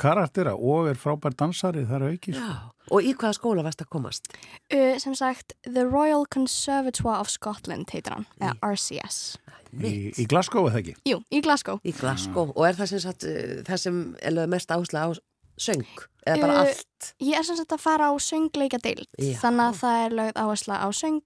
karaktera 0.01 0.53
og 0.57 0.89
er 0.91 0.99
frábær 0.99 1.35
dansari 1.37 1.85
þar 1.87 2.07
að 2.07 2.15
auki. 2.15 2.35
sko. 2.35 2.51
já. 2.51 2.69
Og 2.91 3.05
í 3.07 3.13
hvaða 3.15 3.37
skóla 3.37 3.63
varst 3.63 3.83
að 3.83 3.91
komast? 3.93 4.31
Uh, 4.73 4.97
sem 4.99 5.13
sagt, 5.15 5.53
The 5.63 5.85
Royal 5.87 6.25
Conservatoire 6.27 7.21
of 7.21 7.29
Scotland 7.31 7.93
heitir 7.93 8.17
hann, 8.17 8.27
eða 8.41 8.57
RCS. 8.73 9.37
Í, 9.79 10.11
í 10.19 10.25
Glasgow 10.27 10.67
eða 10.69 10.81
ekki? 10.81 10.95
Jú, 11.07 11.21
í 11.31 11.41
Glasgow. 11.45 11.79
Í 11.87 11.93
Glasgow. 11.95 12.49
Og 12.55 12.65
er 12.67 12.75
það 12.79 12.89
sem, 12.91 13.03
sagt, 13.05 13.23
uh, 13.23 13.61
það 13.67 13.77
sem 13.85 14.01
er 14.21 14.41
mest 14.51 14.73
áhersla 14.75 15.05
á 15.07 15.09
söng? 15.61 15.85
Eða 16.27 16.41
bara 16.43 16.57
Uh, 16.57 16.59
allt? 16.65 17.13
Ég 17.23 17.37
er 17.39 17.43
sem 17.47 17.55
sagt 17.57 17.71
að 17.73 17.81
fara 17.85 18.09
á 18.09 18.13
söngleikadeild, 18.21 19.07
Já. 19.17 19.37
þannig 19.41 19.65
að 19.71 19.79
það 19.81 20.03
er 20.05 20.17
lögð 20.19 20.41
áhersla 20.43 20.81
á 20.83 20.87
söng, 20.93 21.21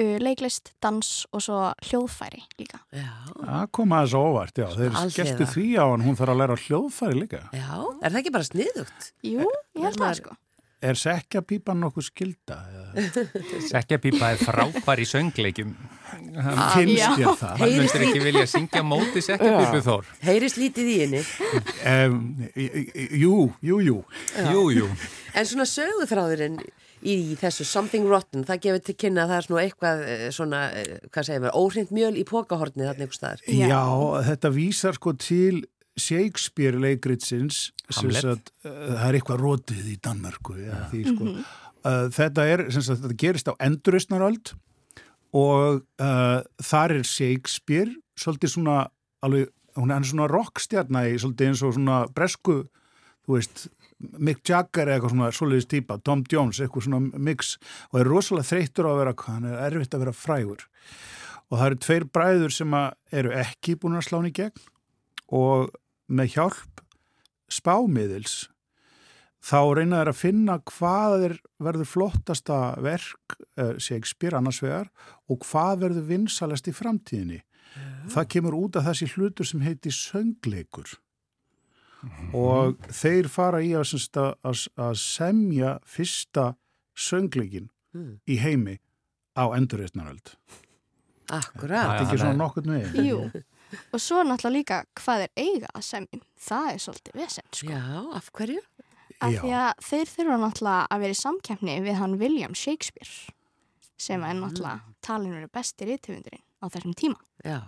leiklist, 0.00 0.70
dans 0.80 1.26
og 1.36 1.42
svo 1.44 1.56
hljóðfæri 1.84 2.40
líka. 2.56 2.78
Já. 2.96 3.10
Það 3.36 3.66
kom 3.76 3.90
aðeins 3.92 4.14
óvart, 4.16 4.56
já, 4.56 4.66
þeir 4.72 4.94
skelltu 5.12 5.44
því 5.52 5.64
á 5.76 5.84
hann, 5.90 6.04
hún 6.06 6.16
þarf 6.16 6.32
að 6.32 6.38
læra 6.40 6.56
hljóðfæri 6.56 7.18
líka. 7.20 7.40
Já, 7.52 7.68
er 8.00 8.08
það 8.14 8.20
ekki 8.22 8.32
bara 8.32 8.48
sniðugt? 8.48 9.10
Jú, 9.28 9.44
ég 9.76 9.84
held 9.84 10.00
það 10.00 10.14
sko. 10.22 10.36
Er 10.80 10.96
sekja 10.96 11.42
pípan 11.44 11.82
nokkuð 11.84 12.06
skilda? 12.08 12.56
Eða? 12.90 13.24
Sekkjapípa 13.70 14.32
er 14.34 14.42
frábær 14.42 15.02
í 15.02 15.06
söngleikjum. 15.08 15.72
Hann, 16.10 16.60
Finnst 16.74 16.98
já. 16.98 17.08
þér 17.16 17.38
það? 17.40 17.54
hann 17.62 17.74
myndir 17.78 18.04
ekki 18.08 18.22
vilja 18.24 18.44
syngja 18.50 18.82
móti 18.86 19.22
sekkjapípu 19.24 19.80
þór. 19.86 20.10
Heyrist 20.26 20.60
lítið 20.60 20.90
í 20.90 20.98
henni. 21.04 21.22
Um, 21.86 22.20
jú, 22.54 23.34
jú, 23.64 23.80
jú. 23.86 23.98
Jú, 24.50 24.68
jú. 24.74 24.92
En 25.34 25.48
svona 25.48 25.66
sögufráðurinn 25.70 26.60
í 27.00 27.16
þessu 27.40 27.64
Something 27.64 28.08
Rotten, 28.10 28.44
það 28.48 28.62
gefur 28.66 28.82
til 28.84 28.96
kynna 29.00 29.24
að 29.24 29.32
það 29.32 29.38
er 29.38 29.46
svona 29.46 29.64
eitthvað 29.64 30.02
eh, 30.04 30.24
svona, 30.36 30.62
eh, 30.76 30.96
hvað 31.08 31.28
segir 31.28 31.44
maður, 31.44 31.58
óhrind 31.62 31.92
mjöl 31.96 32.12
í 32.20 32.24
pókahornið 32.28 32.90
þarna 32.90 33.06
einhver 33.06 33.16
staðar. 33.16 33.44
Já. 33.48 33.68
Já. 33.70 33.84
þetta 34.28 34.52
vísar 34.56 34.98
sko 34.98 35.14
til 35.16 35.62
Shakespeare 36.00 36.80
leikritsins 36.80 37.70
sem 37.90 38.12
sagt, 38.14 38.52
uh, 38.64 38.70
það 38.70 39.06
er 39.08 39.18
eitthvað 39.18 39.42
rótið 39.42 39.88
í 39.90 39.96
Danmörku 40.04 40.56
ja, 40.60 40.84
því, 40.92 41.02
sko. 41.10 41.32
uh, 41.32 41.56
þetta 41.84 42.46
er 42.48 42.66
sagt, 42.74 43.02
þetta 43.04 43.20
gerist 43.20 43.50
á 43.50 43.54
enduristnaröld 43.62 44.52
og 45.36 45.82
uh, 46.02 46.40
þar 46.66 46.96
er 46.98 47.06
Shakespeare 47.06 47.92
svolítið 48.18 48.54
svona 48.56 48.78
alveg, 49.24 49.50
hún 49.78 49.92
er 49.94 50.06
svona 50.06 50.28
rockstjarna 50.30 51.06
í 51.08 51.16
svolítið 51.20 51.52
eins 51.52 51.62
og 51.64 51.76
svona 51.76 52.02
bresku 52.14 52.62
þú 53.30 53.36
veist, 53.36 53.68
Mick 54.16 54.42
Jagger 54.48 54.88
eða 54.88 54.96
eitthvað 54.96 55.14
svona 55.14 55.30
svoleiðis 55.36 55.68
típa, 55.70 55.98
Tom 56.04 56.24
Jones, 56.32 56.60
eitthvað 56.60 56.86
svona 56.86 57.20
mix 57.20 57.56
og 57.90 58.00
er 58.00 58.08
rosalega 58.08 58.48
þreyttur 58.48 58.88
á 58.88 58.90
að 58.90 59.00
vera 59.02 59.14
hann 59.26 59.48
er 59.48 59.58
erfitt 59.68 59.96
að 59.96 60.04
vera 60.06 60.16
frægur. 60.16 60.64
Og 61.50 61.58
það 61.58 61.66
eru 61.66 61.80
tveir 61.84 62.06
bræður 62.14 62.54
sem 62.54 62.76
eru 63.20 63.34
ekki 63.42 63.76
búin 63.80 63.98
að 63.98 64.06
slána 64.08 64.30
í 64.30 64.34
gegn 64.38 64.64
og 65.36 65.74
með 66.10 66.32
hjálp 66.36 66.84
spámiðils 67.50 68.38
þá 69.44 69.60
reyna 69.76 70.00
þeir 70.00 70.10
að 70.12 70.18
finna 70.20 70.56
hvað 70.68 71.26
er, 71.28 71.34
verður 71.62 71.88
flottasta 71.88 72.58
verk 72.84 73.36
uh, 73.56 73.76
Shakespeare 73.80 74.36
annars 74.36 74.60
vegar 74.62 74.90
og 75.30 75.44
hvað 75.48 75.86
verður 75.86 76.08
vinsalast 76.10 76.68
í 76.68 76.74
framtíðinni. 76.76 77.40
Það 78.10 78.28
kemur 78.34 78.56
út 78.58 78.76
af 78.80 78.88
þessi 78.88 79.06
hlutur 79.14 79.46
sem 79.46 79.60
heiti 79.62 79.92
söngleikur 79.94 80.96
og 82.34 82.80
þeir 82.96 83.28
fara 83.30 83.60
í 83.62 83.74
að, 83.76 83.92
að, 84.16 84.64
að, 84.80 84.94
semja 84.98 85.76
fyrsta 85.86 86.54
söngleikin 86.96 87.68
Mm. 87.90 88.20
í 88.22 88.36
heimi 88.38 88.76
á 89.34 89.50
endurreitnaröld. 89.56 90.36
Akkurat. 91.26 91.88
Þetta 91.88 91.96
er 91.96 92.04
ekki 92.04 92.18
svona 92.20 92.38
nokkurn 92.38 92.70
veginn. 92.70 93.08
Jú. 93.08 93.42
Og 93.90 94.02
svo 94.02 94.22
náttúrulega 94.26 94.54
líka 94.54 94.78
hvað 94.98 95.24
er 95.24 95.32
eiga 95.38 95.70
að 95.74 95.84
semjum. 95.88 96.22
Það 96.38 96.68
er 96.70 96.78
svolítið 96.84 97.18
vesend 97.18 97.58
sko. 97.58 97.72
Já, 97.72 97.82
af 98.14 98.30
hverju? 98.38 98.62
Af 99.20 99.34
því 99.36 99.50
að 99.60 99.82
þeir 99.84 100.12
þurfa 100.14 100.38
náttúrulega 100.44 100.86
að 100.90 101.02
vera 101.04 101.16
í 101.16 101.20
samkeppni 101.20 101.74
við 101.84 101.98
hann 102.00 102.16
William 102.20 102.54
Shakespeare 102.56 103.34
sem 104.00 104.22
er 104.24 104.38
náttúrulega 104.38 104.80
talin 105.04 105.34
verið 105.36 105.52
besti 105.52 105.88
rithöfundurinn 105.88 106.44
á 106.60 106.64
þessum 106.72 106.96
tíma. 106.96 107.20
Já, 107.44 107.60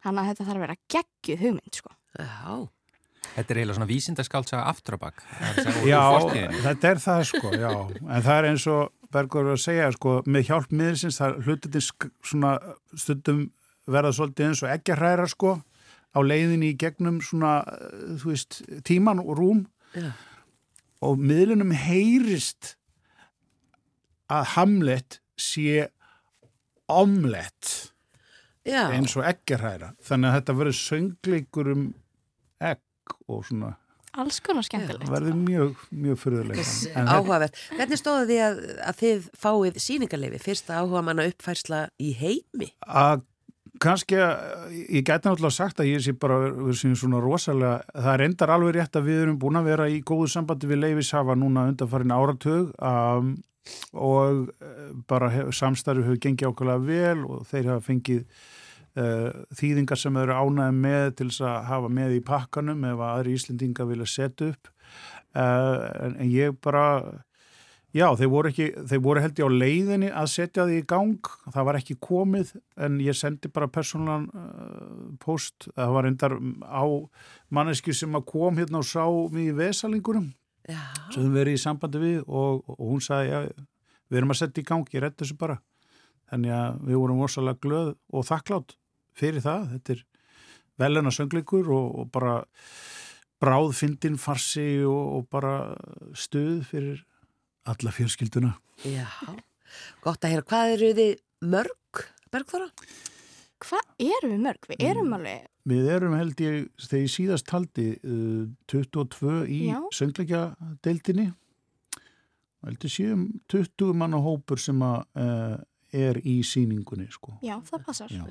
Þannig 0.00 0.20
að 0.22 0.28
þetta 0.30 0.44
þarf 0.48 0.56
að 0.60 0.64
vera 0.64 0.76
geggjuð 0.94 1.42
hugmynd 1.44 1.80
sko. 1.80 1.90
já, 2.16 2.68
Þetta 3.30 3.52
er 3.52 3.58
eiginlega 3.60 3.76
svona 3.76 3.90
vísindaskáltsaga 3.90 4.62
aftur 4.70 4.96
á 4.96 4.98
bak. 5.00 5.20
Já, 5.86 6.00
þetta 6.64 6.88
er 6.88 7.00
það 7.04 7.20
sko, 7.28 7.50
já. 7.52 7.72
En 8.00 8.24
það 8.24 8.38
er 8.38 8.48
eins 8.48 8.64
og 8.72 8.94
Bergur 9.10 9.44
var 9.44 9.58
að 9.58 9.64
segja, 9.64 9.90
sko, 9.92 10.14
með 10.26 10.46
hjálp 10.48 10.72
miðelsins, 10.72 11.18
það 11.20 11.36
hlututin 11.44 11.84
svona 12.30 12.52
stundum 12.94 13.40
verða 13.90 14.12
svolítið 14.14 14.48
eins 14.48 14.62
og 14.64 14.70
ekki 14.72 14.96
hræra 14.96 15.26
sko 15.30 15.56
á 16.14 16.18
leiðinni 16.22 16.72
í 16.72 16.78
gegnum 16.78 17.20
svona, 17.22 17.60
eh, 17.66 18.16
þú 18.22 18.32
veist, 18.32 18.60
tíman 18.86 19.20
og 19.22 19.36
rúm 19.38 19.64
já. 19.94 20.10
Og 21.04 21.20
miðlunum 21.20 21.72
heyrist 21.76 22.74
að 24.30 24.44
Hamlet 24.54 25.20
sé 25.40 25.88
omlett 26.90 27.92
Já, 28.66 28.90
eins 28.92 29.14
og 29.16 29.24
hræra. 29.62 29.92
Þannig 30.04 30.28
að 30.30 30.34
þetta 30.36 30.56
verður 30.58 30.76
söngleikur 30.78 31.70
um 31.72 31.86
egg 32.60 33.14
og 33.30 33.46
svona, 33.48 33.70
Alls 34.20 34.40
konar 34.42 34.66
skemmtilegt. 34.66 35.06
það 35.06 35.14
verður 35.14 35.36
mjög, 35.38 35.82
mjög 35.94 36.18
fyrðulega. 36.18 36.64
áhugavert. 37.14 37.58
Hvernig 37.78 38.00
stóðu 38.00 38.26
því 38.26 38.38
að, 38.42 38.60
að 38.90 38.96
þið 39.00 39.28
fáið 39.44 39.78
síningarleifi, 39.86 40.40
fyrsta 40.44 40.80
áhuga 40.82 41.02
manna 41.06 41.26
uppfærsla 41.30 41.84
í 42.02 42.10
heimi? 42.18 42.72
að 42.86 43.22
kannski 43.80 44.18
að 44.20 44.74
ég 44.76 45.04
gæti 45.06 45.28
náttúrulega 45.28 45.54
sagt 45.54 45.80
að 45.80 45.90
ég 45.90 46.02
sé 46.04 46.12
bara 46.20 46.38
við 46.52 46.76
séum 46.80 46.96
svona 46.98 47.20
rosalega, 47.22 47.80
það 47.94 48.12
er 48.12 48.24
endar 48.26 48.52
alveg 48.54 48.76
rétt 48.76 48.98
að 48.98 49.06
við 49.08 49.20
erum 49.24 49.38
búin 49.40 49.60
að 49.60 49.70
vera 49.70 49.88
í 49.88 50.00
góðu 50.06 50.28
sambandi 50.32 50.68
við 50.68 50.82
leifishafa 50.84 51.36
núna 51.38 51.68
undanfarin 51.70 52.14
áratug 52.14 52.74
um, 52.76 53.34
og 53.92 54.50
eh, 54.64 54.90
bara 55.08 55.30
hef, 55.32 55.52
samstarfi 55.56 56.04
hefur 56.06 56.20
gengið 56.24 56.50
okkurlega 56.50 56.84
vel 56.86 57.24
og 57.28 57.46
þeir 57.48 57.70
hafa 57.72 57.86
fengið 57.86 58.22
uh, 59.00 59.30
þýðingar 59.60 60.00
sem 60.00 60.20
eru 60.22 60.36
ánægði 60.36 60.76
með 60.80 61.08
til 61.20 61.28
þess 61.30 61.46
að 61.48 61.58
hafa 61.70 61.90
með 62.00 62.16
í 62.16 62.22
pakkanum 62.30 62.86
ef 62.90 63.00
að 63.00 63.12
aðri 63.14 63.34
Íslendinga 63.38 63.88
vilja 63.88 64.08
setja 64.10 64.52
upp. 64.54 64.72
Uh, 65.30 65.84
en, 66.06 66.16
en 66.24 66.32
ég 66.32 66.56
bara 66.64 66.86
Já, 67.90 68.06
þeir 68.14 68.28
voru, 68.30 68.50
ekki, 68.52 68.66
þeir 68.86 69.00
voru 69.02 69.22
held 69.24 69.40
ég 69.40 69.48
á 69.50 69.58
leiðinni 69.60 70.10
að 70.14 70.28
setja 70.30 70.66
því 70.68 70.76
í 70.78 70.84
gang, 70.92 71.30
það 71.50 71.64
var 71.66 71.78
ekki 71.80 71.96
komið 71.98 72.52
en 72.86 73.00
ég 73.02 73.16
sendi 73.18 73.50
bara 73.50 73.66
persónulegan 73.72 74.28
uh, 74.30 75.08
post, 75.22 75.66
það 75.74 75.94
var 75.96 76.06
endar 76.06 76.36
á 76.62 76.86
manneski 77.50 77.94
sem 77.96 78.14
að 78.14 78.28
kom 78.30 78.60
hérna 78.62 78.78
og 78.78 78.86
sá 78.86 79.02
mig 79.34 79.50
í 79.50 79.56
vesalingurum 79.58 80.30
Já, 80.70 80.78
sem 81.10 81.24
við 81.24 81.34
verið 81.40 81.58
í 81.58 81.62
sambandi 81.64 82.04
við 82.04 82.22
og, 82.28 82.62
og 82.70 82.86
hún 82.92 83.02
sagði, 83.02 83.34
já, 83.34 83.66
við 84.06 84.22
erum 84.22 84.36
að 84.36 84.40
setja 84.44 84.62
í 84.62 84.68
gang, 84.70 84.94
ég 84.94 85.04
redd 85.04 85.18
þessu 85.18 85.40
bara. 85.40 85.58
Þannig 86.30 86.54
að 86.54 86.80
við 86.86 87.02
vorum 87.02 87.26
orsalega 87.26 87.62
glöð 87.66 87.92
og 88.14 88.26
þakklátt 88.30 88.76
fyrir 89.18 89.42
það, 89.42 89.66
þetta 89.74 89.96
er 89.96 90.06
velena 90.80 91.10
söngleikur 91.14 91.74
og, 91.74 91.86
og 92.04 92.10
bara 92.14 92.38
bráðfindin 93.42 94.18
farsi 94.20 94.84
og, 94.86 95.04
og 95.16 95.30
bara 95.32 95.54
stuð 96.14 96.60
fyrir 96.70 97.00
alla 97.68 97.92
fjölskylduna. 97.92 98.54
Já, 98.86 99.06
gott 100.04 100.24
að 100.24 100.30
heyra. 100.34 100.42
Hvað 100.48 100.74
eru 100.76 100.90
þið 100.98 101.14
mörg, 101.52 102.02
Bergþóra? 102.32 102.68
Hvað 103.60 103.90
erum 104.00 104.32
við 104.32 104.44
mörg? 104.46 104.68
Við 104.70 104.84
erum 104.88 105.12
alveg, 105.18 105.46
Við 105.70 105.88
erum 105.92 106.14
held 106.16 106.40
ég, 106.40 106.70
þegar 106.80 107.02
ég 107.04 107.10
síðast 107.12 107.46
taldi, 107.46 107.88
uh, 108.00 108.46
22 108.72 109.42
í 109.52 109.58
Já. 109.68 109.76
söngleikja 109.92 110.40
deildinni. 110.82 111.26
Held 112.64 112.86
ég 112.86 112.92
séum 112.94 113.26
20 113.52 113.92
manna 113.96 114.16
hópur 114.24 114.58
sem 114.60 114.80
að, 114.80 115.04
uh, 115.20 115.58
er 115.92 116.14
í 116.24 116.40
síningunni, 116.46 117.08
sko. 117.12 117.36
já, 117.42 117.58
það 117.68 117.84
passar. 117.84 118.08
Já. 118.08 118.24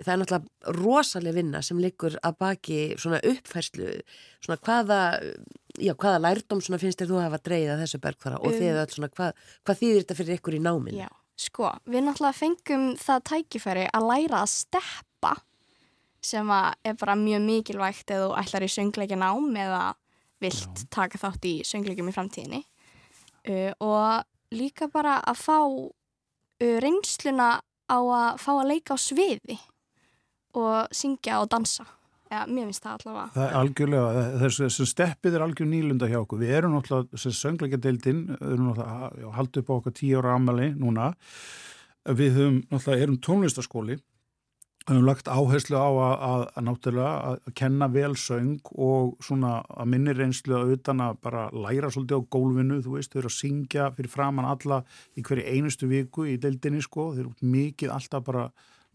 Það 0.00 0.12
er 0.12 0.20
náttúrulega 0.20 0.74
rosalega 0.78 1.36
vinna 1.36 1.62
sem 1.66 1.80
liggur 1.82 2.16
að 2.26 2.38
baki 2.42 2.80
svona 3.00 3.20
uppfærslu, 3.30 3.92
svona 4.44 4.58
hvaða, 4.66 5.00
já, 5.78 5.94
hvaða 5.94 6.22
lærdom 6.26 6.62
svona 6.64 6.80
finnst 6.82 7.02
þér 7.02 7.12
þú 7.12 7.20
að 7.20 7.26
hafa 7.28 7.42
dreigið 7.48 7.74
að 7.74 7.84
þessu 7.84 8.02
bergþara 8.06 8.40
og 8.40 8.50
Um, 8.50 8.58
þið 8.58 8.80
öll 8.82 8.94
svona, 8.94 9.10
hvað, 9.16 9.46
hvað 9.64 9.80
þýðir 9.82 10.02
þetta 10.02 10.18
fyrir 10.18 10.40
ykkur 10.40 10.56
í 10.56 10.62
náminu? 10.64 11.04
Já, 11.04 11.08
sko, 11.38 11.70
við 11.86 12.06
náttúrulega 12.06 12.40
fengum 12.40 12.90
það 13.00 13.24
tækifæri 13.30 13.86
að 13.94 14.10
læra 14.10 14.42
að 14.42 14.52
steppa 14.54 15.36
sem 16.20 16.50
að 16.52 16.74
er 16.84 16.98
bara 17.00 17.16
mjög 17.16 17.46
mikilvægt 17.46 18.12
eða 18.12 18.28
þú 18.28 18.34
ætlar 18.42 18.66
í 18.66 18.72
söngleikin 18.74 19.24
ám 19.24 19.56
eða 19.56 19.84
vilt 20.40 20.84
taka 20.92 21.20
þátt 21.20 21.48
í 21.48 21.54
söngleikum 21.68 22.10
í 22.10 22.14
framtíðinni 22.16 22.60
uh, 22.60 23.72
og 23.80 24.56
líka 24.56 24.88
bara 24.92 25.18
að 25.20 25.40
fá 25.40 25.58
uh, 25.60 26.76
reynsluna 26.84 27.50
á 27.90 27.98
að 27.98 28.28
fá 28.38 28.52
að 28.54 28.68
leika 28.70 28.94
á 28.94 28.98
sviði 29.00 29.56
og 30.58 30.94
syngja 30.94 31.40
og 31.42 31.50
dansa. 31.50 31.86
Já, 32.30 32.44
mér 32.46 32.68
finnst 32.68 32.84
það 32.84 32.92
allavega. 32.94 33.30
Það 33.34 33.44
er 33.44 33.54
algjörlega, 33.58 34.24
þessu, 34.38 34.84
steppið 34.86 35.36
er 35.36 35.44
algjör 35.46 35.66
nýlunda 35.66 36.06
hjá 36.10 36.20
okkur. 36.20 36.38
Við 36.44 36.52
erum 36.60 36.76
náttúrulega, 36.76 37.08
þessu 37.16 37.32
söngleikadeildin, 37.40 38.20
erum 38.38 38.68
náttúrulega 38.68 39.32
halda 39.34 39.62
upp 39.64 39.72
á 39.74 39.74
okkar 39.80 39.96
tíu 39.98 40.20
ára 40.20 40.36
amali 40.38 40.68
núna. 40.78 41.08
Við 42.06 42.38
höfum 42.38 42.60
náttúrulega, 42.70 43.08
erum 43.08 43.18
tónlistaskóli, 43.26 43.98
höfum 44.88 45.06
lagt 45.06 45.28
áherslu 45.28 45.76
á 45.76 45.88
að, 45.88 46.14
að, 46.26 46.44
að 46.56 46.66
náttúrulega 46.66 47.10
að 47.30 47.54
kenna 47.60 47.88
vel 47.92 48.12
söng 48.18 48.70
og 48.72 49.12
svona 49.22 49.58
að 49.68 49.90
minni 49.92 50.14
reynslu 50.16 50.56
að 50.56 50.74
utan 50.76 51.02
að 51.04 51.18
bara 51.26 51.44
læra 51.52 51.90
svolítið 51.92 52.22
á 52.24 52.30
gólfinu, 52.32 52.80
þú 52.84 52.96
veist, 52.96 53.12
þau 53.12 53.20
eru 53.20 53.30
að 53.30 53.36
syngja 53.36 53.90
fyrir 53.96 54.12
framann 54.12 54.48
alla 54.50 54.80
í 55.14 55.24
hverju 55.26 55.46
einustu 55.46 55.90
viku 55.90 56.26
í 56.30 56.38
deildinni, 56.40 56.82
sko, 56.84 57.10
þau 57.14 57.22
eru 57.26 57.52
mikið 57.56 57.94
alltaf 57.94 58.24
bara 58.26 58.48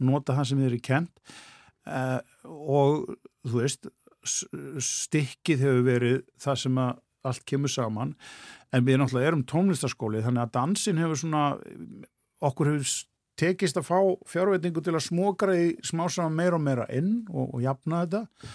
nota 0.03 0.35
það 0.35 0.49
sem 0.49 0.63
þið 0.63 0.71
eru 0.71 0.81
kent 0.89 1.35
uh, 1.87 2.19
og 2.43 3.05
þú 3.45 3.61
veist 3.61 3.89
stikkið 4.25 5.67
hefur 5.67 5.83
verið 5.85 6.21
það 6.41 6.61
sem 6.63 6.79
að 6.81 7.01
allt 7.25 7.45
kemur 7.49 7.71
saman. 7.71 8.13
En 8.73 8.85
við 8.85 8.99
náttúrulega 9.01 9.31
erum 9.31 9.45
tónlistaskóli 9.49 10.23
þannig 10.25 10.45
að 10.45 10.55
dansin 10.57 11.01
hefur 11.01 11.21
svona 11.21 11.43
okkur 12.45 12.73
hefur 12.73 12.89
tekist 13.39 13.79
að 13.79 13.87
fá 13.89 13.99
fjárveitingu 14.31 14.83
til 14.83 14.95
að 14.95 15.05
smokra 15.07 15.57
í 15.57 15.69
smá 15.85 16.07
saman 16.11 16.37
meira 16.37 16.59
og 16.59 16.65
meira 16.65 16.87
inn 16.93 17.21
og, 17.31 17.55
og 17.55 17.63
jafna 17.63 18.03
þetta. 18.05 18.51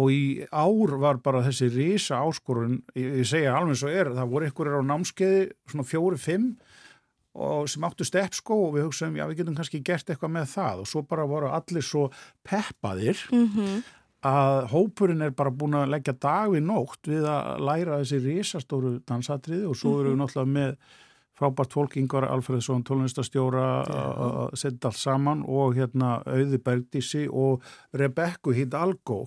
Og 0.00 0.12
í 0.14 0.24
ár 0.48 0.96
var 1.02 1.20
bara 1.20 1.42
þessi 1.44 1.68
risa 1.74 2.22
áskorun, 2.24 2.78
ég, 2.96 3.20
ég 3.20 3.28
segja 3.28 3.56
alveg 3.58 3.80
svo 3.80 3.90
er, 3.92 4.12
það 4.16 4.34
voru 4.34 4.50
ykkur 4.50 4.70
á 4.78 4.82
námskeiði 4.86 5.48
svona 5.72 5.88
fjóri, 5.88 6.20
fimm 6.20 6.52
og 7.40 7.68
sem 7.70 7.84
áttu 7.86 8.02
stepp 8.06 8.34
sko 8.34 8.56
og 8.66 8.72
við 8.74 8.88
hugsaðum 8.88 9.20
já 9.20 9.26
við 9.28 9.42
getum 9.42 9.56
kannski 9.58 9.82
gert 9.86 10.08
eitthvað 10.10 10.34
með 10.34 10.52
það. 10.54 10.82
Og 10.82 10.90
svo 10.90 11.04
bara 11.06 11.28
voru 11.30 11.52
allir 11.54 11.86
svo 11.86 12.08
peppaðir 12.46 13.26
Mm 13.30 13.82
að 14.26 14.66
hópurinn 14.74 15.24
er 15.24 15.32
bara 15.32 15.52
búin 15.52 15.78
að 15.78 15.92
leggja 15.94 16.12
dag 16.20 16.50
við 16.52 16.66
nótt 16.68 17.08
við 17.08 17.24
að 17.28 17.62
læra 17.64 18.00
þessi 18.02 18.18
risastóru 18.24 18.98
dansatriði 19.08 19.68
og 19.70 19.78
svo 19.80 19.94
erum 20.00 20.12
við 20.12 20.20
náttúrulega 20.20 20.52
með 20.56 20.74
frábært 21.40 21.74
fólk 21.76 21.96
Ingvar 22.00 22.28
Alfredsson 22.28 22.84
tónlistastjóra 22.86 23.66
að 23.88 24.56
setja 24.60 24.90
allt 24.90 25.00
saman 25.00 25.44
og 25.48 25.78
hérna 25.78 26.18
Auði 26.28 26.60
Bergdísi 26.62 27.26
og 27.28 27.64
Rebekku 27.96 28.54
Hidalgo 28.56 29.24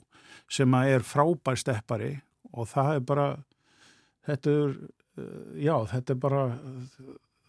sem 0.51 0.77
að 0.77 0.95
er 0.97 1.07
frábær 1.07 1.59
steppari 1.59 2.13
og 2.53 2.69
það 2.69 2.95
er 2.95 3.05
bara 3.09 3.27
þetta 4.27 4.53
er 4.53 4.73
uh, 4.77 5.53
já, 5.57 5.75
þetta 5.93 6.15
er 6.15 6.21
bara 6.21 6.43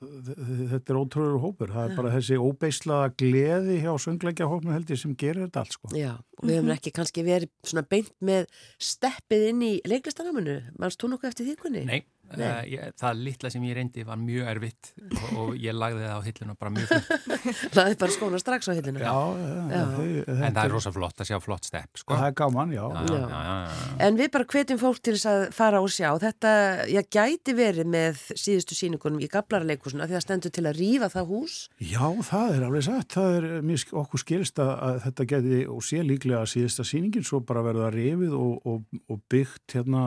þetta 0.05 0.93
er 0.93 0.99
ótrúður 0.99 1.39
hópur, 1.43 1.71
það 1.73 1.87
er 1.89 1.99
bara 1.99 2.13
þessi 2.15 2.39
óbeislaða 2.41 3.11
gleði 3.21 3.79
hjá 3.85 3.93
söngleikja 4.05 4.49
hópnu 4.51 4.75
held 4.75 4.91
ég 4.93 5.01
sem 5.01 5.15
gerir 5.19 5.47
þetta 5.47 5.63
allt 5.63 5.77
sko. 5.77 5.93
Já, 5.97 6.11
og 6.39 6.45
við 6.45 6.59
höfum 6.59 6.73
ekki 6.75 6.93
kannski 6.99 7.25
verið 7.27 7.53
svona 7.65 7.85
beint 7.89 8.13
með 8.25 8.49
steppið 8.93 9.47
inn 9.51 9.63
í 9.65 9.73
leiklistanamunu. 9.89 10.59
Manst 10.83 11.01
þú 11.01 11.15
nokkuð 11.15 11.31
eftir 11.31 11.49
því 11.49 11.57
kunni? 11.63 11.85
Nei. 11.89 12.01
Uh, 12.39 12.61
ég, 12.69 12.93
það 13.01 13.21
litla 13.29 13.51
sem 13.55 13.65
ég 13.69 13.77
reyndi 13.79 14.05
var 14.09 14.19
mjög 14.21 14.49
erfitt 14.55 14.91
og, 15.05 15.29
og 15.45 15.51
ég 15.61 15.77
lagði 15.77 16.03
það 16.05 16.15
á 16.15 16.21
hilluna 16.27 16.55
bara 16.59 16.73
mjög 16.75 16.89
flott. 16.93 17.75
Laðið 17.79 17.97
bara 18.05 18.15
skóna 18.17 18.41
strax 18.43 18.69
á 18.69 18.73
hillinu. 18.77 19.03
Já, 19.03 19.15
já, 19.15 19.55
Já. 19.75 19.85
þau- 19.95 20.43
En 20.45 20.55
það 20.57 20.63
er 20.65 20.73
rosa 20.75 20.93
flott 20.95 21.21
að 21.25 21.31
sjá 21.31 21.39
flott 21.45 21.69
stepp, 21.69 22.01
sko. 22.03 22.15
Það 22.19 22.27
er 22.31 22.37
gaman, 22.43 22.73
já. 22.75 22.85
Já, 22.85 23.05
Já. 23.05 23.15
já, 23.15 23.29
já, 23.29 23.41
já, 23.45 23.55
já. 23.65 23.97
En 24.09 24.19
við 24.21 24.31
bara 24.35 24.49
hvetjum 24.55 24.81
fólk 24.83 25.01
til 25.05 25.15
þess 25.17 25.29
að 25.31 25.45
fara 25.57 25.81
og 25.85 25.91
sjá. 25.95 26.11
Þetta, 26.25 26.53
ég 26.93 27.09
gæti 27.15 27.55
verið 27.59 27.91
með 27.95 28.23
síðustu 28.35 28.77
síningunum 28.79 29.23
í 29.25 29.29
Gablaraleikursuna 29.33 30.09
því 30.09 30.19
það 30.19 30.25
stendur 30.27 30.55
til 30.59 30.67
að 30.71 30.79
rífa 30.81 31.11
það 31.15 31.31
hús. 31.33 31.57
Já, 31.81 32.05
það 32.31 32.57
er 32.59 32.67
alveg 32.69 32.87
satt. 32.89 33.09
Það 33.15 33.39
er 33.39 33.49
mér, 33.71 33.81
sk- 33.85 33.97
okkur 34.05 34.23
skilst 34.25 34.59
að, 34.65 34.73
að 34.89 35.01
þetta 35.09 35.29
geti 35.35 35.61
og 35.71 35.83
sé 35.87 36.03
líklega 36.05 36.43
að 36.45 36.53
síðasta 36.55 36.87
sýningin 36.89 37.25
svo 37.27 37.41
bara 37.47 37.63
verða 37.67 37.91
rifið 37.95 38.35
og, 38.39 38.55
og, 38.67 39.01
og 39.13 39.21
byggt 39.33 39.77
hérna 39.79 40.05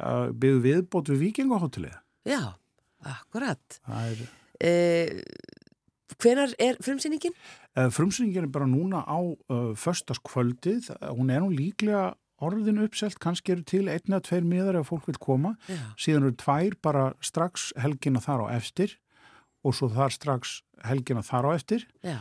að 0.00 0.32
byggð 0.42 0.60
viðbót 0.66 1.10
við 1.12 1.22
vikingahótelið. 1.26 1.96
Já, 2.28 2.42
akkurat. 3.04 3.80
Er, 3.88 4.26
Eh, 4.58 5.20
hvenar 6.18 6.50
er 6.58 6.74
frumsýningin? 6.82 7.34
uh, 7.78 7.86
frumsýningin 7.94 8.42
er 8.48 8.50
bara 8.50 8.66
núna 8.66 9.04
á 9.06 9.18
uh, 9.22 9.74
föstaskvöldið. 9.78 10.88
Hún 11.14 11.30
er 11.30 11.44
nú 11.44 11.52
líklega 11.54 12.16
orðin 12.42 12.80
uppselt, 12.82 13.18
kannski 13.22 13.52
eru 13.54 13.62
til 13.66 13.84
einn 13.90 14.10
eða 14.10 14.22
tveir 14.26 14.42
miðar 14.46 14.80
ef 14.80 14.90
fólk 14.90 15.06
vil 15.06 15.18
koma. 15.22 15.52
Já. 15.70 15.78
Síðan 15.98 16.26
eru 16.26 16.34
tvær 16.42 16.74
bara 16.82 17.04
strax 17.22 17.68
helgina 17.78 18.18
þar 18.22 18.46
á 18.50 18.58
eftir 18.58 18.96
og 19.66 19.74
svo 19.74 19.88
þar 19.94 20.10
strax 20.14 20.56
helgina 20.86 21.22
þar 21.26 21.50
á 21.50 21.50
eftir. 21.54 21.86
Já. 22.02 22.18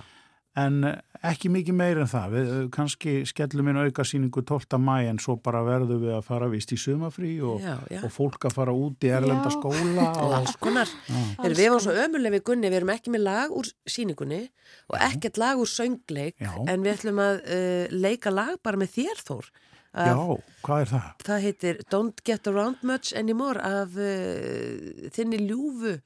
En 0.58 0.80
eh, 0.90 0.96
ekki 1.30 1.52
mikið 1.54 1.76
meir 1.78 2.00
en 2.02 2.08
það. 2.10 2.32
Við 2.34 2.48
eh, 2.56 2.62
kannski 2.74 3.12
skellum 3.30 3.68
inn 3.70 3.78
auka 3.84 4.06
síningu 4.08 4.42
12. 4.42 4.80
mæ 4.82 4.96
en 5.12 5.20
svo 5.22 5.36
bara 5.44 5.62
verðum 5.68 6.00
við 6.02 6.16
að 6.18 6.24
fara 6.26 6.48
vist 6.50 6.72
í 6.74 6.80
sumafrí 6.82 7.36
og, 7.46 7.62
Já, 7.62 7.76
já. 7.94 8.00
og 8.08 8.14
fólk 8.16 8.48
að 8.50 8.56
fara 8.58 8.74
út 8.74 9.06
í 9.06 9.12
erlenda 9.14 9.52
Já. 9.52 9.56
skóla. 9.60 10.08
Og 10.16 10.24
Og, 10.26 10.34
alls 10.40 10.58
konar. 10.64 10.90
Já. 11.06 11.22
Heyrðu, 11.44 11.60
við 11.62 11.70
varum 11.70 11.86
svo 11.86 11.96
ömuleg 12.08 12.36
við 12.40 12.44
Gunni, 12.50 12.72
við 12.74 12.80
erum 12.82 12.94
ekki 12.96 13.14
með 13.14 13.26
lag 13.28 13.54
úr 13.62 13.70
síningunni 13.94 14.42
og 14.90 14.98
ekkert 15.12 15.38
lag 15.44 15.62
úr 15.62 15.70
söngleik 15.70 16.36
Já. 16.42 16.52
en 16.68 16.84
við 16.86 16.94
ætlum 16.98 17.22
að 17.24 17.40
uh, 17.46 17.96
leika 18.08 18.34
lag 18.34 18.58
bara 18.66 18.82
með 18.82 18.96
þér 18.98 19.22
Þór. 19.30 19.48
já, 19.98 20.14
Af- 20.18 20.58
hvað 20.66 20.82
er 20.84 20.90
það? 20.96 21.06
Það 21.30 21.46
heitir 21.48 21.80
Don't 21.94 22.24
Get 22.28 22.48
Around 22.50 22.82
Much 22.86 23.14
Anymore 23.18 23.62
af 23.62 23.94
uh, 23.98 25.10
þinni 25.16 25.40
ljúfu 25.46 26.00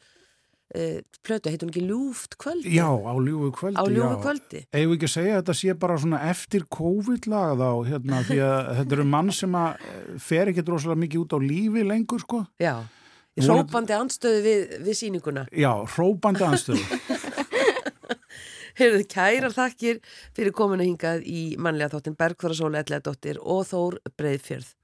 plötu, 0.71 1.51
heitir 1.51 1.65
hún 1.65 1.73
ekki 1.73 1.83
ljúft 1.83 2.37
kvöldi? 2.39 2.71
Já, 2.75 2.87
á 2.87 3.13
ljúfu 3.19 3.51
kvöldi. 3.57 3.75
Á 3.75 3.83
ljúfu 3.91 4.21
kvöldi. 4.23 4.63
Við 4.71 4.95
ekki 4.95 5.09
að 5.09 5.13
segja 5.15 5.35
að 5.35 5.41
þetta 5.41 5.55
sé 5.59 5.75
bara 5.81 5.97
svona 5.99 6.21
eftir 6.31 6.65
COVID-lag 6.71 7.53
þá, 7.59 7.69
hérna, 7.89 8.23
því 8.29 8.39
að 8.47 8.71
þetta 8.79 8.97
eru 8.97 9.07
mann 9.11 9.31
sem 9.35 9.59
að 9.59 9.85
eh, 9.91 10.01
fer 10.29 10.51
ekki 10.53 10.65
drosalega 10.67 11.03
mikið 11.03 11.23
út 11.25 11.35
á 11.35 11.39
lífi 11.43 11.85
lengur, 11.87 12.23
sko. 12.23 12.43
Já. 12.61 12.75
Hrópandi 13.41 13.95
anstöðu 13.95 14.41
við, 14.43 14.75
við 14.87 14.99
síninguna. 14.99 15.45
Já, 15.55 15.71
hrópandi 15.95 16.47
anstöðu. 16.47 16.83
Heyrðu, 18.81 19.05
kærar 19.11 19.55
þakkir 19.55 19.99
fyrir 20.35 20.55
kominu 20.55 20.87
hingað 20.87 21.25
í 21.27 21.41
mannlega 21.59 21.97
þáttin 21.97 22.17
Bergþóra 22.19 22.57
Sóla 22.57 22.83
Elleðadóttir 22.83 23.41
og 23.41 23.65
Þór 23.71 23.99
Breiðfjörð. 24.19 24.75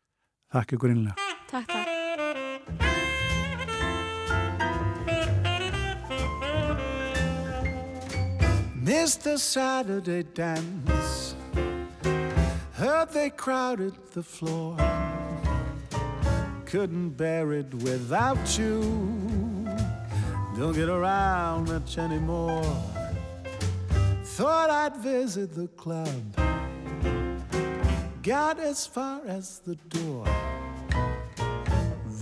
Þakk 0.55 0.75
ykkur 0.77 0.95
innlega. 0.95 1.31
Takk, 1.47 1.71
takk. 1.71 1.96
Mr. 8.87 9.37
Saturday 9.37 10.23
dance. 10.23 11.35
Heard 12.71 13.09
they 13.09 13.29
crowded 13.29 13.93
the 14.13 14.23
floor. 14.23 14.77
Couldn't 16.63 17.09
bear 17.17 17.51
it 17.51 17.73
without 17.73 18.57
you. 18.57 18.79
Don't 20.57 20.71
get 20.73 20.87
around 20.87 21.67
much 21.67 21.97
anymore. 21.97 22.63
Thought 24.23 24.69
I'd 24.69 24.95
visit 24.95 25.53
the 25.53 25.67
club. 25.67 26.23
Got 28.23 28.57
as 28.57 28.87
far 28.87 29.19
as 29.27 29.59
the 29.59 29.75
door. 29.89 30.23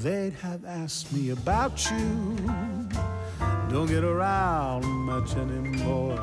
They'd 0.02 0.34
have 0.42 0.66
asked 0.66 1.14
me 1.14 1.30
about 1.30 1.92
you. 1.92 2.36
Don't 3.70 3.86
get 3.86 4.04
around 4.04 4.84
much 4.88 5.36
anymore. 5.36 6.20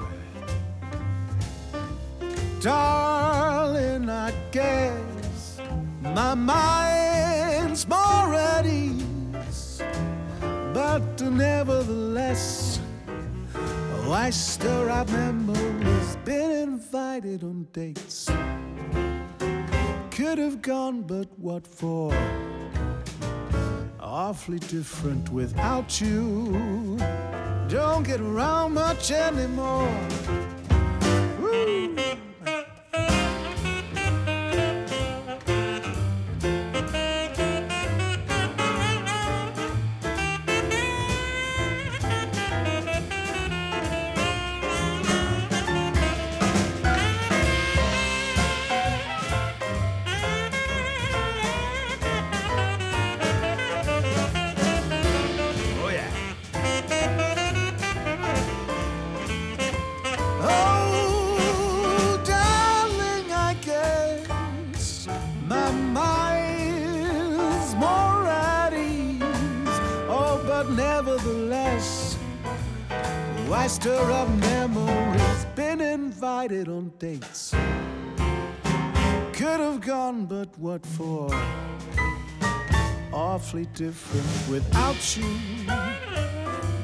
Darling, 2.62 4.08
I 4.08 4.32
guess 4.52 5.58
My 6.00 6.32
mind's 6.32 7.88
more 7.88 8.34
at 8.34 8.64
ease, 8.64 9.82
but 10.72 11.20
nevertheless, 11.20 12.78
oh, 13.56 14.12
I 14.12 14.30
up 14.88 15.10
memories. 15.10 16.16
Been 16.24 16.52
invited 16.52 17.42
on 17.42 17.66
dates. 17.72 18.30
Could 20.12 20.38
have 20.38 20.62
gone, 20.62 21.02
but 21.02 21.26
what 21.40 21.66
for? 21.66 22.14
Awfully 23.98 24.60
different 24.60 25.28
without 25.30 26.00
you. 26.00 26.96
Don't 27.66 28.04
get 28.04 28.20
around 28.20 28.74
much 28.74 29.10
anymore. 29.10 29.88
What 80.62 80.86
for? 80.86 81.28
Awfully 83.12 83.66
different 83.74 84.48
without 84.48 85.16
you. 85.16 85.26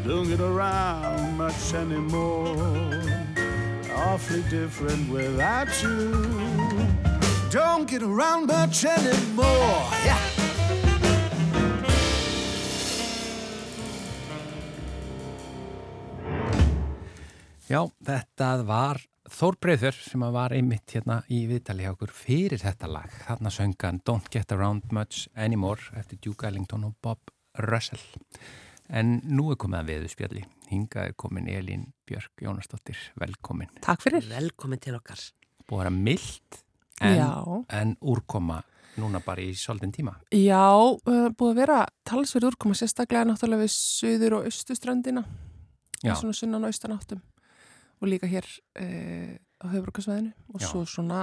Don't 0.05 0.29
get 0.29 0.41
around 0.41 1.37
much 1.37 1.73
anymore. 1.75 2.57
Awfully 3.95 4.43
different 4.51 5.09
without 5.09 5.71
you. 5.83 6.13
Don't 7.51 7.89
get 7.89 8.03
around 8.03 8.47
much 8.49 8.85
anymore. 8.85 9.87
Yeah. 10.05 10.19
Já, 17.69 17.85
þetta 18.03 18.63
var 18.65 19.08
Þór 19.29 19.59
Breiður 19.61 19.97
sem 20.01 20.23
var 20.33 20.55
einmitt 20.57 20.95
hérna 20.95 21.19
í 21.33 21.43
viðtali 21.51 21.85
hjá 21.85 21.93
okkur 21.93 22.13
fyrir 22.17 22.63
þetta 22.63 22.89
lag. 22.91 23.13
Þarna 23.27 23.51
söngan 23.53 24.01
Don't 24.09 24.31
Get 24.33 24.53
Around 24.55 24.93
Much 24.97 25.27
Anymore 25.37 25.93
eftir 26.01 26.21
Duke 26.25 26.49
Ellington 26.49 26.87
og 26.89 26.95
Bob 27.05 27.33
Russell. 27.69 28.01
En 28.89 29.19
nú 29.29 29.51
er 29.53 29.59
komið 29.61 29.83
að 29.83 29.91
veðu 29.93 30.13
spjalli. 30.15 30.45
Hingað 30.71 31.11
er 31.11 31.19
komin 31.21 31.51
Elín 31.53 31.85
Björk 32.09 32.41
Jónasdóttir. 32.45 32.97
Velkomin. 33.21 33.69
Takk 33.85 34.07
fyrir. 34.07 34.25
Velkomin 34.33 34.81
til 34.81 34.97
okkar. 34.97 35.21
Búið 35.69 35.77
að 35.77 35.85
vera 35.85 35.95
mildt 35.99 36.61
en, 37.05 37.65
en 37.69 37.97
úrkoma 38.01 38.63
núna 38.99 39.21
bara 39.23 39.45
í 39.45 39.53
svolítinn 39.55 39.93
tíma. 39.95 40.17
Já, 40.35 40.73
uh, 40.73 41.29
búið 41.29 41.53
að 41.53 41.61
vera 41.61 41.83
talsverð 42.09 42.55
úrkoma 42.55 42.79
sérstaklega 42.79 43.29
náttúrulega 43.29 43.67
við 43.67 43.75
söður 43.77 44.41
og 44.41 44.49
austuströndina. 44.49 45.27
Já. 46.01 46.15
Svona 46.15 46.35
sunnan 46.35 46.65
og 46.65 46.73
austanáttum. 46.73 47.21
Og 47.99 48.11
líka 48.13 48.31
hér 48.31 48.47
uh, 48.47 49.35
á 49.63 49.67
höfbrukarsvæðinu. 49.75 50.33
Og 50.55 50.63
Já. 50.63 50.69
svo 50.71 50.85
svona 50.87 51.23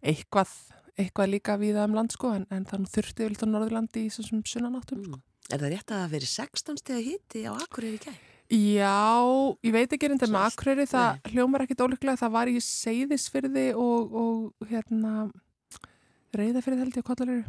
eitthvað, 0.00 0.52
eitthvað 0.96 1.32
líka 1.36 1.58
viða 1.60 1.86
um 1.88 1.96
land 1.98 2.14
sko. 2.16 2.34
En, 2.38 2.46
en 2.50 2.64
nú 2.64 2.90
þurfti 2.90 3.28
vilt 3.28 3.44
á 3.44 3.46
Norðurlandi 3.48 4.06
í 4.06 4.12
þessum 4.12 4.44
sunnanáttum. 4.48 5.04
Mm. 5.04 5.24
Er 5.52 5.60
það 5.60 5.74
rétt 5.74 5.90
að 5.92 6.04
það 6.04 6.14
veri 6.14 6.30
16 6.30 6.80
steg 6.80 6.96
að 6.96 7.08
hitti 7.10 7.44
á 7.44 7.52
Akureyri 7.52 8.00
gæð? 8.00 8.22
Já, 8.54 9.24
ég 9.64 9.72
veit 9.72 9.92
ekki 9.92 10.08
reynda 10.08 10.28
með. 10.28 10.46
Akureyri, 10.48 10.86
það 10.88 11.30
hljómar 11.32 11.64
ekkit 11.64 11.82
óleglega, 11.84 12.20
það 12.20 12.32
var 12.36 12.50
í 12.52 12.56
Seyðisfyrði 12.64 13.66
og, 13.80 14.16
og 14.20 14.68
hérna 14.70 15.12
Reyðafyrði 16.34 16.82
held 16.82 16.98
ég 16.98 17.06
á 17.06 17.08
Kollariru 17.08 17.44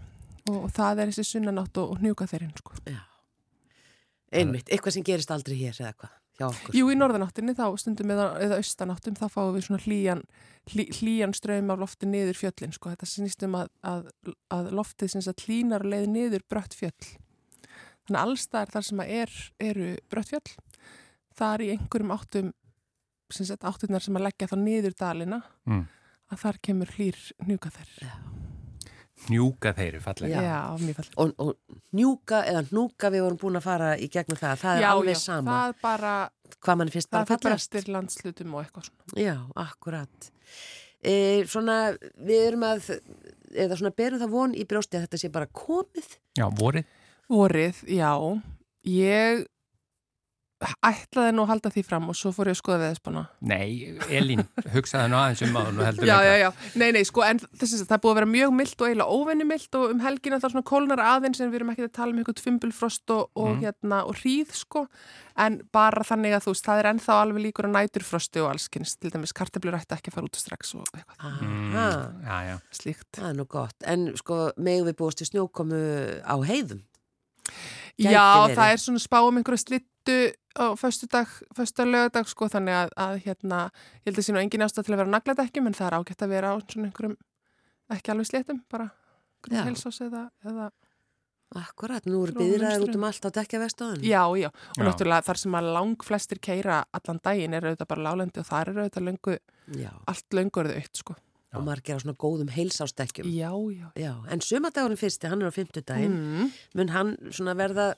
og, 0.51 0.57
og 0.59 0.69
það 0.75 1.01
er 1.01 1.11
þessi 1.11 1.35
sunnanátt 1.35 1.79
og, 1.81 1.95
og 1.95 2.01
hnjúka 2.01 2.27
þeirinn 2.29 2.53
sko. 2.59 2.75
Já. 2.87 3.01
Einmitt, 4.35 4.69
eitthvað 4.69 4.97
sem 4.97 5.05
gerist 5.05 5.31
aldrei 5.33 5.55
hér 5.59 5.77
eða 5.79 5.93
hvað. 5.99 6.15
Jú, 6.75 6.89
í 6.91 6.95
norðanáttinni 6.99 7.53
þá 7.55 7.65
stundum 7.79 8.11
eða, 8.11 8.25
eða 8.43 8.57
austanáttum 8.59 9.15
þá 9.15 9.25
fáum 9.31 9.53
við 9.55 9.67
svona 9.69 9.83
hlýjan, 9.85 10.23
hlý, 10.73 10.85
hlýjan 10.97 11.35
ströym 11.37 11.71
af 11.71 11.79
lofti 11.79 12.09
niður 12.09 12.39
fjöllin 12.41 12.75
sko. 12.75 12.91
Þetta 12.91 13.07
snýst 13.07 13.45
um 13.47 13.55
að, 13.61 13.69
að, 13.87 14.09
að 14.51 14.71
loftið 14.75 15.13
sem 15.15 15.23
sagt 15.23 15.45
hlýnar 15.47 15.85
leið 15.87 16.09
niður 16.11 16.45
brött 16.51 16.75
fjöll. 16.75 17.07
Þannig 18.05 18.19
að 18.19 18.21
allstaðar 18.27 18.73
þar 18.75 18.87
sem 18.89 19.01
að 19.01 19.13
er, 19.21 19.35
eru 19.71 19.89
brött 20.11 20.33
fjöll, 20.33 20.55
þar 21.39 21.63
í 21.65 21.71
einhverjum 21.73 22.15
áttum 22.15 22.51
sem 23.33 23.47
sagt 23.47 23.65
áttunar 23.65 24.03
sem 24.05 24.19
að 24.19 24.27
leggja 24.27 24.51
þá 24.51 24.57
niður 24.61 24.99
dalina 24.99 25.41
Mm. 25.65 25.87
að 26.29 26.41
þar 26.43 26.59
kemur 26.61 26.91
hlýr 26.97 27.17
hnjúka 27.41 27.71
þær. 27.73 28.44
Njúka 29.31 29.71
þeirri 29.73 29.99
fallega. 30.03 30.41
Já, 30.43 30.57
mjög 30.81 30.97
fall. 30.99 31.07
Og, 31.23 31.31
og 31.41 31.77
njúka 31.95 32.41
eða 32.49 32.63
hnúka 32.67 33.09
við 33.13 33.23
vorum 33.25 33.39
búin 33.41 33.59
að 33.59 33.65
fara 33.65 33.93
í 33.97 34.09
gegnum 34.11 34.37
það, 34.39 34.57
það 34.61 34.81
er 34.81 34.87
alveg 34.89 35.19
sama 35.21 35.55
það 35.55 35.77
bara, 35.85 36.11
hvað 36.59 36.79
mann 36.81 36.91
finnst 36.93 37.09
það 37.09 37.15
bara 37.15 37.23
er 37.23 37.31
fallegast. 37.31 37.71
brestir 37.71 37.93
landslutum 37.95 38.53
og 38.53 38.65
eitthvað 38.65 38.89
svona. 38.89 39.15
Já, 39.23 39.35
akkurat. 39.63 40.29
E, 41.05 41.15
svona, 41.49 41.79
við 42.27 42.45
erum 42.51 42.67
að, 42.67 42.91
eða 43.55 43.79
svona 43.79 43.95
berum 43.97 44.21
það 44.21 44.35
von 44.35 44.55
í 44.57 44.67
brjósti 44.67 44.99
að 44.99 45.07
þetta 45.07 45.21
sé 45.23 45.31
bara 45.33 45.49
komið. 45.63 46.15
Já, 46.37 46.45
vorið. 46.59 46.93
Vorið, 47.31 47.81
já. 47.89 48.11
Ég 48.85 49.45
ætlaði 50.85 51.31
nú 51.35 51.43
að 51.45 51.49
halda 51.51 51.69
því 51.75 51.83
fram 51.85 52.09
og 52.09 52.15
svo 52.15 52.31
fór 52.35 52.49
ég 52.49 52.55
að 52.55 52.59
skoða 52.61 52.79
veðspána. 52.85 53.23
Nei, 53.41 53.97
Elín, 54.09 54.45
hugsaði 54.73 55.09
nú 55.11 55.17
aðeins 55.19 55.41
um 55.45 55.57
að 55.59 55.99
Já, 56.07 56.17
já, 56.25 56.35
já. 56.41 56.49
Nei, 56.75 56.91
nei, 56.95 57.03
sko, 57.05 57.21
en 57.27 57.39
þess 57.39 57.75
að 57.81 57.87
það 57.89 57.97
er 57.97 58.03
búið 58.05 58.13
að 58.13 58.19
vera 58.21 58.31
mjög 58.35 58.55
mild 58.59 58.75
og 58.81 58.87
eiginlega 58.87 59.17
óvenni 59.19 59.45
mild 59.49 59.75
og 59.79 59.91
um 59.91 59.99
helgina 60.05 60.39
þá 60.39 60.47
svona 60.51 60.65
kólnar 60.71 61.03
aðeins 61.03 61.41
en 61.43 61.51
við 61.51 61.59
erum 61.61 61.71
ekki 61.75 61.85
að 61.87 61.93
tala 61.99 62.11
um 62.15 62.17
einhvern 62.23 62.43
fimbulfrost 62.47 63.09
og, 63.15 63.29
og 63.35 63.51
Mhm. 63.55 63.61
hérna, 63.65 64.01
og 64.07 64.15
hríð, 64.21 64.51
sko. 64.55 64.87
En 65.37 65.59
bara 65.75 66.01
þannig 66.07 66.31
að 66.37 66.45
þú 66.45 66.51
veist, 66.55 66.63
það 66.65 66.79
er 66.79 66.87
ennþá 66.93 67.15
alveg 67.21 67.43
líkur 67.43 67.67
á 67.67 67.75
næturfrosti 67.75 68.39
og 68.39 68.53
allskynst. 68.53 68.99
Til 69.03 69.11
dæmis, 69.11 69.33
karteblur 69.35 69.75
ætti 69.75 69.91
ekki 69.97 70.07
að 70.09 70.13
fara 70.15 70.29
út 70.29 70.35
strax 70.39 70.75
og 70.75 70.85
eitthvað 70.95 71.41
Mm, 71.41 71.73
já, 72.23 72.37
já. 72.47 72.55
slíkt. 72.71 73.09
það 73.19 73.29
er 73.29 73.33
nú 73.35 73.45
gott. 73.47 73.75
En 73.83 74.13
sko, 74.15 74.51
megum 74.57 74.87
við 74.87 74.95
búast 74.95 75.17
til 75.19 75.27
snjókomu 75.27 76.23
á 76.23 76.35
heiðum? 76.47 76.81
Gæti 77.99 78.11
Já, 78.11 78.47
verið. 78.47 78.55
það 78.57 78.71
er 78.73 78.79
svona 78.81 78.99
spá 79.03 79.19
um 79.27 79.37
einhverja 79.37 79.61
slittu 80.05 80.35
á 80.55 80.65
föstudag, 80.77 81.27
föstudag 81.55 81.87
lögadag 81.91 82.27
sko 82.29 82.47
þannig 82.47 82.73
að, 82.77 82.89
að 82.95 83.15
hérna, 83.25 83.59
ég 84.05 84.11
held 84.13 84.19
að 84.21 84.25
sé 84.25 84.33
nú 84.33 84.39
engin 84.39 84.63
ástæð 84.63 84.85
til 84.87 84.93
að 84.93 84.99
vera 85.01 85.09
á 85.11 85.15
nagladekkjum 85.17 85.67
en 85.67 85.73
það 85.75 85.87
er 85.89 85.95
ágætt 85.99 86.21
að 86.25 86.29
vera 86.31 86.51
á 86.53 86.55
svona 86.63 86.87
einhverjum 86.89 87.15
ekki 87.95 88.11
alveg 88.13 88.29
sléttum, 88.29 88.61
bara 88.71 88.87
Já. 89.51 89.63
helsás 89.67 89.99
eða, 90.05 90.29
eða 90.45 90.69
Akkurat, 91.55 92.03
nú 92.09 92.23
eru 92.25 92.33
vinstri. 92.35 92.81
út 92.83 92.95
um 92.97 93.03
allt 93.05 93.25
á 93.25 93.29
dekkjavestöðun. 93.31 94.01
já, 94.03 94.23
já, 94.35 94.47
og 94.49 94.79
Já. 94.81 94.83
náttúrulega 94.87 95.23
þar 95.27 95.37
sem 95.37 95.51
að 95.55 95.73
lang 95.75 96.03
flestir 96.03 96.39
keira 96.41 96.85
allan 96.91 97.19
daginn 97.23 97.53
er 97.53 97.61
auðvitað 97.67 97.87
bara 97.87 98.05
lálendi 98.07 98.39
og 98.41 98.47
það 98.49 98.61
er 98.61 98.73
auðvitað 98.73 99.05
löngu, 99.09 99.37
Já, 99.75 99.91
allt 100.07 100.29
löngu 100.33 100.59
er 100.59 100.67
þau 100.71 100.75
aukt 100.81 100.97
sko. 100.97 101.15
og 101.55 101.63
margir 101.63 101.95
á 101.95 101.99
svona 102.03 102.17
góðum 102.19 102.49
heilsástekkjum. 102.51 103.29
Já, 103.31 103.51
já. 103.71 103.87
Já, 103.95 104.13
en 104.27 104.41
sumadagurinn 104.41 104.97
fyrsti, 104.99 105.29
hann 105.29 105.41
er 105.41 105.47
á 105.47 105.55
fimmtudaginn. 105.55 106.11
Mm. 106.11 106.51
Mun 106.75 106.89
hann 106.89 107.15
svona 107.31 107.53
verða 107.55 107.93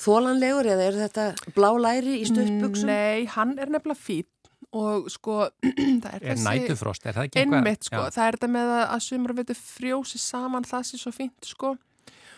þólanlegur 0.00 0.68
eða 0.74 0.86
er 0.88 0.98
þetta 1.04 1.54
blá 1.56 1.70
læri 1.80 2.20
í 2.20 2.28
stuttbuxum? 2.28 2.90
Nei, 2.90 3.26
hann 3.34 3.56
er 3.60 3.72
nefnilega 3.72 4.00
fín 4.00 4.28
og 4.76 5.08
sko 5.10 5.48
það 6.02 6.10
er, 6.12 6.20
Er 6.22 6.36
þessi 6.36 6.46
nætufrost, 6.46 7.06
er 7.06 7.16
það 7.16 7.28
ekki 7.28 7.40
eitthvað? 7.40 7.56
Einmitt 7.58 7.88
sko, 7.88 8.02
Já, 8.02 8.14
það 8.14 8.26
er 8.26 8.38
þetta 8.38 8.50
með 8.56 8.74
að, 8.76 9.38
veitur 9.40 9.58
frjósi 9.60 10.20
saman, 10.22 10.68
það 10.68 10.84
sé 10.90 11.00
svo 11.00 11.12
fínt 11.14 11.48
sko. 11.48 11.72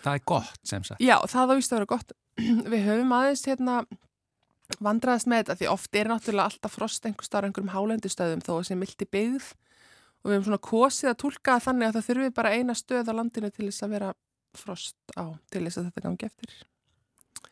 það 0.05 0.15
er 0.15 0.25
gott 0.33 0.63
sem 0.67 0.87
sagt. 0.87 1.03
Já, 1.03 1.17
það 1.29 1.53
á 1.53 1.55
víst 1.59 1.75
að 1.75 1.81
vera 1.81 1.91
gott. 1.93 2.17
Við 2.73 2.87
höfum 2.89 3.13
aðeins 3.19 3.45
hérna 3.51 3.83
vandraðast 4.81 5.29
með 5.29 5.43
þetta 5.43 5.59
því 5.61 5.71
oft 5.75 5.99
er 5.99 6.09
náttúrulega 6.09 6.49
alltaf 6.49 6.77
frost 6.79 7.05
einhver 7.05 7.29
starf 7.29 7.49
einhverjum 7.49 7.75
hálendistöðum 7.75 8.45
þó 8.47 8.53
að 8.57 8.67
sé 8.71 8.79
mildi 8.81 9.09
byggð 9.13 9.51
og 10.23 10.31
við 10.31 10.37
höfum 10.39 10.47
svona 10.49 10.63
kosið 10.65 11.11
að 11.13 11.19
tólka 11.21 11.59
þannig 11.61 11.91
að 11.91 11.99
það 11.99 12.07
þurfi 12.09 12.35
bara 12.39 12.53
eina 12.57 12.77
stöð 12.79 13.11
á 13.11 13.19
landinu 13.19 13.51
til 13.53 13.69
þess 13.69 13.85
að 13.85 13.97
vera 13.99 14.13
frost 14.57 15.17
á 15.19 15.25
til 15.53 15.65
þess 15.67 15.81
að 15.83 15.89
þetta 15.91 16.05
gangi 16.07 16.29
eftir. 16.31 16.55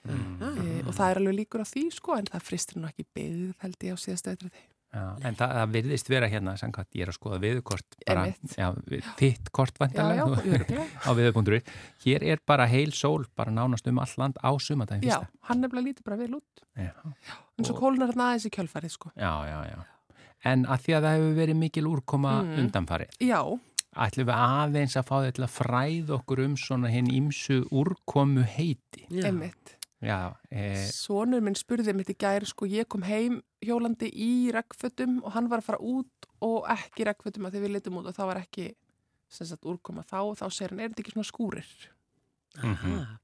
Mm. 0.05 0.43
Ah. 0.43 0.59
E, 0.65 0.83
og 0.87 0.95
það 0.97 1.11
er 1.11 1.19
alveg 1.21 1.35
líkur 1.41 1.61
á 1.63 1.67
því 1.69 1.83
sko 1.93 2.17
en 2.17 2.25
það 2.31 2.43
fristir 2.47 2.81
nú 2.81 2.89
ekki 2.89 3.05
byggð 3.15 3.55
held 3.65 3.77
ég 3.85 3.93
á 3.93 3.99
síðasta 4.01 4.31
veitri 4.35 4.49
því. 4.51 4.63
Já, 4.91 5.03
en 5.23 5.37
það, 5.39 5.51
það 5.55 5.69
virðist 5.77 6.09
vera 6.11 6.27
hérna 6.27 6.53
samkvæmt, 6.59 6.89
ég 6.99 7.03
er 7.05 7.11
að 7.13 7.15
skoða 7.15 7.37
viðkort 7.45 7.95
bara, 8.09 8.25
já, 8.59 8.67
við- 8.91 9.05
þitt 9.21 9.51
kort 9.55 9.77
Já, 9.79 9.85
já, 9.87 10.25
vantarlega 10.27 10.87
á 11.07 11.11
viðbúndurinn. 11.15 11.69
Hér 12.03 12.25
er 12.33 12.41
bara 12.45 12.67
heil 12.67 12.91
sól, 12.91 13.23
bara 13.39 13.53
nánast 13.55 13.87
um 13.87 14.01
all 14.03 14.17
land 14.19 14.35
á 14.43 14.51
sumadaginn 14.59 15.07
Já, 15.07 15.21
fyrsta. 15.21 15.29
hann 15.47 15.61
nefnilega 15.63 15.87
lítur 15.93 16.03
bara 16.11 16.17
vel 16.19 16.35
út. 16.41 16.65
Já, 16.75 16.91
En 17.61 17.65
svo 17.69 17.75
Og- 17.77 17.81
kólnar 17.85 18.11
hann 18.11 18.25
aðeins 18.27 18.49
í 18.49 18.51
kjölfarið, 18.51 18.91
sko. 18.97 19.13
já, 19.15 19.31
já, 19.47 19.59
já. 19.71 19.79
En 20.51 20.65
að 20.67 20.79
því 20.83 20.97
að 20.99 21.03
það 21.07 21.17
hefur 21.21 21.35
verið 21.39 21.57
mikil 21.61 21.87
úrkoma 21.87 22.33
Mm. 22.43 22.59
undanfarið, 22.65 23.11
Já, 23.21 23.41
ætlum 23.95 24.27
við 24.27 24.39
aðeins 24.43 24.97
að 24.97 25.07
fá 25.07 25.17
að 25.23 25.55
fræða 25.55 26.11
okkur 26.19 26.45
um 26.47 26.57
svona 26.57 26.91
hinn 26.91 27.07
ímsu 27.07 27.63
úrkomu 27.71 28.43
heiti. 28.43 29.07
Já. 29.09 29.27
einmitt. 29.31 29.77
Já, 30.01 30.33
e, 30.49 30.89
Sónur 30.97 31.43
minn 31.45 31.57
spurði 31.59 31.93
mitt 31.93 32.09
í 32.09 32.17
gær, 32.17 32.47
sko, 32.49 32.65
ég 32.65 32.89
kom 32.89 33.03
heim 33.05 33.43
hjólandi 33.61 34.09
í 34.09 34.49
regnfötum 34.55 35.19
og 35.21 35.35
hann 35.35 35.51
var 35.53 35.61
að 35.61 35.67
fara 35.67 35.81
út 35.85 36.29
og 36.41 36.65
ekki 36.73 37.05
í 37.05 37.09
regnfötum 37.11 37.49
að 37.49 37.57
því 37.57 37.65
við 37.67 37.75
litum 37.75 37.99
út 38.01 38.09
og 38.09 38.17
það 38.17 38.31
var 38.31 38.41
ekki 38.41 38.71
sagt 39.31 39.69
úrkoma 39.69 40.05
þá 40.09 40.19
og 40.23 40.39
þá 40.41 40.47
segir 40.49 40.73
hann, 40.73 40.81
er 40.81 40.95
þetta 40.95 41.05
ekki 41.05 41.15
svona 41.15 41.29
skúrir? 41.29 41.69
Mhm. 42.57 42.95
Aha. 42.97 43.19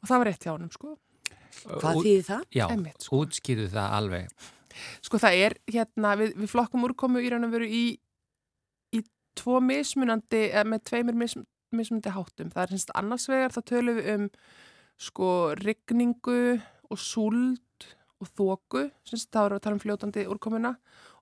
Og 0.00 0.08
það 0.08 0.22
var 0.22 0.30
rétt 0.30 0.46
hjá 0.46 0.52
hann, 0.54 0.70
sko. 0.70 0.94
Hvað 1.66 2.00
þýðir 2.06 2.24
það? 2.28 2.46
Já, 2.54 2.66
sko. 3.02 3.20
útskýrðu 3.24 3.68
það 3.74 3.98
alveg. 3.98 4.48
Sko 5.02 5.18
það 5.20 5.42
er 5.44 5.58
hérna, 5.66 6.14
við, 6.16 6.34
við 6.38 6.52
flokkum 6.54 6.86
úrkomu 6.86 7.20
í 7.20 7.30
raun 7.32 7.48
og 7.48 7.52
veru 7.52 7.66
í, 7.66 7.84
í 8.94 9.02
tvo 9.36 9.58
mismunandi, 9.64 10.46
eða 10.54 10.68
með 10.70 10.84
tveimur 10.88 11.18
mis, 11.18 11.36
mismunandi 11.74 12.14
háttum. 12.14 12.52
Það 12.54 12.62
er 12.62 12.74
semst 12.76 12.94
annars 12.94 13.26
vegar, 13.28 13.52
þá 13.52 13.60
tölum 13.74 13.98
við 13.98 14.12
um 14.14 14.28
sko 15.00 15.54
rigningu 15.58 16.60
og 16.90 17.00
súld 17.00 17.86
og 18.20 18.28
þóku, 18.36 18.82
erum 18.90 19.16
við 19.16 19.56
að 19.56 19.62
tala 19.64 19.76
um 19.76 19.82
fljótandi 19.82 20.26
úrkomuna 20.28 20.74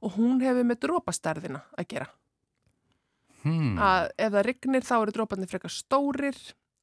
og 0.03 0.16
hún 0.16 0.41
hefur 0.43 0.66
með 0.66 0.81
drópastærðina 0.87 1.62
að 1.79 1.91
gera. 1.93 2.09
Hmm. 3.45 3.76
Að 3.79 4.09
ef 4.18 4.33
það 4.35 4.47
rignir 4.49 4.87
þá 4.87 4.95
eru 4.99 5.14
dróparnir 5.14 5.51
frekar 5.51 5.70
stórir 5.70 6.39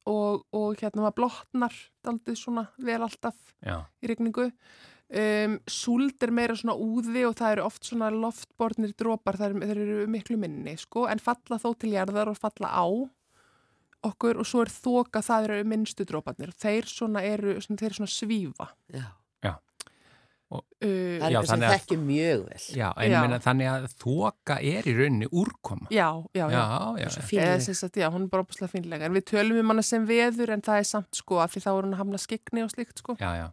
og, 0.08 0.46
og 0.56 0.80
hérna 0.80 1.04
maður 1.04 1.18
blotnar 1.20 1.76
daldið 2.06 2.38
svona 2.40 2.68
vel 2.80 3.02
alltaf 3.04 3.36
Já, 3.60 3.82
í 4.00 4.08
rigningu. 4.08 4.48
Um, 5.06 5.60
súld 5.70 6.24
er 6.24 6.32
meira 6.34 6.56
svona 6.58 6.74
úði 6.80 7.26
og 7.28 7.36
það 7.38 7.52
eru 7.54 7.66
oft 7.68 7.84
svona 7.86 8.08
loftbornir 8.10 8.96
drópar, 8.98 9.36
það 9.38 9.52
eru, 9.52 9.68
þeir 9.68 9.82
eru 9.84 10.08
miklu 10.10 10.38
minni 10.40 10.74
sko, 10.80 11.04
en 11.12 11.22
falla 11.22 11.60
þó 11.62 11.68
til 11.78 11.92
jarðar 11.92 12.32
og 12.32 12.40
falla 12.40 12.72
á 12.72 12.86
okkur 14.08 14.38
og 14.42 14.46
svo 14.48 14.62
er 14.64 14.70
þoka, 14.72 15.22
það 15.26 15.48
eru 15.50 15.60
minnstu 15.68 16.06
dróparnir. 16.08 16.52
Þeir 16.54 16.88
svona 16.90 17.22
eru, 17.26 17.56
svona, 17.60 17.78
þeir 17.82 17.90
eru 17.92 17.98
svona 18.00 18.14
svífa. 18.16 18.68
Já. 18.94 19.06
Uh, 20.46 20.60
Það 21.18 21.24
er 21.26 21.32
Já, 21.34 21.38
þannig 21.42 21.66
að- 21.66 21.72
þekkjum 21.74 22.02
mjög 22.06 22.42
vel. 22.46 22.58
já, 22.78 22.88
en 23.02 23.10
Já. 23.10 23.20
Meina, 23.20 23.38
þannig 23.42 23.66
að 23.66 23.86
þoka 23.98 24.56
er 24.62 24.82
í 24.86 24.92
rauninni 24.94 25.26
úrkoma. 25.32 25.88
já, 25.90 26.06
já, 26.32 26.46
já. 26.46 26.50
já, 26.54 26.96
já. 27.02 27.08
Já. 27.32 27.42
Eða, 27.56 27.74
sagt, 27.74 27.96
já, 27.98 28.08
hún 28.14 28.22
er 28.22 28.28
bara 28.28 28.42
opaslega 28.44 28.70
fínlega. 28.70 29.02
En 29.08 29.12
við 29.12 29.24
tölum 29.26 29.58
um 29.58 29.68
hana 29.74 29.82
sem 29.82 30.06
veður 30.06 30.50
en 30.54 30.62
það 30.62 30.78
er 30.78 30.84
samt 30.84 31.10
sko 31.18 31.34
að 31.42 31.50
því 31.56 31.60
þá 31.64 31.70
er 31.72 31.82
hún 31.82 31.94
að 31.94 31.98
hamla 31.98 32.18
skikni 32.18 32.62
og 32.62 32.70
slíkt 32.70 32.98
sko. 33.02 33.16
Já, 33.18 33.32
já. 33.42 33.50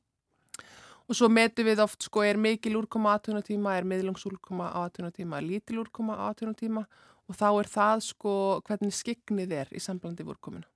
Og 1.10 1.16
svo 1.18 1.30
metum 1.34 1.66
við 1.66 1.80
oft 1.82 2.04
sko 2.04 2.22
er 2.22 2.38
mikil 2.38 2.76
úrkoma 2.78 3.18
aðtunatíma, 3.18 3.74
er 3.76 3.84
miðlungs 3.84 4.24
úrkoma 4.30 4.70
aðtunatíma, 4.86 5.38
er 5.42 5.50
lítil 5.50 5.82
úrkoma 5.82 6.16
aðtunatíma 6.30 6.86
og 6.86 6.88
þá 7.32 7.48
er 7.50 7.70
það 7.72 8.06
sko 8.10 8.34
hvernig 8.68 8.96
skiknið 8.96 9.54
er 9.64 9.72
í 9.72 9.82
samblandi 9.84 10.26
við 10.26 10.36
úrkomuna. 10.36 10.68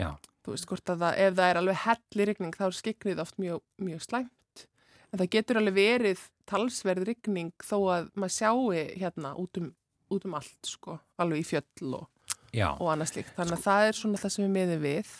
Já. 0.00 0.14
Þú 0.42 0.54
veist 0.54 0.68
hvort 0.70 0.92
að 0.92 1.04
það, 1.04 1.18
ef 1.24 1.34
það 1.38 1.50
er 1.50 1.60
alveg 1.60 1.82
helli 1.84 2.26
rigning 2.28 2.56
þá 2.56 2.64
er 2.66 2.78
skiknið 2.78 3.20
oft 3.22 3.36
mjög, 3.42 3.60
mjög 3.78 4.04
slæmt. 4.06 4.64
En 5.12 5.20
það 5.20 5.32
getur 5.36 5.60
alveg 5.60 5.76
verið 5.76 6.22
talsverð 6.48 7.06
rigning 7.10 7.52
þó 7.62 7.76
að 7.92 8.08
maður 8.16 8.36
sjáu 8.38 8.72
hérna 8.72 9.34
út 9.38 9.60
um, 9.60 9.68
út 10.12 10.24
um 10.28 10.38
allt 10.38 10.68
sko, 10.68 10.96
alveg 11.20 11.44
í 11.44 11.46
fjöll 11.46 11.98
og, 12.00 12.08
og 12.78 12.88
annað 12.92 13.12
slíkt. 13.12 13.36
Þannig 13.36 13.58
að 13.58 13.66
það 13.66 13.90
er 13.90 14.00
svona 14.00 14.22
það 14.22 14.34
sem 14.34 14.44
við 14.46 14.56
meðum 14.56 14.82
við. 14.86 15.12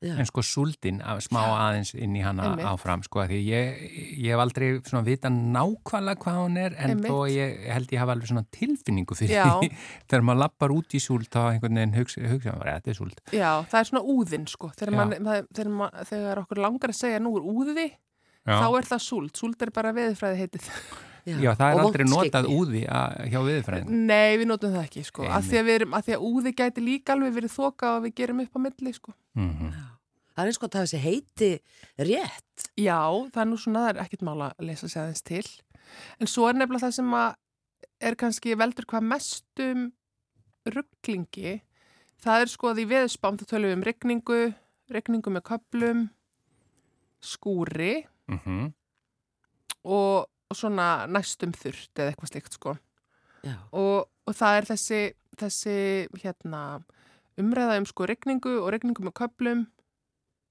Já. 0.00 0.14
en 0.16 0.28
sko 0.28 0.40
súldin 0.46 1.02
að 1.04 1.18
smá 1.26 1.40
aðeins 1.44 1.90
inn 1.92 2.14
í 2.16 2.22
hana 2.24 2.46
Einmitt. 2.50 2.64
áfram 2.70 3.02
sko 3.04 3.20
að 3.20 3.34
því 3.34 3.40
ég, 3.50 3.80
ég 4.16 4.32
hef 4.32 4.40
aldrei 4.40 4.68
svona 4.80 5.04
vita 5.04 5.28
nákvæmlega 5.28 6.22
hvað 6.24 6.38
hún 6.40 6.56
er 6.62 6.76
en 6.78 6.94
Einmitt. 6.94 7.10
þó 7.12 7.28
ég 7.28 7.66
held 7.74 7.92
ég 7.92 8.00
hafa 8.00 8.16
alveg 8.16 8.30
svona 8.32 8.44
tilfinningu 8.56 9.18
fyrir 9.18 9.44
því 9.44 9.70
þegar 10.08 10.24
maður 10.24 10.42
lappar 10.46 10.72
út 10.72 10.96
í 10.96 11.02
súld 11.04 11.28
þá 11.28 11.40
einhvern 11.50 11.82
veginn 11.82 11.98
hugsa, 11.98 12.24
hugsa 12.32 12.56
maður, 12.56 12.72
þetta 12.78 12.94
er 12.94 13.00
súld 13.02 13.20
Já, 13.36 13.50
það 13.68 13.80
er 13.82 13.90
svona 13.90 14.04
úðinn 14.16 14.48
sko. 14.48 14.72
Þegar, 14.80 14.96
man, 14.96 15.12
það, 15.20 15.50
þegar, 15.58 15.74
man, 15.82 16.00
þegar 16.08 16.42
okkur 16.46 16.64
langar 16.64 16.94
að 16.94 17.00
segja 17.02 17.20
nú 17.20 17.36
er 17.36 17.52
úði, 17.52 17.90
Já, 18.48 18.56
þá 18.56 18.66
er 18.78 18.88
það 18.88 19.02
súld. 19.04 19.32
Súld 19.36 19.62
er 19.62 19.70
bara 19.74 19.92
veðurfræði 19.96 20.40
heitið. 20.40 20.68
Já 21.26 21.52
það 21.54 21.66
er 21.66 21.78
Og 21.78 21.84
aldrei 21.84 22.04
notað 22.08 22.46
skyggni. 22.46 22.56
úði 22.56 22.82
að, 22.88 23.16
hjá 23.30 23.40
viðfræðin 23.46 24.02
Nei, 24.08 24.36
við 24.40 24.46
notum 24.50 24.74
það 24.74 24.84
ekki 24.86 25.04
sko. 25.04 25.26
Af 25.28 25.46
því, 25.46 25.56
að 25.60 25.68
við 25.68 25.78
erum, 25.80 25.94
af 25.94 26.06
því 26.06 26.16
að 26.16 26.26
úði 26.30 26.52
gæti 26.60 26.84
líka 26.84 27.14
alveg 27.14 27.34
verið 27.36 27.54
þoka 27.54 27.94
og 27.96 28.04
við 28.06 28.14
gerum 28.20 28.44
upp 28.44 28.56
á 28.56 28.60
milli 28.66 28.92
sko. 28.96 29.14
mm 29.34 29.72
Það 30.30 30.46
er 30.46 30.48
eins 30.48 30.60
gott 30.62 30.74
að 30.74 30.80
hafa 30.80 30.88
þessi 30.88 31.00
heiti 31.04 31.48
rétt. 31.98 32.62
Já, 32.78 33.00
það 33.34 33.40
er 33.42 33.48
nú 33.50 33.56
svona, 33.60 33.80
það 33.82 33.90
er 33.90 33.98
ekkert 34.04 34.22
mála 34.24 34.46
að 34.54 34.68
lesa 34.70 34.88
sér 34.88 35.02
aðeins 35.02 35.24
til. 35.26 35.42
En 36.22 36.30
svo 36.30 36.46
er 36.48 36.56
nefnilega 36.56 36.86
það 36.86 36.94
sem 36.96 37.10
að 37.18 37.34
er 38.08 38.16
kannski 38.16 38.56
veldur 38.56 38.86
hvað 38.88 39.08
mestum 39.10 39.82
rugglingi. 40.70 41.58
Það 42.24 42.44
er 42.44 42.52
sko 42.52 42.70
að 42.72 42.82
í 42.82 42.88
veðurspám 42.88 43.38
þá 43.40 43.44
tölum 43.50 43.68
við 43.68 43.76
um 43.76 43.84
rigningu, 43.90 44.40
rigningu 44.92 45.34
með 45.34 45.44
köplum, 45.50 46.02
skúri 47.20 48.06
-hmm. 48.28 48.72
og, 49.84 50.24
og 50.24 50.28
svona 50.58 51.06
næstum 51.10 51.52
þurrt 51.56 52.00
eða 52.00 52.12
eitthvað 52.12 52.32
slikt 52.32 52.56
sko. 52.56 52.76
Já. 53.46 53.54
Og, 53.72 54.08
og 54.28 54.36
það 54.36 54.56
er 54.58 54.68
þessi, 54.72 55.00
þessi 55.40 55.76
hérna, 56.22 56.62
umræða 57.40 57.78
um 57.80 57.86
sko 57.88 58.08
regningu 58.10 58.56
og 58.60 58.68
regningu 58.74 59.06
með 59.06 59.14
köplum 59.22 59.62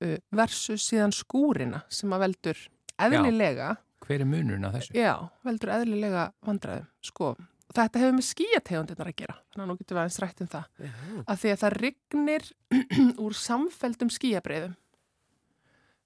uh, 0.04 0.18
versus 0.34 0.88
síðan 0.89 1.14
skúrina 1.14 1.84
sem 1.93 2.12
að 2.16 2.26
veldur 2.28 2.64
eðlilega, 3.00 3.76
Hver 4.10 4.24
er 4.24 4.28
munurinn 4.28 4.66
á 4.66 4.74
þessu? 4.74 4.95
já, 4.97 5.14
veldur 5.45 5.70
eðlilega 5.76 6.30
vandræðum 6.47 6.88
sko. 7.06 7.34
Þetta 7.70 8.00
hefur 8.02 8.16
með 8.18 8.26
skíategundirnar 8.26 9.10
að 9.12 9.18
gera, 9.20 9.36
þannig 9.54 9.62
að 9.62 9.68
nú 9.70 9.76
getum 9.78 9.95
við 9.95 10.02
aðeins 10.02 10.20
rætt 10.24 10.39
um 10.41 10.47
það. 10.50 10.64
Já. 10.82 10.93
Að 11.30 11.41
því 11.43 11.52
að 11.54 11.60
það 11.62 11.76
rignir 11.84 12.47
úr 13.28 13.36
samfeldum 13.38 14.10
skíabreiðum. 14.16 14.74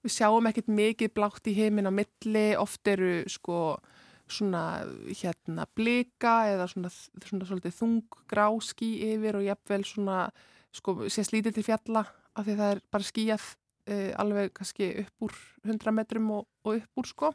Við 0.04 0.12
sjáum 0.18 0.46
ekkert 0.50 0.68
mikið 0.68 1.12
blátt 1.16 1.48
í 1.48 1.54
heimin 1.56 1.88
á 1.88 1.92
milli, 1.94 2.46
oft 2.60 2.86
eru 2.92 3.22
sko 3.32 3.78
svona 4.28 4.62
hérna 5.20 5.66
blika 5.76 6.46
eða 6.52 6.66
svona, 6.70 6.88
svona 7.24 7.44
svolítið 7.48 7.74
þung 7.76 7.98
grá 8.30 8.46
skí 8.64 8.88
yfir 9.12 9.36
og 9.40 9.44
jafnvel 9.44 9.82
svona 9.84 10.18
sko 10.74 10.94
sést 11.12 11.34
lítið 11.34 11.58
til 11.58 11.66
fjalla 11.66 12.04
af 12.34 12.46
því 12.46 12.54
það 12.58 12.72
er 12.74 12.80
bara 12.90 13.06
skíjað 13.08 13.44
uh, 13.44 14.12
alveg 14.24 14.52
kannski 14.56 14.88
upp 15.04 15.26
úr 15.28 15.36
100 15.68 15.92
metrum 15.94 16.30
og, 16.38 16.46
og 16.64 16.80
upp 16.80 17.02
úr 17.02 17.10
sko. 17.10 17.32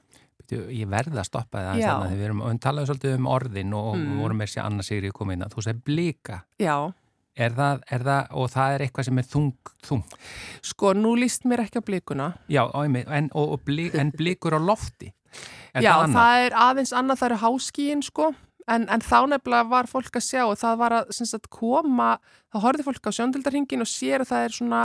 Ég 0.49 0.89
verði 0.89 1.20
að 1.22 1.28
stoppa 1.30 1.61
það 1.61 1.84
þannig 1.84 2.09
að 2.09 2.17
við 2.17 2.26
erum, 2.26 2.39
við 2.49 2.59
talaðum 2.65 2.89
svolítið 2.89 3.17
um 3.20 3.28
orðin 3.30 3.76
og 3.78 3.91
Mm. 3.93 4.07
við 4.09 4.22
vorum 4.24 4.39
með 4.41 4.49
sér 4.55 4.65
Anna 4.65 4.84
Sigri 4.86 5.11
komið 5.13 5.38
inn 5.38 5.45
að 5.45 5.53
þú 5.53 5.63
segir 5.67 5.82
blika. 5.86 6.39
Já, 6.57 6.76
er 7.39 7.55
það, 7.57 7.79
er 7.95 8.03
það, 8.07 8.27
og 8.41 8.49
það 8.53 8.73
er 8.75 8.83
eitthvað 8.85 9.07
sem 9.09 9.21
er 9.21 9.27
þung, 9.31 9.49
þung 9.87 10.03
sko 10.73 10.91
nú 10.97 11.13
líst 11.19 11.47
mér 11.49 11.63
ekki 11.65 11.79
á 11.79 11.87
blikuna. 11.87 12.27
Já, 12.51 12.63
en, 12.83 13.29
og, 13.33 13.55
og 13.55 13.63
blik, 13.67 13.95
en 13.95 14.11
blikur 14.15 14.57
á 14.57 14.61
lofti? 14.61 15.13
Er 15.73 15.85
Já, 15.85 15.93
það 16.01 16.13
það 16.17 16.43
er 16.45 16.55
aðeins 16.65 16.93
annað, 16.97 17.19
það 17.21 17.29
eru 17.31 17.41
háskíin 17.45 18.03
sko, 18.05 18.29
en, 18.69 18.87
en 18.89 19.01
þá 19.05 19.17
nefnilega 19.31 19.69
var 19.69 19.87
fólk 19.89 20.17
að 20.19 20.25
sjá 20.25 20.43
og 20.49 20.55
það 20.61 20.77
var 20.83 20.95
að 20.99 21.11
sagt, 21.19 21.49
koma, 21.53 22.11
þá 22.53 22.57
horfði 22.65 22.85
fólk 22.89 23.09
á 23.09 23.11
sjóndildarhingin 23.17 23.81
og 23.85 23.89
sér 23.89 24.23
að 24.25 24.31
það 24.33 24.45
er 24.47 24.55
svona 24.57 24.81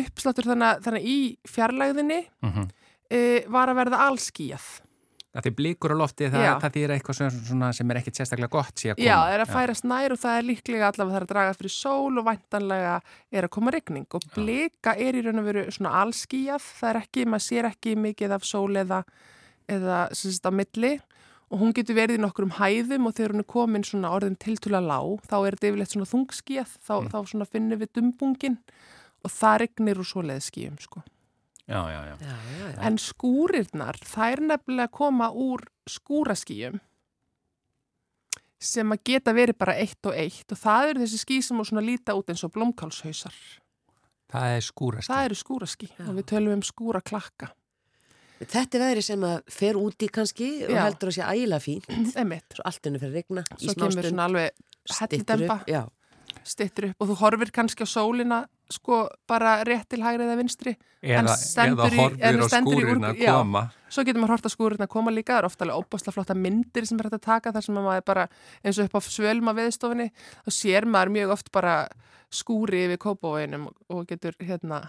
uppsláttur 0.00 0.48
þannig, 0.52 0.68
að- 0.72 0.86
þannig 0.86 1.02
að 1.04 1.10
í 1.12 1.18
fjarlægðinni 1.48 2.20
Mm 2.42 2.68
e, 3.12 3.44
var 3.52 3.68
að 3.68 3.76
verða 3.76 3.98
allskíjað. 4.08 4.66
Það 5.32 5.46
er 5.48 5.54
blikur 5.56 5.92
á 5.92 5.96
lofti, 5.96 6.26
það, 6.28 6.42
það 6.60 6.74
þýr 6.74 6.92
eitthvað 6.92 7.16
sem, 7.16 7.36
svona, 7.48 7.68
sem 7.72 7.90
er 7.90 7.98
ekkit 8.02 8.18
sérstaklega 8.20 8.52
gott 8.52 8.82
að 8.84 8.96
koma 8.98 9.06
Já, 9.06 9.14
það 9.16 9.34
er 9.36 9.42
að 9.44 9.52
færast 9.54 9.86
nær 9.88 10.12
og 10.12 10.18
það 10.20 10.34
er 10.38 10.44
líklega 10.48 10.88
allavega 10.92 11.12
það 11.14 11.20
er 11.22 11.24
að 11.26 11.30
draga 11.32 11.54
fyrir 11.56 11.72
sól 11.72 12.18
og 12.20 12.26
væntanlega 12.26 12.96
er 13.32 13.46
að 13.48 13.52
koma 13.56 13.72
regning 13.72 14.18
og 14.18 14.26
blika 14.34 14.92
er 15.00 15.16
í 15.16 15.22
raun 15.24 15.40
og 15.40 15.46
veru 15.48 15.62
svona 15.72 15.94
allskíjað, 16.02 16.66
það 16.82 16.90
er 16.90 17.00
ekki, 17.00 17.24
maður 17.32 17.46
sér 17.46 17.68
ekki 17.70 17.94
mikið 17.96 18.34
af 18.36 18.44
sól 18.44 18.76
eða, 18.82 19.00
eða 19.72 20.02
sem 20.12 20.36
sagt 20.36 20.50
á 20.50 20.52
milli. 20.52 20.92
Og 21.52 21.60
hún 21.60 21.72
getur 21.76 21.96
verið 21.96 22.16
í 22.16 22.20
nokkrum 22.22 22.52
hæðum 22.56 23.08
og 23.08 23.16
þegar 23.16 23.32
hún 23.34 23.42
er 23.42 23.48
komin 23.52 23.82
svona 23.84 24.12
orðin 24.16 24.36
tiltúlega 24.40 24.84
lág 24.88 25.24
þá 25.28 25.34
er 25.46 25.56
þetta 25.56 25.68
yfirleitt 25.68 25.92
svona 25.92 26.08
þungskíjað, 26.12 26.70
þá, 26.80 26.92
Mm. 26.96 27.08
þá 27.12 27.18
svona 27.28 27.48
finnum 27.48 27.80
við 27.82 27.90
dumbungin 27.96 28.56
og 29.24 29.30
það 29.32 29.58
regnir 29.64 30.00
úr 30.00 30.08
svoleið 30.08 30.44
skíjum 30.48 30.78
sko. 30.80 31.02
Já, 31.72 31.80
já, 31.88 32.00
já. 32.10 32.16
Já, 32.20 32.36
já, 32.36 32.70
já. 32.74 32.80
En 32.88 32.98
skúrirnar, 33.00 33.96
þær 34.04 34.42
nefnilega 34.52 34.92
koma 34.92 35.30
úr 35.32 35.64
skúraskíjum 35.88 36.80
sem 38.62 38.92
að 38.94 39.00
geta 39.08 39.32
verið 39.34 39.56
bara 39.58 39.74
eitt 39.82 40.06
og 40.06 40.14
eitt 40.14 40.52
og 40.54 40.58
það 40.60 40.90
eru 40.92 41.02
þessi 41.02 41.18
skí 41.24 41.38
sem 41.42 41.62
svona 41.66 41.82
líta 41.82 42.14
út 42.14 42.28
eins 42.30 42.44
og 42.46 42.52
blómkálshausar. 42.54 43.34
Það 44.32 44.52
er 44.56 44.62
skúrast. 44.64 45.10
Það 45.10 45.24
eru 45.28 45.38
skúraskí 45.40 45.88
Já. 45.90 46.04
og 46.06 46.14
við 46.20 46.28
tölum 46.30 46.54
um 46.56 46.62
skúraklakka. 46.64 47.50
Þetta 48.42 48.78
er 48.78 48.82
veðri 48.84 49.02
sem 49.06 49.24
að 49.26 49.42
fer 49.54 49.76
úti 49.78 50.08
kannski 50.10 50.46
og 50.66 50.72
Já. 50.76 50.80
heldur 50.86 51.10
að 51.10 51.16
sé 51.18 51.26
ægilega 51.26 51.62
fín 51.62 51.82
Einmitt. 52.20 52.46
svo 52.56 52.64
allt 52.70 52.86
henni 52.88 53.02
fyrir 53.02 53.18
regna 53.20 53.44
í 53.44 53.66
Svo 53.66 53.74
kemur 53.74 53.92
smástund 53.92 54.08
svona 54.08 54.28
alveg 54.30 54.62
styttir 54.82 55.18
hellidemba, 55.18 55.58
upp. 55.60 55.68
Já, 55.70 55.82
stittur 56.54 56.88
upp 56.90 57.02
og 57.04 57.10
þú 57.12 57.18
horfir 57.22 57.52
kannski 57.54 57.86
á 57.86 57.88
sólina 57.92 58.40
sko 58.74 59.02
bara 59.28 59.58
rétt 59.68 59.88
til 59.92 60.00
hægri 60.04 60.24
eða 60.26 60.38
vinstri 60.40 60.74
En 61.02 61.26
Eða, 61.26 61.34
stendur 61.36 61.86
eða 61.86 61.94
í- 61.94 61.98
horfir 61.98 62.24
en 62.28 62.40
á 62.40 62.46
skúrin 62.52 63.00
úr- 63.02 63.08
að 63.10 63.18
já. 63.24 63.32
koma. 63.34 63.62
svo 63.90 64.04
getur 64.06 64.22
maður 64.22 64.34
hort 64.36 64.46
að 64.48 64.54
skúrurna 64.56 64.86
koma 64.88 65.10
líka 65.10 65.34
það 65.34 65.42
er 65.42 65.48
ofta 65.50 65.64
alveg 65.66 65.82
óbáslega 65.82 66.14
flotta 66.16 66.34
myndir 66.38 66.86
sem 66.86 66.98
er 67.00 67.08
hægt 67.10 67.18
að 67.18 67.26
taka 67.26 67.52
þar 67.52 67.66
sem 67.66 67.74
maður 67.74 68.04
bara 68.06 68.28
eins 68.64 68.78
og 68.78 68.84
upp 68.88 68.96
á 68.96 69.00
svölma 69.02 69.54
veðstofinni 69.58 70.08
þá 70.46 70.50
sér 70.60 70.86
maður 70.86 71.14
mjög 71.18 71.34
oft 71.36 71.52
bara 71.52 71.76
skúri 72.32 72.84
yfir 72.86 72.98
kópavóinum 73.02 73.68
og 73.90 74.06
getur 74.08 74.32
hérna 74.40 74.82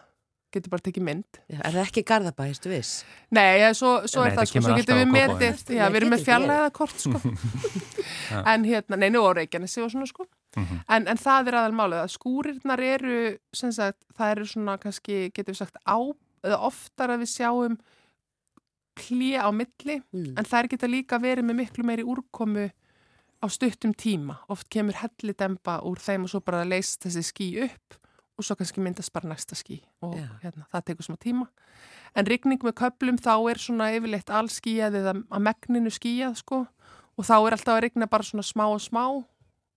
getur 0.53 0.69
bara 0.69 0.85
tekið 0.85 1.03
mynd 1.03 1.39
já, 1.49 1.57
er 1.65 1.73
það 1.73 1.87
ekki 1.87 2.03
Garðabæ, 2.05 2.45
þú 2.61 2.69
viss? 2.69 2.91
Nei, 3.33 3.57
ja, 3.63 3.71
svo, 3.73 4.05
svo 4.05 4.21
Nei, 4.21 4.29
er 4.29 4.35
það 4.37 4.45
sko, 4.51 4.61
svo 4.61 4.75
á 4.77 4.77
við 5.01 5.09
metið, 5.09 5.63
já, 5.73 5.87
við 5.89 5.97
erum 5.97 6.11
með 6.13 6.19
getur 6.21 6.29
fjallæða 6.29 6.67
kort 6.77 6.99
sko. 7.01 7.21
en 8.53 8.65
hérna, 8.69 8.99
nei, 9.01 9.09
nú 9.09 9.23
á 9.25 9.31
Reykjanesi 9.33 9.81
og 9.81 9.89
svona 9.89 10.05
sko, 10.05 10.27
Mhm. 10.57 10.83
en, 10.87 11.07
en 11.07 11.17
það 11.17 11.47
er 11.47 11.53
aðal 11.59 11.73
málið 11.77 12.01
að 12.03 12.11
skúrirnar 12.13 12.79
eru, 12.79 13.37
sagt, 13.53 14.03
það 14.17 14.31
eru 14.35 14.45
svona 14.45 14.77
kannski, 14.77 15.31
getum 15.33 15.53
við 15.53 15.57
sagt, 15.63 15.77
á, 15.87 15.97
eða 16.43 16.59
oftar 16.67 17.09
að 17.09 17.23
við 17.23 17.31
sjáum 17.33 17.77
klí 18.95 19.33
á 19.33 19.49
milli, 19.51 20.01
Mm. 20.13 20.37
en 20.37 20.45
þær 20.45 20.67
geta 20.69 20.87
líka 20.87 21.17
verið 21.19 21.43
með 21.45 21.55
miklu 21.65 21.83
meiri 21.83 22.03
úrkomu 22.05 22.69
á 23.41 23.45
stuttum 23.49 23.93
tíma, 23.93 24.37
oft 24.49 24.69
kemur 24.69 24.93
hellidemba 24.93 25.81
úr 25.83 25.97
þeim 25.97 26.23
og 26.23 26.29
svo 26.29 26.39
bara 26.45 26.63
leysst 26.63 27.01
þessi 27.01 27.23
ský 27.25 27.47
upp 27.65 27.97
og 28.37 28.45
svo 28.45 28.55
kannski 28.55 28.81
myndast 28.81 29.11
bara 29.13 29.29
næsta 29.29 29.55
ský 29.57 29.81
og 30.01 30.15
Já. 30.15 30.29
hérna, 30.43 30.65
það 30.71 30.85
tekur 30.85 31.05
smá 31.09 31.17
tíma 31.17 31.47
en 32.15 32.25
rigning 32.25 32.59
með 32.63 32.73
köplum 32.73 33.17
þá 33.17 33.49
er 33.51 33.57
svona 33.57 33.89
yfirleitt 33.97 34.29
all 34.29 34.47
skýjað 34.47 34.95
eða 35.01 35.13
að 35.29 35.41
megninu 35.41 35.89
skýjað 35.89 36.37
sko 36.37 36.67
og 37.17 37.25
þá 37.25 37.33
er 37.47 37.51
alltaf 37.57 37.75
að 37.77 37.81
rigna 37.81 38.07
bara 38.07 38.23
svona 38.23 38.43
smá 38.45 38.65
og 38.69 38.79
smá 38.81 39.25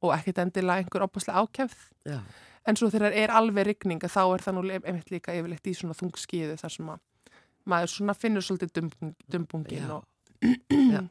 og 0.05 0.13
ekkert 0.17 0.43
endilega 0.45 0.83
einhver 0.83 1.07
opaslega 1.07 1.43
ákefð 1.45 1.87
Já, 2.11 2.21
en 2.67 2.79
svo 2.79 2.91
þegar 2.93 3.17
er 3.17 3.33
alveg 3.35 3.71
rigning 3.71 4.03
að 4.05 4.15
þá 4.17 4.23
er 4.25 4.45
það 4.47 4.59
nú 4.59 4.65
einmitt 4.77 5.13
líka 5.15 5.37
yfirleitt 5.37 5.71
í 5.71 5.77
svona 5.79 5.97
þungskýðu 5.99 6.59
þar 6.61 6.75
sem 6.77 6.93
að 6.93 7.03
maður 7.67 7.93
svona 7.93 8.15
finnur 8.17 8.45
svolítið 8.47 8.75
dumbung, 8.79 9.17
dumbungin 9.33 9.91
og 9.97 10.05
Já. 10.71 11.03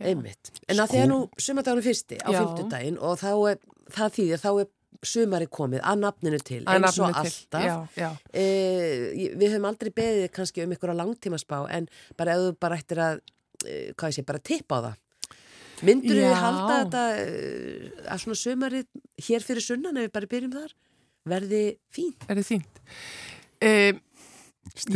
einmitt. 0.00 0.52
En 0.68 0.80
að 0.80 0.92
því 0.92 1.02
að 1.02 1.10
nú 1.10 1.18
sumardagunum 1.40 1.84
fyrsti 1.84 2.18
á 2.22 2.28
Já. 2.32 2.40
fimmtudaginn 2.40 2.98
og 3.00 3.20
þá 3.20 3.30
er, 3.52 3.60
það 3.92 4.16
þýðir, 4.18 4.42
þá 4.42 4.50
er 4.54 4.72
sumari 5.06 5.48
komið 5.52 5.82
að 5.84 6.02
nafninu 6.02 6.38
til, 6.40 6.62
eins 6.72 6.98
og 7.02 7.16
alltaf. 7.20 7.64
já, 7.66 7.74
já. 7.98 8.08
E, 8.32 8.44
við 9.36 9.50
höfum 9.52 9.68
aldrei 9.68 9.90
beðið 9.92 10.30
kannski 10.34 10.64
um 10.64 10.72
ykkur 10.72 10.94
á 10.96 11.00
langtímaspá 11.02 11.58
en 11.76 11.88
bara 12.16 12.36
ef 12.36 12.44
þú 12.44 12.54
bara 12.64 12.78
ættir 12.80 13.02
að, 13.04 13.20
e, 13.64 13.74
hvað 13.92 14.12
ég 14.12 14.16
sé, 14.16 14.24
bara 14.26 14.40
tippa 14.40 14.80
á 14.80 14.84
það. 14.86 14.96
Myndur 15.84 16.16
við 16.16 16.32
halda 16.40 16.80
þetta 16.80 17.04
e, 17.20 17.92
að 18.08 18.22
svona 18.22 18.40
sumarið 18.40 18.86
hér 19.26 19.44
fyrir 19.44 19.64
sunnan 19.64 19.98
ef 20.00 20.06
við 20.06 20.14
bara 20.14 20.30
byrjum 20.30 20.54
þar, 20.54 20.74
verði 21.28 21.62
fín? 21.92 22.14
er 22.24 22.40
þið 22.40 22.48
fínt 22.54 22.82
um, 23.60 24.02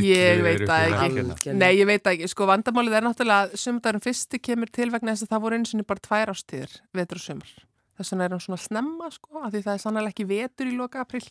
Ég 0.02 0.42
veit 0.44 0.64
það 0.66 0.94
ekki. 1.06 1.52
Nei, 1.54 1.70
ég 1.78 1.86
veit 1.88 2.02
það 2.02 2.16
ekki. 2.16 2.28
Sko, 2.32 2.46
vandamálið 2.50 2.96
er 2.98 3.04
náttúrulega 3.06 3.46
að 3.46 3.52
sumardagurinn 3.62 4.04
fyrsti 4.04 4.40
kemur 4.42 4.70
til 4.74 4.88
vegna 4.92 5.14
þess 5.14 5.26
að 5.26 5.34
það 5.34 5.44
voru 5.44 5.58
eins 5.60 5.74
og 5.76 5.84
bara 5.88 6.04
tvær 6.06 6.32
ástíðir, 6.34 6.74
vetur 6.96 7.20
og 7.20 7.24
sumar. 7.24 7.52
Þess 7.96 8.12
vegna 8.12 8.26
er 8.26 8.34
hann 8.34 8.42
svona 8.44 8.60
snemma, 8.64 9.10
sko, 9.14 9.44
af 9.44 9.54
því 9.54 9.62
það 9.66 9.76
er 9.76 9.82
sannlega 9.84 10.12
ekki 10.12 10.26
vetur 10.30 10.70
í 10.70 10.74
loka 10.76 11.04
april. 11.04 11.22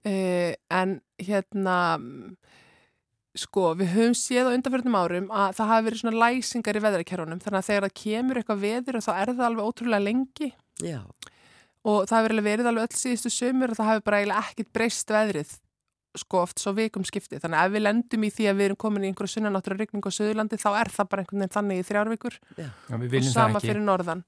Uh, 0.00 0.52
en 0.80 0.96
hérna, 1.20 1.76
sko, 3.40 3.70
við 3.78 3.92
höfum 3.94 4.16
séð 4.18 4.50
á 4.50 4.54
undanfjörnum 4.56 4.98
árum 5.00 5.30
að 5.32 5.56
það 5.58 5.70
hafi 5.72 5.86
verið 5.88 6.02
svona 6.02 6.20
læsingar 6.24 6.78
í 6.78 6.84
veðrakerfunum. 6.84 7.40
Þannig 7.44 7.60
að 7.62 7.68
þegar 7.70 7.86
það 7.88 7.96
kemur 8.02 8.40
eitthvað 8.42 8.62
veður 8.66 9.00
og 9.00 9.06
þá 9.06 9.10
er 9.16 9.32
það 9.32 9.46
alveg 9.48 9.70
ótrúlega 9.70 10.06
lengi. 10.06 10.52
Já, 10.84 11.00
og 11.88 11.98
það 12.10 12.18
hefur 12.20 12.36
alveg 12.36 12.48
verið 12.50 12.70
alveg 12.70 12.86
öll 12.90 13.00
síðustu 13.00 13.32
sömur 13.32 13.72
og 13.72 13.80
það 13.80 13.90
hefur 13.94 14.06
bara 14.10 14.22
eiginlega 14.22 14.46
ekkit 14.50 14.72
breyst 14.76 15.12
veðrið 15.16 15.58
sko 16.18 16.40
oft 16.42 16.58
svo 16.58 16.72
vikum 16.74 17.04
skipti. 17.06 17.38
Þannig 17.38 17.60
að 17.60 17.68
ef 17.68 17.74
við 17.76 17.82
lendum 17.84 18.24
í 18.26 18.30
því 18.34 18.46
að 18.50 18.56
við 18.58 18.66
erum 18.66 18.78
komin 18.82 19.04
í 19.04 19.10
einhverju 19.12 19.30
sunnanáttúra 19.36 19.76
rigning 19.78 20.02
á 20.02 20.10
Suðurlandi 20.10 20.58
þá 20.58 20.70
er 20.80 20.90
það 20.90 21.10
bara 21.12 21.22
einhvern 21.22 21.44
veginn 21.44 21.54
þannig 21.54 21.78
í 21.78 21.84
þrjárvíkur 21.86 22.38
Já, 22.58 22.70
við 22.98 23.14
og 23.20 23.28
sama 23.30 23.62
fyrir 23.62 23.84
norðan. 23.84 24.24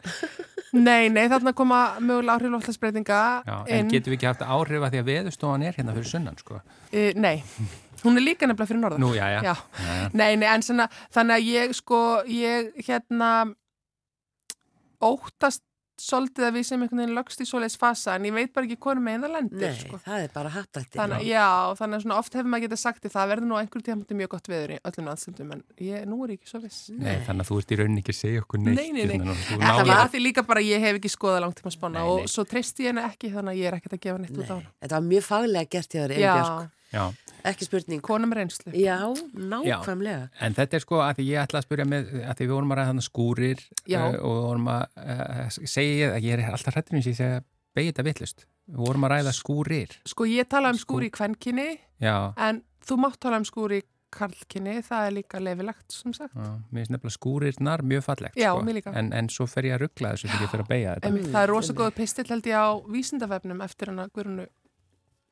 Nei, 0.72 1.08
nei, 1.12 1.24
þarna 1.28 1.52
koma 1.58 1.80
mögulega 2.00 2.38
áhrif 2.38 2.54
loftlagsbreytinga 2.54 3.18
Já, 3.44 3.56
en 3.76 3.90
getum 3.90 4.14
við 4.14 4.18
ekki 4.20 4.30
haft 4.30 4.44
áhrif 4.46 4.86
að 4.86 4.94
því 4.94 5.00
að 5.02 5.10
veðustofan 5.10 5.66
er 5.66 5.80
hérna 5.80 5.96
fyrir 5.98 6.12
sunnan, 6.14 6.38
sko? 6.40 6.62
uh, 6.62 7.10
Nei, 7.18 7.42
hún 8.04 8.16
er 8.18 8.24
líka 8.26 8.46
nefnilega 8.46 8.70
fyrir 8.72 8.82
norðan 8.84 9.00
Nú, 9.04 9.12
já, 9.16 9.26
já. 9.36 9.40
Já. 9.42 9.54
já, 9.56 9.92
já. 10.02 10.08
Nei, 10.14 10.30
nei, 10.36 10.48
en 10.54 10.62
svona, 10.66 10.88
þannig 11.14 11.36
að 11.40 11.50
ég 11.52 11.76
sko, 11.78 12.00
ég 12.26 12.72
hérna 12.86 13.32
óttast 15.02 15.62
svolítið 16.02 16.46
að 16.48 16.54
við 16.56 16.64
sem 16.66 16.80
einhvern 16.82 16.98
veginn 17.02 17.14
lögst 17.14 17.42
í 17.44 17.46
svoleiðis 17.46 17.76
fasa 17.78 18.14
en 18.16 18.24
ég 18.26 18.32
veit 18.34 18.50
bara 18.56 18.66
ekki 18.66 18.78
hvort 18.82 18.98
með 19.04 19.18
eina 19.20 19.28
lendir 19.36 19.68
nei, 19.68 19.76
sko. 19.78 19.98
það 20.02 20.22
er 20.24 20.30
bara 20.34 20.50
hattætti. 20.50 20.96
Þannig, 20.98 21.26
já, 21.28 21.44
þannig 21.78 21.98
að 21.98 22.02
svona 22.06 22.16
oft 22.18 22.34
hefur 22.38 22.48
maður 22.50 22.64
getið 22.64 22.80
sagt 22.80 23.04
því 23.04 23.10
það 23.12 23.28
verður 23.30 23.46
nú 23.50 23.58
einhver 23.60 23.84
tíma 23.86 24.16
mjög 24.22 24.30
gott 24.32 24.50
veður 24.50 24.72
í 24.74 24.78
öllum 24.88 25.10
landsendum 25.12 25.52
en 25.54 25.62
ég, 25.84 26.08
nú 26.10 26.18
er 26.24 26.32
ég 26.32 26.40
ekki 26.40 26.50
svo 26.50 26.62
viss. 26.64 26.80
Nei, 26.96 27.20
þannig 27.28 27.44
að 27.44 27.50
þú 27.52 27.58
ert 27.62 27.74
í 27.76 27.78
rauninni 27.82 28.02
ekki 28.02 28.14
að 28.16 28.18
segja 28.18 28.42
okkur 28.42 28.62
neitt. 28.64 28.80
Nei, 28.80 28.88
nei, 28.96 29.04
nei. 29.04 29.14
hérna, 29.20 29.36
þú 29.36 29.60
Þetta 29.60 29.68
náðir- 29.68 29.92
var 29.92 30.10
því 30.16 30.22
líka 30.26 30.46
bara 30.48 30.64
að 30.64 30.70
ég 30.72 30.86
hef 30.88 30.98
ekki 30.98 31.12
skoðað 31.14 31.44
langtíma 31.46 31.74
spána 31.76 31.94
Nei, 32.00 32.02
nei. 32.02 32.14
og 32.26 32.32
svo 32.34 32.46
treysti 32.50 32.88
ég 32.88 32.90
henni 32.94 33.06
ekki 33.06 33.30
þannig 33.36 33.52
að 33.54 33.60
ég 33.62 33.70
er 33.70 33.78
ekkert 33.78 33.94
að 33.98 34.02
gefa 34.08 34.22
neitt 34.24 34.34
út 34.42 34.50
á 34.50 34.56
Nei, 34.56 34.58
hana. 34.58 34.74
þetta 34.82 34.98
var 34.98 35.06
mjög 35.12 35.28
faglega 35.28 35.70
gert 35.76 35.94
hjá 35.94 36.02
þér, 36.08 37.31
Ekki 37.44 37.66
spurning. 37.66 38.02
kona 38.04 38.26
með 38.30 38.38
reynslu. 38.40 38.72
Já, 38.78 38.98
nákvæmlega. 39.34 40.28
en 40.40 40.54
þetta 40.54 40.78
er 40.78 40.84
sko 40.84 41.00
að 41.02 41.16
því 41.18 41.26
ég 41.28 41.42
ætla 41.42 41.60
að 41.62 41.66
spyrja 41.66 41.86
með, 41.88 42.10
að 42.22 42.36
því 42.38 42.46
við 42.48 42.54
vorum 42.56 42.72
að 42.74 42.78
ræða 42.80 42.90
þannig 42.92 43.06
skúrir 43.08 43.64
Já. 43.90 44.00
uh, 44.02 44.18
og 44.22 44.42
vorum 44.48 44.68
að 44.72 44.82
uh, 45.02 45.46
segja 45.64 45.94
ég 45.98 46.16
að 46.16 46.26
ég 46.28 46.38
er 46.38 46.52
alltaf 46.52 46.76
hrættur 46.76 46.98
eins 46.98 47.06
og 47.08 47.12
ég 47.14 47.20
segja 47.22 47.40
þetta 47.92 48.06
vittlust. 48.08 48.46
Við 48.72 48.82
vorum 48.86 49.06
að 49.08 49.14
ræða 49.16 49.32
skúrir. 49.36 49.96
Sko 50.06 50.28
ég 50.30 50.48
tala 50.48 50.70
um 50.70 50.78
Skú- 50.78 50.96
skúri 51.00 51.10
í 51.10 51.14
kvenkinni 51.16 51.70
Já, 52.02 52.32
en 52.36 52.62
þú 52.86 53.00
mátt 53.02 53.18
tala 53.22 53.40
um 53.42 53.48
skúri 53.48 53.82
í 53.82 53.86
karlkinni, 54.12 54.82
það 54.84 55.06
er 55.08 55.12
líka 55.16 55.38
lefilegt, 55.40 55.86
sem 55.88 56.12
sagt. 56.12 56.34
já, 56.36 56.48
mér 56.68 56.82
finnst 56.82 56.90
nefnilega 56.92 57.16
skúrirnar 57.16 57.80
mjög 57.80 58.02
fallegt. 58.04 58.34
Já, 58.36 58.50
sko. 58.52 58.64
mér 58.66 58.74
líka. 58.76 58.92
En, 58.92 59.08
en 59.16 59.30
svo 59.32 59.46
fer 59.48 59.64
ég 59.70 59.78
að 59.78 59.86
ruggla 59.86 60.10
þessu 60.12 60.28
þegar 60.28 60.42
ég 60.44 60.50
fer 60.52 60.60
að 60.64 60.68
beigja 60.68 60.90
þetta. 60.98 61.08
Einmitt, 61.08 61.30
það 61.32 61.42
er 61.46 61.48
rosa 61.54 61.72
góð 61.78 61.94
pistill 61.96 62.26
held 62.28 62.48
ég 62.50 62.60
á 62.60 62.68
vísindavefnum 62.92 63.62
eftir 63.64 63.88
hana 63.88 64.04
Guðrunu 64.12 64.44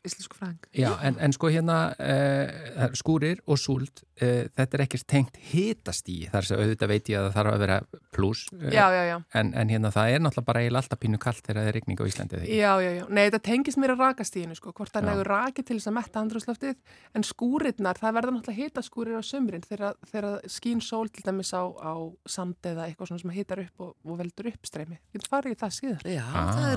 íslensku 0.06 0.36
fræðing. 0.38 0.58
Já, 0.80 0.90
en, 1.04 1.16
en 1.20 1.32
sko 1.36 1.50
hérna 1.52 1.78
uh, 2.00 2.86
skúrir 2.96 3.40
og 3.46 3.58
súld 3.60 4.00
uh, 4.22 4.46
þetta 4.56 4.78
er 4.78 4.82
ekkert 4.86 5.04
tengt 5.10 5.36
hitastíi 5.50 6.30
þar 6.32 6.46
sem 6.48 6.60
auðvitað 6.62 6.90
veit 6.94 7.10
ég 7.12 7.18
að 7.20 7.26
það 7.26 7.34
þarf 7.36 7.52
að 7.56 7.60
vera 7.64 7.76
pluss 8.16 8.46
uh, 8.54 8.64
Já, 8.72 8.86
já, 8.96 9.02
já. 9.10 9.16
en, 9.40 9.50
en 9.60 9.72
hérna 9.74 9.90
það 9.92 10.14
er 10.14 10.22
náttúrulega 10.24 10.48
bara 10.48 10.62
eiginlega 10.64 10.82
alltaf 10.84 11.00
pínu 11.02 11.20
kallt 11.20 11.42
þegar 11.44 11.60
það 11.60 11.68
er 11.72 11.76
rigning 11.78 12.00
á 12.00 12.04
Íslandi 12.10 12.40
þegar 12.40 12.48
Já, 12.60 12.72
já, 12.86 12.90
já. 12.96 13.04
Nei, 13.10 13.22
þetta 13.28 13.42
tengist 13.50 13.80
mér 13.82 13.94
að 13.94 14.02
rakastíðinu, 14.06 14.56
sko, 14.58 14.72
hvort 14.80 14.94
það 14.96 15.04
Já. 15.04 15.08
negur 15.12 15.30
raki 15.34 15.66
til 15.68 15.76
þess 15.78 15.90
að 15.92 15.96
metta 16.00 16.24
andrúsloftið, 16.24 16.80
en 17.20 17.28
skúrirnar, 17.28 18.00
það 18.00 18.16
verða 18.20 18.34
náttúrulega 18.38 18.64
hitaskúrir 18.70 19.20
á 19.20 19.22
sömurinn 19.26 19.68
þegar, 19.68 20.00
þegar 20.10 20.28
skín 20.56 20.80
sól 20.84 21.08
til 21.12 21.24
dæmis 21.28 21.52
á, 21.52 21.62
á 21.68 21.92
sand 22.24 22.56
eða 22.72 22.88
eitthvað 22.88 23.12
svona 23.12 23.24
sem 23.26 23.36
hitar 23.36 23.60
upp 23.66 23.84
og, 23.86 23.94
og 24.08 24.18
veldur 24.20 24.48
uppstreymi. 24.54 24.96
Get 25.14 25.28
farið 25.28 25.56
í 25.56 25.60
það 25.60 25.76
síðar. 25.78 26.08
Já, 26.08 26.24
Ah. 26.30 26.52
það 26.56 26.74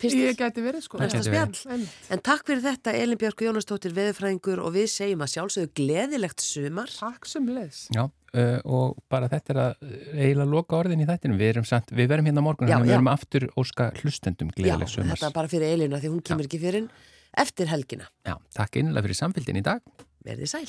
pistil. 0.00 0.22
Ég 0.26 0.38
gæti 0.38 0.64
verið, 0.64 0.84
sko. 0.86 1.00
Gæti 1.00 1.32
verið. 1.32 1.88
En 2.12 2.22
takk 2.24 2.46
fyrir 2.48 2.62
þetta 2.64 2.94
Elin 2.96 3.20
Björk 3.20 3.42
Jónastóttir 3.46 3.94
veðurfræðingur 3.96 4.62
og 4.64 4.76
við 4.76 4.86
segjum 4.92 5.24
að 5.26 5.32
sjálfsögðu 5.34 5.72
gleðilegt 5.80 6.44
sumar. 6.44 6.92
Takk 6.92 7.28
sem 7.30 7.50
leðs. 7.50 7.82
Já, 7.96 8.04
uh, 8.06 8.56
og 8.64 8.96
bara 9.12 9.30
þetta 9.32 9.54
er 9.54 9.62
að 9.64 9.76
uh, 9.86 9.98
eiginlega 10.14 10.48
loka 10.54 10.80
orðin 10.80 11.04
í 11.04 11.08
þættinu 11.08 11.38
við 11.40 11.52
erum, 11.54 11.68
samt, 11.68 11.92
við 11.96 12.10
verum 12.14 12.30
hérna 12.30 12.44
morgun 12.46 12.70
Já, 12.70 12.78
en 12.78 12.86
við 12.86 12.92
já. 12.92 12.96
verum 12.96 13.12
aftur 13.12 13.48
óska 13.56 13.90
hlustendum 14.00 14.50
Já, 14.52 14.58
gleðileg 14.60 14.92
sumars 14.92 15.20
þetta 15.20 15.30
er 15.30 15.38
bara 15.38 15.52
fyrir 15.52 15.76
Elina 15.76 16.02
því 16.02 16.12
hún 16.14 16.24
kemur 16.26 16.48
ekki 16.48 16.62
fyrir 16.62 16.90
eftir 17.36 17.68
helgina. 17.68 18.10
Já, 18.26 18.36
takk 18.56 18.80
einlega 18.80 19.08
fyrir 19.08 19.20
samfélgin 19.24 19.60
í 19.60 19.64
dag 19.66 19.84
Verðið 20.26 20.50
sæl. 20.50 20.68